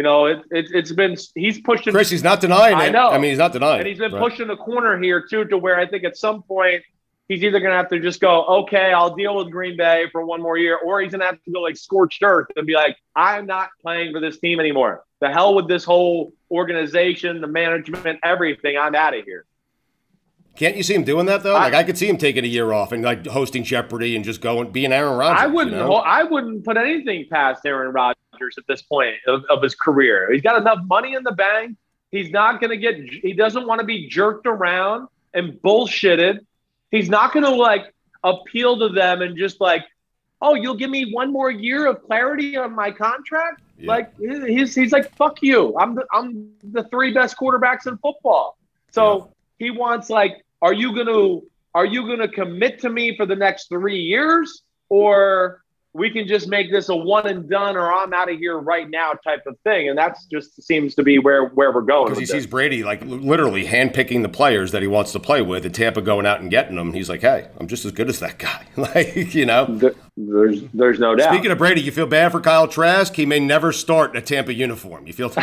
You 0.00 0.04
know, 0.04 0.24
it, 0.24 0.38
it, 0.50 0.70
it's 0.72 0.92
been 0.92 1.14
he's 1.34 1.60
pushing. 1.60 1.92
Chris, 1.92 2.08
he's 2.08 2.24
not 2.24 2.40
denying 2.40 2.74
I 2.76 2.86
it. 2.86 2.92
know. 2.92 3.10
I 3.10 3.18
mean, 3.18 3.32
he's 3.32 3.38
not 3.38 3.52
denying 3.52 3.80
and 3.80 3.86
he's 3.86 3.98
been 3.98 4.12
Right. 4.12 4.22
pushing 4.30 4.46
the 4.48 4.56
corner 4.56 4.98
here 4.98 5.20
too, 5.20 5.44
to 5.44 5.58
where 5.58 5.78
I 5.78 5.86
think 5.86 6.04
at 6.04 6.16
some 6.16 6.42
point 6.42 6.82
he's 7.28 7.42
either 7.42 7.60
going 7.60 7.70
to 7.70 7.76
have 7.76 7.90
to 7.90 8.00
just 8.00 8.18
go, 8.18 8.46
okay, 8.46 8.94
I'll 8.94 9.14
deal 9.14 9.36
with 9.36 9.50
Green 9.50 9.76
Bay 9.76 10.06
for 10.10 10.24
one 10.24 10.40
more 10.40 10.56
year, 10.56 10.78
or 10.82 11.02
he's 11.02 11.10
going 11.12 11.20
to 11.20 11.26
have 11.26 11.42
to 11.44 11.50
go 11.50 11.60
like 11.60 11.76
scorched 11.76 12.22
earth 12.22 12.46
and 12.56 12.66
be 12.66 12.72
like, 12.72 12.96
I'm 13.14 13.44
not 13.44 13.68
playing 13.82 14.14
for 14.14 14.20
this 14.20 14.38
team 14.38 14.58
anymore. 14.58 15.04
The 15.20 15.28
hell 15.28 15.54
with 15.54 15.68
this 15.68 15.84
whole 15.84 16.32
organization, 16.50 17.42
the 17.42 17.46
management, 17.46 18.20
everything. 18.24 18.78
I'm 18.78 18.94
out 18.94 19.14
of 19.14 19.22
here. 19.26 19.44
Can't 20.56 20.76
you 20.78 20.82
see 20.82 20.94
him 20.94 21.04
doing 21.04 21.26
that 21.26 21.42
though? 21.42 21.52
like 21.52 21.74
I 21.74 21.84
could 21.84 21.98
see 21.98 22.08
him 22.08 22.16
taking 22.16 22.44
a 22.44 22.48
year 22.48 22.72
off 22.72 22.92
and 22.92 23.02
like 23.02 23.26
hosting 23.26 23.64
Jeopardy 23.64 24.16
and 24.16 24.24
just 24.24 24.40
going 24.40 24.72
being 24.72 24.92
Aaron 24.94 25.18
Rodgers. 25.18 25.42
I 25.42 25.46
wouldn't. 25.46 25.76
You 25.76 25.82
know? 25.82 25.94
I 25.96 26.22
wouldn't 26.22 26.64
put 26.64 26.78
anything 26.78 27.26
past 27.30 27.66
Aaron 27.66 27.92
Rodgers 27.92 28.16
at 28.58 28.66
this 28.66 28.82
point 28.82 29.16
of, 29.26 29.44
of 29.48 29.62
his 29.62 29.74
career. 29.74 30.32
He's 30.32 30.42
got 30.42 30.60
enough 30.60 30.80
money 30.86 31.14
in 31.14 31.22
the 31.22 31.32
bank. 31.32 31.76
He's 32.10 32.30
not 32.30 32.60
going 32.60 32.70
to 32.70 32.76
get. 32.76 32.96
He 32.96 33.32
doesn't 33.32 33.66
want 33.66 33.80
to 33.80 33.86
be 33.86 34.08
jerked 34.08 34.46
around 34.46 35.08
and 35.34 35.52
bullshitted. 35.62 36.40
He's 36.90 37.08
not 37.08 37.32
going 37.32 37.44
to 37.44 37.54
like 37.54 37.94
appeal 38.24 38.78
to 38.78 38.88
them 38.88 39.22
and 39.22 39.36
just 39.36 39.60
like, 39.60 39.84
oh, 40.42 40.54
you'll 40.54 40.76
give 40.76 40.90
me 40.90 41.12
one 41.12 41.32
more 41.32 41.50
year 41.50 41.86
of 41.86 42.02
clarity 42.02 42.56
on 42.56 42.74
my 42.74 42.90
contract. 42.90 43.62
Like 43.82 44.12
he's 44.18 44.74
he's 44.74 44.92
like, 44.92 45.14
fuck 45.16 45.42
you. 45.42 45.74
I'm 45.78 45.94
the 45.94 46.04
I'm 46.12 46.50
the 46.62 46.84
three 46.84 47.14
best 47.14 47.36
quarterbacks 47.36 47.86
in 47.86 47.96
football. 47.98 48.58
So 48.90 49.32
he 49.58 49.70
wants 49.70 50.10
like, 50.10 50.44
are 50.60 50.74
you 50.74 50.94
gonna 50.94 51.40
are 51.74 51.86
you 51.86 52.06
gonna 52.06 52.28
commit 52.28 52.80
to 52.80 52.90
me 52.90 53.16
for 53.16 53.24
the 53.24 53.36
next 53.36 53.68
three 53.68 54.00
years, 54.00 54.62
or 54.88 55.62
we 55.92 56.10
can 56.10 56.28
just 56.28 56.46
make 56.48 56.70
this 56.70 56.88
a 56.88 56.94
one 56.94 57.26
and 57.26 57.48
done, 57.48 57.76
or 57.76 57.92
I'm 57.92 58.12
out 58.12 58.30
of 58.30 58.38
here 58.38 58.58
right 58.58 58.88
now 58.88 59.12
type 59.12 59.42
of 59.46 59.58
thing? 59.64 59.88
And 59.88 59.98
that's 59.98 60.26
just 60.26 60.62
seems 60.62 60.94
to 60.94 61.02
be 61.02 61.18
where 61.18 61.46
where 61.46 61.72
we're 61.72 61.80
going. 61.80 62.06
Because 62.06 62.18
he 62.18 62.26
sees 62.26 62.44
this. 62.44 62.46
Brady 62.46 62.84
like 62.84 63.02
li- 63.02 63.18
literally 63.18 63.66
handpicking 63.66 64.22
the 64.22 64.28
players 64.28 64.70
that 64.72 64.82
he 64.82 64.88
wants 64.88 65.10
to 65.12 65.20
play 65.20 65.42
with, 65.42 65.64
and 65.66 65.74
Tampa 65.74 66.00
going 66.00 66.26
out 66.26 66.40
and 66.40 66.50
getting 66.50 66.76
them. 66.76 66.92
He's 66.92 67.08
like, 67.08 67.22
"Hey, 67.22 67.48
I'm 67.58 67.66
just 67.66 67.84
as 67.84 67.92
good 67.92 68.08
as 68.08 68.20
that 68.20 68.38
guy." 68.38 68.66
like, 68.76 69.34
you 69.34 69.46
know. 69.46 69.66
There's 70.16 70.62
there's 70.74 70.98
no 70.98 71.14
doubt. 71.14 71.32
Speaking 71.32 71.50
of 71.50 71.58
Brady, 71.58 71.80
you 71.80 71.92
feel 71.92 72.06
bad 72.06 72.30
for 72.30 72.40
Kyle 72.40 72.68
Trask. 72.68 73.14
He 73.14 73.24
may 73.24 73.40
never 73.40 73.72
start 73.72 74.10
in 74.10 74.16
a 74.16 74.22
Tampa 74.22 74.52
uniform. 74.52 75.06
You 75.06 75.12
feel? 75.12 75.32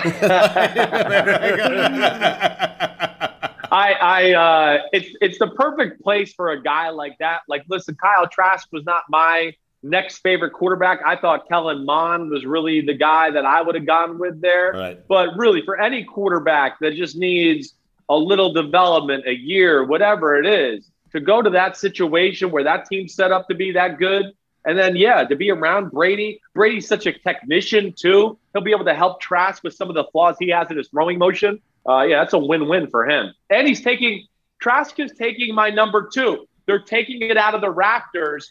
I, 3.70 3.94
I, 3.94 4.34
uh, 4.34 4.82
it's 4.94 5.10
it's 5.20 5.40
the 5.40 5.48
perfect 5.48 6.02
place 6.02 6.34
for 6.34 6.52
a 6.52 6.62
guy 6.62 6.90
like 6.90 7.18
that. 7.20 7.42
Like, 7.48 7.66
listen, 7.68 7.96
Kyle 7.96 8.28
Trask 8.28 8.68
was 8.72 8.84
not 8.86 9.04
my 9.10 9.54
next 9.84 10.20
favorite 10.20 10.52
quarterback. 10.52 11.00
I 11.06 11.16
thought 11.16 11.48
Kellen 11.48 11.86
Mond 11.86 12.30
was 12.30 12.46
really 12.46 12.82
the 12.82 12.94
guy 12.94 13.32
that 13.32 13.46
I 13.46 13.62
would 13.62 13.76
have 13.76 13.86
gone 13.86 14.18
with 14.20 14.42
there. 14.42 14.72
Right. 14.74 15.08
But 15.08 15.38
really, 15.38 15.62
for 15.64 15.80
any 15.80 16.04
quarterback 16.04 16.80
that 16.80 16.96
just 16.96 17.16
needs 17.16 17.74
a 18.10 18.16
little 18.16 18.54
development, 18.54 19.26
a 19.28 19.36
year, 19.36 19.84
whatever 19.86 20.36
it 20.36 20.46
is, 20.46 20.90
to 21.12 21.20
go 21.20 21.42
to 21.42 21.50
that 21.52 21.78
situation 21.78 22.52
where 22.52 22.64
that 22.64 22.86
team's 22.86 23.14
set 23.14 23.32
up 23.32 23.48
to 23.48 23.56
be 23.56 23.72
that 23.72 23.98
good 23.98 24.34
And 24.68 24.78
then, 24.78 24.98
yeah, 24.98 25.24
to 25.24 25.36
be 25.36 25.50
around 25.50 25.92
Brady, 25.92 26.42
Brady's 26.54 26.90
such 26.90 27.06
a 27.06 27.14
technician 27.14 27.94
too. 27.94 28.38
He'll 28.52 28.62
be 28.62 28.72
able 28.72 28.84
to 28.84 28.94
help 28.94 29.22
Trask 29.22 29.64
with 29.64 29.74
some 29.74 29.88
of 29.88 29.96
the 29.96 30.04
flaws 30.12 30.36
he 30.38 30.50
has 30.50 30.70
in 30.70 30.76
his 30.76 30.90
throwing 30.90 31.18
motion. 31.18 31.62
Uh, 31.88 32.02
yeah, 32.02 32.20
that's 32.20 32.34
a 32.34 32.38
win-win 32.38 32.88
for 32.88 33.10
him. 33.10 33.34
And 33.50 33.66
he's 33.66 33.82
taking 33.82 34.28
Trask 34.62 35.00
is 35.00 35.14
taking 35.18 35.56
my 35.56 35.70
number 35.70 36.10
two. 36.14 36.46
They're 36.66 36.80
taking 36.80 37.22
it 37.22 37.38
out 37.38 37.56
of 37.56 37.62
the 37.62 37.74
Raptors. 37.74 38.48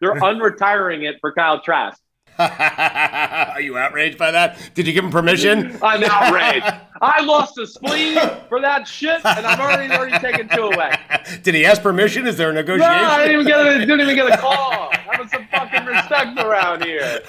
They're 0.00 0.14
unretiring 0.20 1.08
it 1.08 1.16
for 1.20 1.32
Kyle 1.32 1.60
Trask. 1.60 2.00
Are 2.38 3.60
you 3.60 3.76
outraged 3.76 4.16
by 4.16 4.30
that? 4.30 4.70
Did 4.74 4.86
you 4.86 4.92
give 4.92 5.04
him 5.04 5.10
permission? 5.10 5.76
I'm 5.82 6.04
outraged. 6.04 6.66
I 7.02 7.20
lost 7.22 7.58
a 7.58 7.66
spleen 7.66 8.16
for 8.48 8.60
that 8.60 8.86
shit, 8.86 9.24
and 9.24 9.44
I've 9.46 9.58
already 9.58 9.92
already 9.92 10.18
taken 10.18 10.48
two 10.48 10.66
away. 10.66 10.94
Did 11.42 11.54
he 11.56 11.66
ask 11.66 11.82
permission? 11.82 12.28
Is 12.28 12.36
there 12.36 12.50
a 12.50 12.52
No, 12.52 12.60
negotiation? 12.60 12.92
I 12.92 13.18
didn't 13.26 13.32
even 13.40 13.46
get 13.46 13.66
a, 13.66 13.78
didn't 13.80 14.00
even 14.00 14.14
get 14.14 14.32
a 14.32 14.36
call. 14.36 14.92
Have 15.10 15.30
some 15.30 15.46
fucking 15.50 15.86
respect 15.86 16.38
around 16.38 16.84
here. 16.84 17.20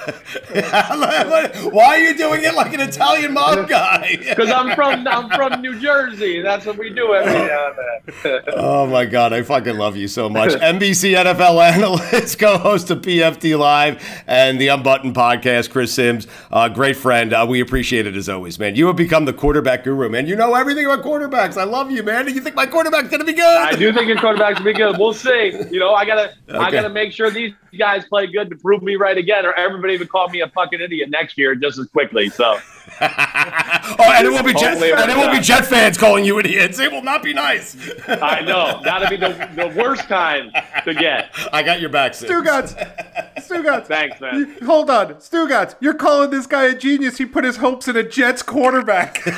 Why 1.71 1.85
are 1.95 1.99
you 1.99 2.15
doing 2.17 2.43
it 2.43 2.53
like 2.53 2.73
an 2.73 2.81
Italian 2.81 3.33
mob 3.33 3.67
guy? 3.67 4.17
Because 4.29 4.51
I'm 4.51 4.75
from 4.75 5.07
I'm 5.07 5.29
from 5.29 5.61
New 5.61 5.79
Jersey. 5.79 6.41
That's 6.41 6.65
what 6.65 6.77
we 6.77 6.89
do 6.91 7.13
every 7.13 7.33
now 7.47 7.71
and 7.71 7.77
then. 8.23 8.41
Oh 8.55 8.85
my 8.87 9.05
God, 9.05 9.33
I 9.33 9.41
fucking 9.43 9.77
love 9.77 9.97
you 9.97 10.07
so 10.07 10.29
much. 10.29 10.51
NBC 10.51 11.15
NFL 11.15 11.61
analyst, 11.73 12.39
co 12.39 12.57
host 12.57 12.89
of 12.91 13.01
PFT 13.01 13.57
Live 13.57 14.03
and 14.27 14.59
the 14.59 14.67
Unbuttoned 14.67 15.15
podcast, 15.15 15.69
Chris 15.69 15.93
Simms, 15.93 16.27
uh, 16.51 16.69
great 16.69 16.95
friend. 16.95 17.33
Uh, 17.33 17.45
we 17.47 17.59
appreciate 17.59 18.07
it 18.07 18.15
as 18.15 18.29
always, 18.29 18.59
man. 18.59 18.75
You 18.75 18.87
have 18.87 18.95
become 18.95 19.25
the 19.25 19.33
quarterback 19.33 19.83
guru, 19.83 20.09
man. 20.09 20.27
You 20.27 20.35
know 20.35 20.55
everything 20.55 20.85
about 20.85 21.03
quarterbacks. 21.03 21.57
I 21.57 21.63
love 21.63 21.91
you, 21.91 22.03
man. 22.03 22.25
Do 22.25 22.33
you 22.33 22.41
think 22.41 22.55
my 22.55 22.65
quarterback's 22.65 23.09
going 23.09 23.19
to 23.21 23.25
be 23.25 23.33
good? 23.33 23.43
I 23.43 23.75
do 23.75 23.91
think 23.93 24.07
your 24.07 24.17
quarterback's 24.17 24.59
gonna 24.59 24.71
be 24.71 24.77
good. 24.77 24.97
We'll 24.97 25.13
see. 25.13 25.51
You 25.71 25.79
know, 25.79 25.93
I 25.93 26.05
gotta 26.05 26.33
I 26.53 26.71
gotta 26.71 26.89
make 26.89 27.11
sure 27.11 27.29
these 27.29 27.53
guys 27.77 28.05
play 28.05 28.27
good 28.27 28.49
to 28.49 28.55
prove 28.55 28.81
me 28.81 28.95
right 28.95 29.17
again, 29.17 29.45
or 29.45 29.53
everybody 29.53 29.97
would 29.97 30.09
call 30.09 30.29
me 30.29 30.41
a 30.41 30.47
fucking 30.49 30.81
idiot 30.81 31.09
next 31.09 31.37
year 31.37 31.55
just 31.55 31.77
as 31.77 31.87
quickly. 31.87 32.29
So 32.29 32.57
Oh, 33.01 34.13
and 34.15 34.25
it 34.25 34.29
will 34.31 34.43
be 34.43 34.53
Jet, 34.53 34.81
and 34.81 35.11
it 35.11 35.17
will 35.17 35.31
be. 35.31 35.39
Jet 35.39 35.65
fans 35.65 35.97
calling 35.97 36.25
you 36.25 36.39
idiots. 36.39 36.79
It 36.79 36.91
will 36.91 37.03
not 37.03 37.23
be 37.23 37.33
nice. 37.33 37.75
I 38.07 38.41
know 38.41 38.81
that'd 38.83 39.09
be 39.09 39.15
the, 39.17 39.29
the 39.55 39.73
worst 39.79 40.07
time 40.07 40.51
to 40.85 40.93
get. 40.93 41.31
I 41.53 41.63
got 41.63 41.79
your 41.81 41.89
back, 41.89 42.13
Simms. 42.13 42.31
Stugotz, 42.31 43.35
Stugotz. 43.37 43.85
Thanks, 43.87 44.19
man. 44.19 44.55
You- 44.59 44.65
Hold 44.65 44.89
on, 44.89 45.15
Stugotz. 45.15 45.75
You're 45.79 45.93
calling 45.93 46.29
this 46.31 46.47
guy 46.47 46.65
a 46.65 46.75
genius. 46.75 47.17
He 47.17 47.25
put 47.25 47.43
his 47.43 47.57
hopes 47.57 47.87
in 47.87 47.95
a 47.95 48.03
Jets 48.03 48.41
quarterback. 48.43 49.23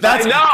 That's 0.00 0.26
no. 0.26 0.44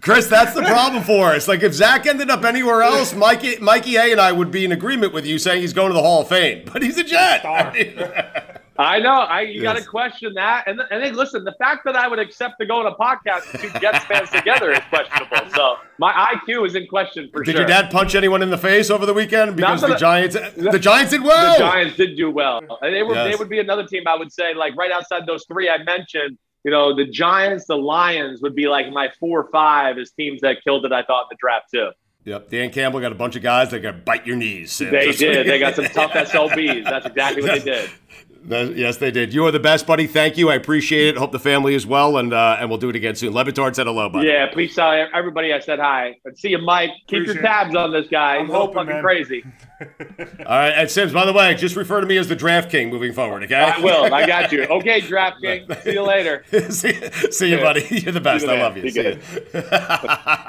Chris, 0.00 0.26
that's 0.28 0.54
the 0.54 0.62
problem 0.62 1.02
for 1.02 1.26
us. 1.34 1.48
Like 1.48 1.62
if 1.62 1.72
Zach 1.74 2.06
ended 2.06 2.30
up 2.30 2.44
anywhere 2.44 2.82
else, 2.82 3.14
Mikey, 3.14 3.58
Mikey 3.58 3.96
A 3.96 4.12
and 4.12 4.20
I 4.20 4.32
would 4.32 4.50
be 4.50 4.64
in 4.64 4.72
agreement 4.72 5.12
with 5.12 5.26
you 5.26 5.38
saying 5.38 5.60
he's 5.60 5.72
going 5.72 5.88
to 5.88 5.94
the 5.94 6.02
Hall 6.02 6.22
of 6.22 6.28
Fame. 6.28 6.68
But 6.72 6.82
he's 6.82 6.98
a 6.98 7.04
Jet. 7.04 7.44
I 8.80 9.00
know. 9.00 9.10
I 9.10 9.40
you 9.40 9.60
got 9.60 9.76
to 9.76 9.82
question 9.84 10.32
that. 10.34 10.68
And 10.68 10.80
and 10.92 11.02
then 11.02 11.14
listen, 11.16 11.42
the 11.42 11.54
fact 11.58 11.84
that 11.84 11.96
I 11.96 12.06
would 12.06 12.20
accept 12.20 12.60
to 12.60 12.66
go 12.66 12.78
on 12.78 12.86
a 12.86 12.94
podcast 12.94 13.52
with 13.52 13.60
two 13.72 13.80
Jets 13.80 14.04
fans 14.04 14.30
together 14.30 14.70
is 14.70 14.78
questionable. 14.88 15.50
So 15.52 15.76
my 15.98 16.12
IQ 16.12 16.64
is 16.64 16.76
in 16.76 16.86
question 16.86 17.28
for 17.32 17.42
Did 17.42 17.52
sure. 17.52 17.60
your 17.62 17.68
dad 17.68 17.90
punch 17.90 18.14
anyone 18.14 18.40
in 18.40 18.50
the 18.50 18.58
face 18.58 18.88
over 18.88 19.04
the 19.04 19.14
weekend? 19.14 19.56
Because 19.56 19.82
Not 19.82 19.90
the 19.90 19.96
Giants, 19.96 20.36
the 20.56 20.78
Giants 20.78 21.10
did 21.10 21.24
well. 21.24 21.54
The 21.54 21.58
Giants 21.58 21.96
did 21.96 22.16
do 22.16 22.30
well. 22.30 22.60
And 22.80 22.94
they 22.94 23.02
were 23.02 23.14
Yes. 23.14 23.32
they 23.32 23.36
would 23.36 23.48
be 23.48 23.58
another 23.58 23.84
team 23.84 24.04
I 24.06 24.14
would 24.14 24.32
say 24.32 24.54
like 24.54 24.76
right 24.76 24.92
outside 24.92 25.26
those 25.26 25.44
three 25.50 25.68
I 25.68 25.78
mentioned. 25.82 26.38
You 26.64 26.70
know, 26.70 26.94
the 26.94 27.06
Giants, 27.06 27.66
the 27.66 27.76
Lions 27.76 28.42
would 28.42 28.54
be 28.54 28.68
like 28.68 28.90
my 28.92 29.08
four 29.20 29.40
or 29.40 29.50
five 29.50 29.96
as 29.98 30.10
teams 30.10 30.40
that 30.42 30.58
killed 30.64 30.84
it. 30.84 30.92
I 30.92 31.02
thought 31.02 31.22
in 31.22 31.28
the 31.30 31.36
draft 31.40 31.66
too. 31.72 31.90
Yep, 32.24 32.50
Dan 32.50 32.70
Campbell 32.70 33.00
got 33.00 33.12
a 33.12 33.14
bunch 33.14 33.36
of 33.36 33.42
guys 33.42 33.70
that 33.70 33.80
got 33.80 34.04
bite 34.04 34.26
your 34.26 34.36
knees. 34.36 34.72
Simms. 34.72 34.90
They 34.90 34.98
That's- 34.98 35.18
did. 35.18 35.46
They 35.46 35.58
got 35.58 35.76
some 35.76 35.86
tough 35.86 36.12
SLBs. 36.12 36.84
That's 36.84 37.06
exactly 37.06 37.42
what 37.42 37.52
they 37.64 37.70
did. 37.70 37.90
That- 38.48 38.76
yes, 38.76 38.96
they 38.96 39.10
did. 39.10 39.32
You 39.34 39.44
are 39.46 39.50
the 39.50 39.60
best, 39.60 39.86
buddy. 39.86 40.06
Thank 40.06 40.36
you. 40.36 40.50
I 40.50 40.54
appreciate 40.54 41.08
it. 41.08 41.16
Hope 41.18 41.32
the 41.32 41.38
family 41.38 41.74
is 41.74 41.86
well, 41.86 42.16
and 42.18 42.32
uh, 42.32 42.56
and 42.58 42.68
we'll 42.68 42.78
do 42.78 42.88
it 42.88 42.96
again 42.96 43.14
soon. 43.14 43.32
Le 43.34 43.44
Batard 43.44 43.74
said 43.74 43.86
hello, 43.86 44.08
buddy. 44.08 44.28
Yeah, 44.28 44.46
please 44.52 44.74
tell 44.74 44.90
everybody 45.14 45.52
I 45.52 45.60
said 45.60 45.78
hi. 45.78 46.16
And 46.24 46.36
see 46.36 46.48
you, 46.50 46.58
Mike. 46.58 46.90
Keep 47.06 47.22
Appreciate 47.22 47.34
your 47.34 47.42
tabs 47.42 47.74
on 47.76 47.92
this 47.92 48.08
guy. 48.08 48.36
I'm 48.36 48.46
He's 48.46 48.54
a 48.54 48.58
hoping, 48.58 48.74
fucking 48.74 48.92
man. 48.94 49.02
crazy. 49.02 49.44
All 49.80 50.44
right, 50.46 50.70
and 50.70 50.90
Simms. 50.90 51.12
By 51.12 51.24
the 51.26 51.32
way, 51.32 51.54
just 51.54 51.76
refer 51.76 52.00
to 52.00 52.06
me 52.06 52.16
as 52.16 52.28
the 52.28 52.36
Draft 52.36 52.70
King 52.70 52.90
moving 52.90 53.12
forward. 53.12 53.44
Okay. 53.44 53.54
I 53.54 53.78
will. 53.80 54.12
I 54.12 54.26
got 54.26 54.50
you. 54.52 54.64
Okay, 54.78 55.00
Draft 55.00 55.40
King. 55.42 55.66
See 55.82 55.92
you 55.92 56.02
later. 56.02 56.44
see, 56.70 56.92
see 57.30 57.50
you, 57.50 57.58
buddy. 57.58 57.86
You're 57.90 58.12
the 58.12 58.20
best. 58.20 58.44
You're 58.44 58.54
I 58.54 58.60
love 58.60 58.76
man. 58.76 58.84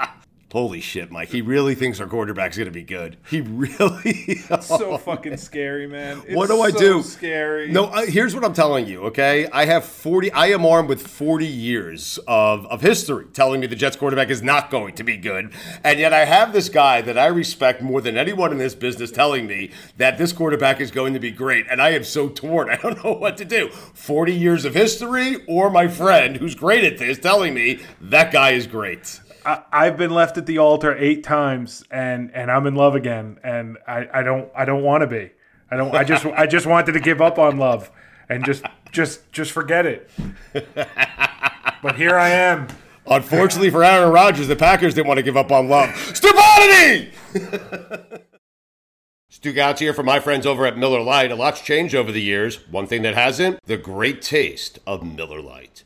you. 0.05 0.09
Be 0.49 0.55
See 0.57 0.65
good. 0.65 0.69
ya. 0.69 0.69
Holy 0.69 0.81
shit, 0.81 1.11
Mike. 1.11 1.29
He 1.29 1.41
really 1.41 1.75
thinks 1.75 1.99
our 1.99 2.07
quarterback's 2.07 2.57
going 2.57 2.65
to 2.65 2.71
be 2.71 2.83
good. 2.83 3.17
He 3.29 3.41
really. 3.41 4.35
so 4.61 4.97
fucking 4.97 5.37
scary, 5.37 5.87
man. 5.87 6.21
It's 6.25 6.35
what 6.35 6.47
do 6.47 6.61
I 6.61 6.71
so 6.71 6.79
do? 6.79 7.03
Scary. 7.03 7.71
No, 7.71 7.85
uh, 7.85 8.05
here's 8.05 8.33
what 8.33 8.43
I'm 8.43 8.53
telling 8.53 8.87
you, 8.87 9.03
okay? 9.05 9.47
I 9.51 9.65
have 9.65 9.85
40, 9.85 10.31
I 10.31 10.47
am 10.47 10.65
armed 10.65 10.89
with 10.89 11.05
40 11.05 11.45
years 11.45 12.19
of, 12.27 12.65
of 12.67 12.81
history 12.81 13.25
telling 13.33 13.59
me 13.59 13.67
the 13.67 13.75
Jets 13.75 13.95
quarterback 13.95 14.29
is 14.29 14.41
not 14.41 14.71
going 14.71 14.95
to 14.95 15.03
be 15.03 15.17
good. 15.17 15.51
And 15.83 15.99
yet 15.99 16.13
I 16.13 16.25
have 16.25 16.51
this 16.51 16.69
guy 16.69 17.01
that 17.01 17.17
I 17.17 17.27
respect 17.27 17.81
more 17.81 18.01
than 18.01 18.17
anyone 18.17 18.51
in 18.51 18.57
this 18.57 18.75
business 18.75 19.11
telling 19.11 19.47
me 19.47 19.71
that 19.97 20.17
this 20.17 20.33
quarterback 20.33 20.81
is 20.81 20.91
going 20.91 21.13
to 21.13 21.19
be 21.19 21.31
great. 21.31 21.65
And 21.69 21.81
I 21.81 21.89
am 21.91 22.03
so 22.03 22.27
torn. 22.29 22.69
I 22.71 22.75
don't 22.75 23.03
know 23.03 23.13
what 23.13 23.37
to 23.37 23.45
do. 23.45 23.69
40 23.69 24.33
years 24.33 24.65
of 24.65 24.73
history 24.73 25.37
or 25.47 25.69
my 25.69 25.87
friend 25.87 26.37
who's 26.37 26.55
great 26.55 26.83
at 26.83 26.97
this 26.97 27.19
telling 27.19 27.53
me 27.53 27.79
that 28.01 28.31
guy 28.31 28.51
is 28.51 28.67
great. 28.67 29.19
I, 29.45 29.63
I've 29.71 29.97
been 29.97 30.11
left 30.11 30.37
at 30.37 30.45
the 30.45 30.57
altar 30.57 30.95
eight 30.97 31.23
times, 31.23 31.83
and 31.91 32.31
and 32.33 32.51
I'm 32.51 32.67
in 32.67 32.75
love 32.75 32.95
again, 32.95 33.39
and 33.43 33.77
I, 33.87 34.07
I 34.13 34.23
don't 34.23 34.49
I 34.55 34.65
don't 34.65 34.83
want 34.83 35.01
to 35.01 35.07
be. 35.07 35.31
I 35.71 35.77
don't. 35.77 35.93
I 35.93 36.03
just 36.03 36.25
I 36.25 36.47
just 36.47 36.65
wanted 36.65 36.93
to 36.93 36.99
give 36.99 37.21
up 37.21 37.37
on 37.39 37.57
love 37.57 37.91
and 38.27 38.43
just 38.45 38.63
just 38.91 39.31
just 39.31 39.51
forget 39.51 39.85
it. 39.85 40.09
But 41.81 41.95
here 41.95 42.15
I 42.17 42.29
am. 42.29 42.67
Unfortunately 43.07 43.69
for 43.69 43.83
Aaron 43.83 44.11
Rodgers, 44.11 44.47
the 44.47 44.55
Packers 44.55 44.93
didn't 44.93 45.07
want 45.07 45.17
to 45.17 45.23
give 45.23 45.37
up 45.37 45.51
on 45.51 45.69
love. 45.69 45.95
Stupidity! 46.13 47.11
Stugotz 49.31 49.79
here 49.79 49.93
for 49.93 50.03
my 50.03 50.19
friends 50.19 50.45
over 50.45 50.65
at 50.65 50.77
Miller 50.77 51.01
Lite. 51.01 51.31
A 51.31 51.35
lot's 51.35 51.61
changed 51.61 51.95
over 51.95 52.11
the 52.11 52.21
years. 52.21 52.67
One 52.69 52.87
thing 52.87 53.03
that 53.03 53.15
hasn't, 53.15 53.65
the 53.65 53.77
great 53.77 54.21
taste 54.21 54.79
of 54.85 55.03
Miller 55.03 55.41
Lite. 55.41 55.85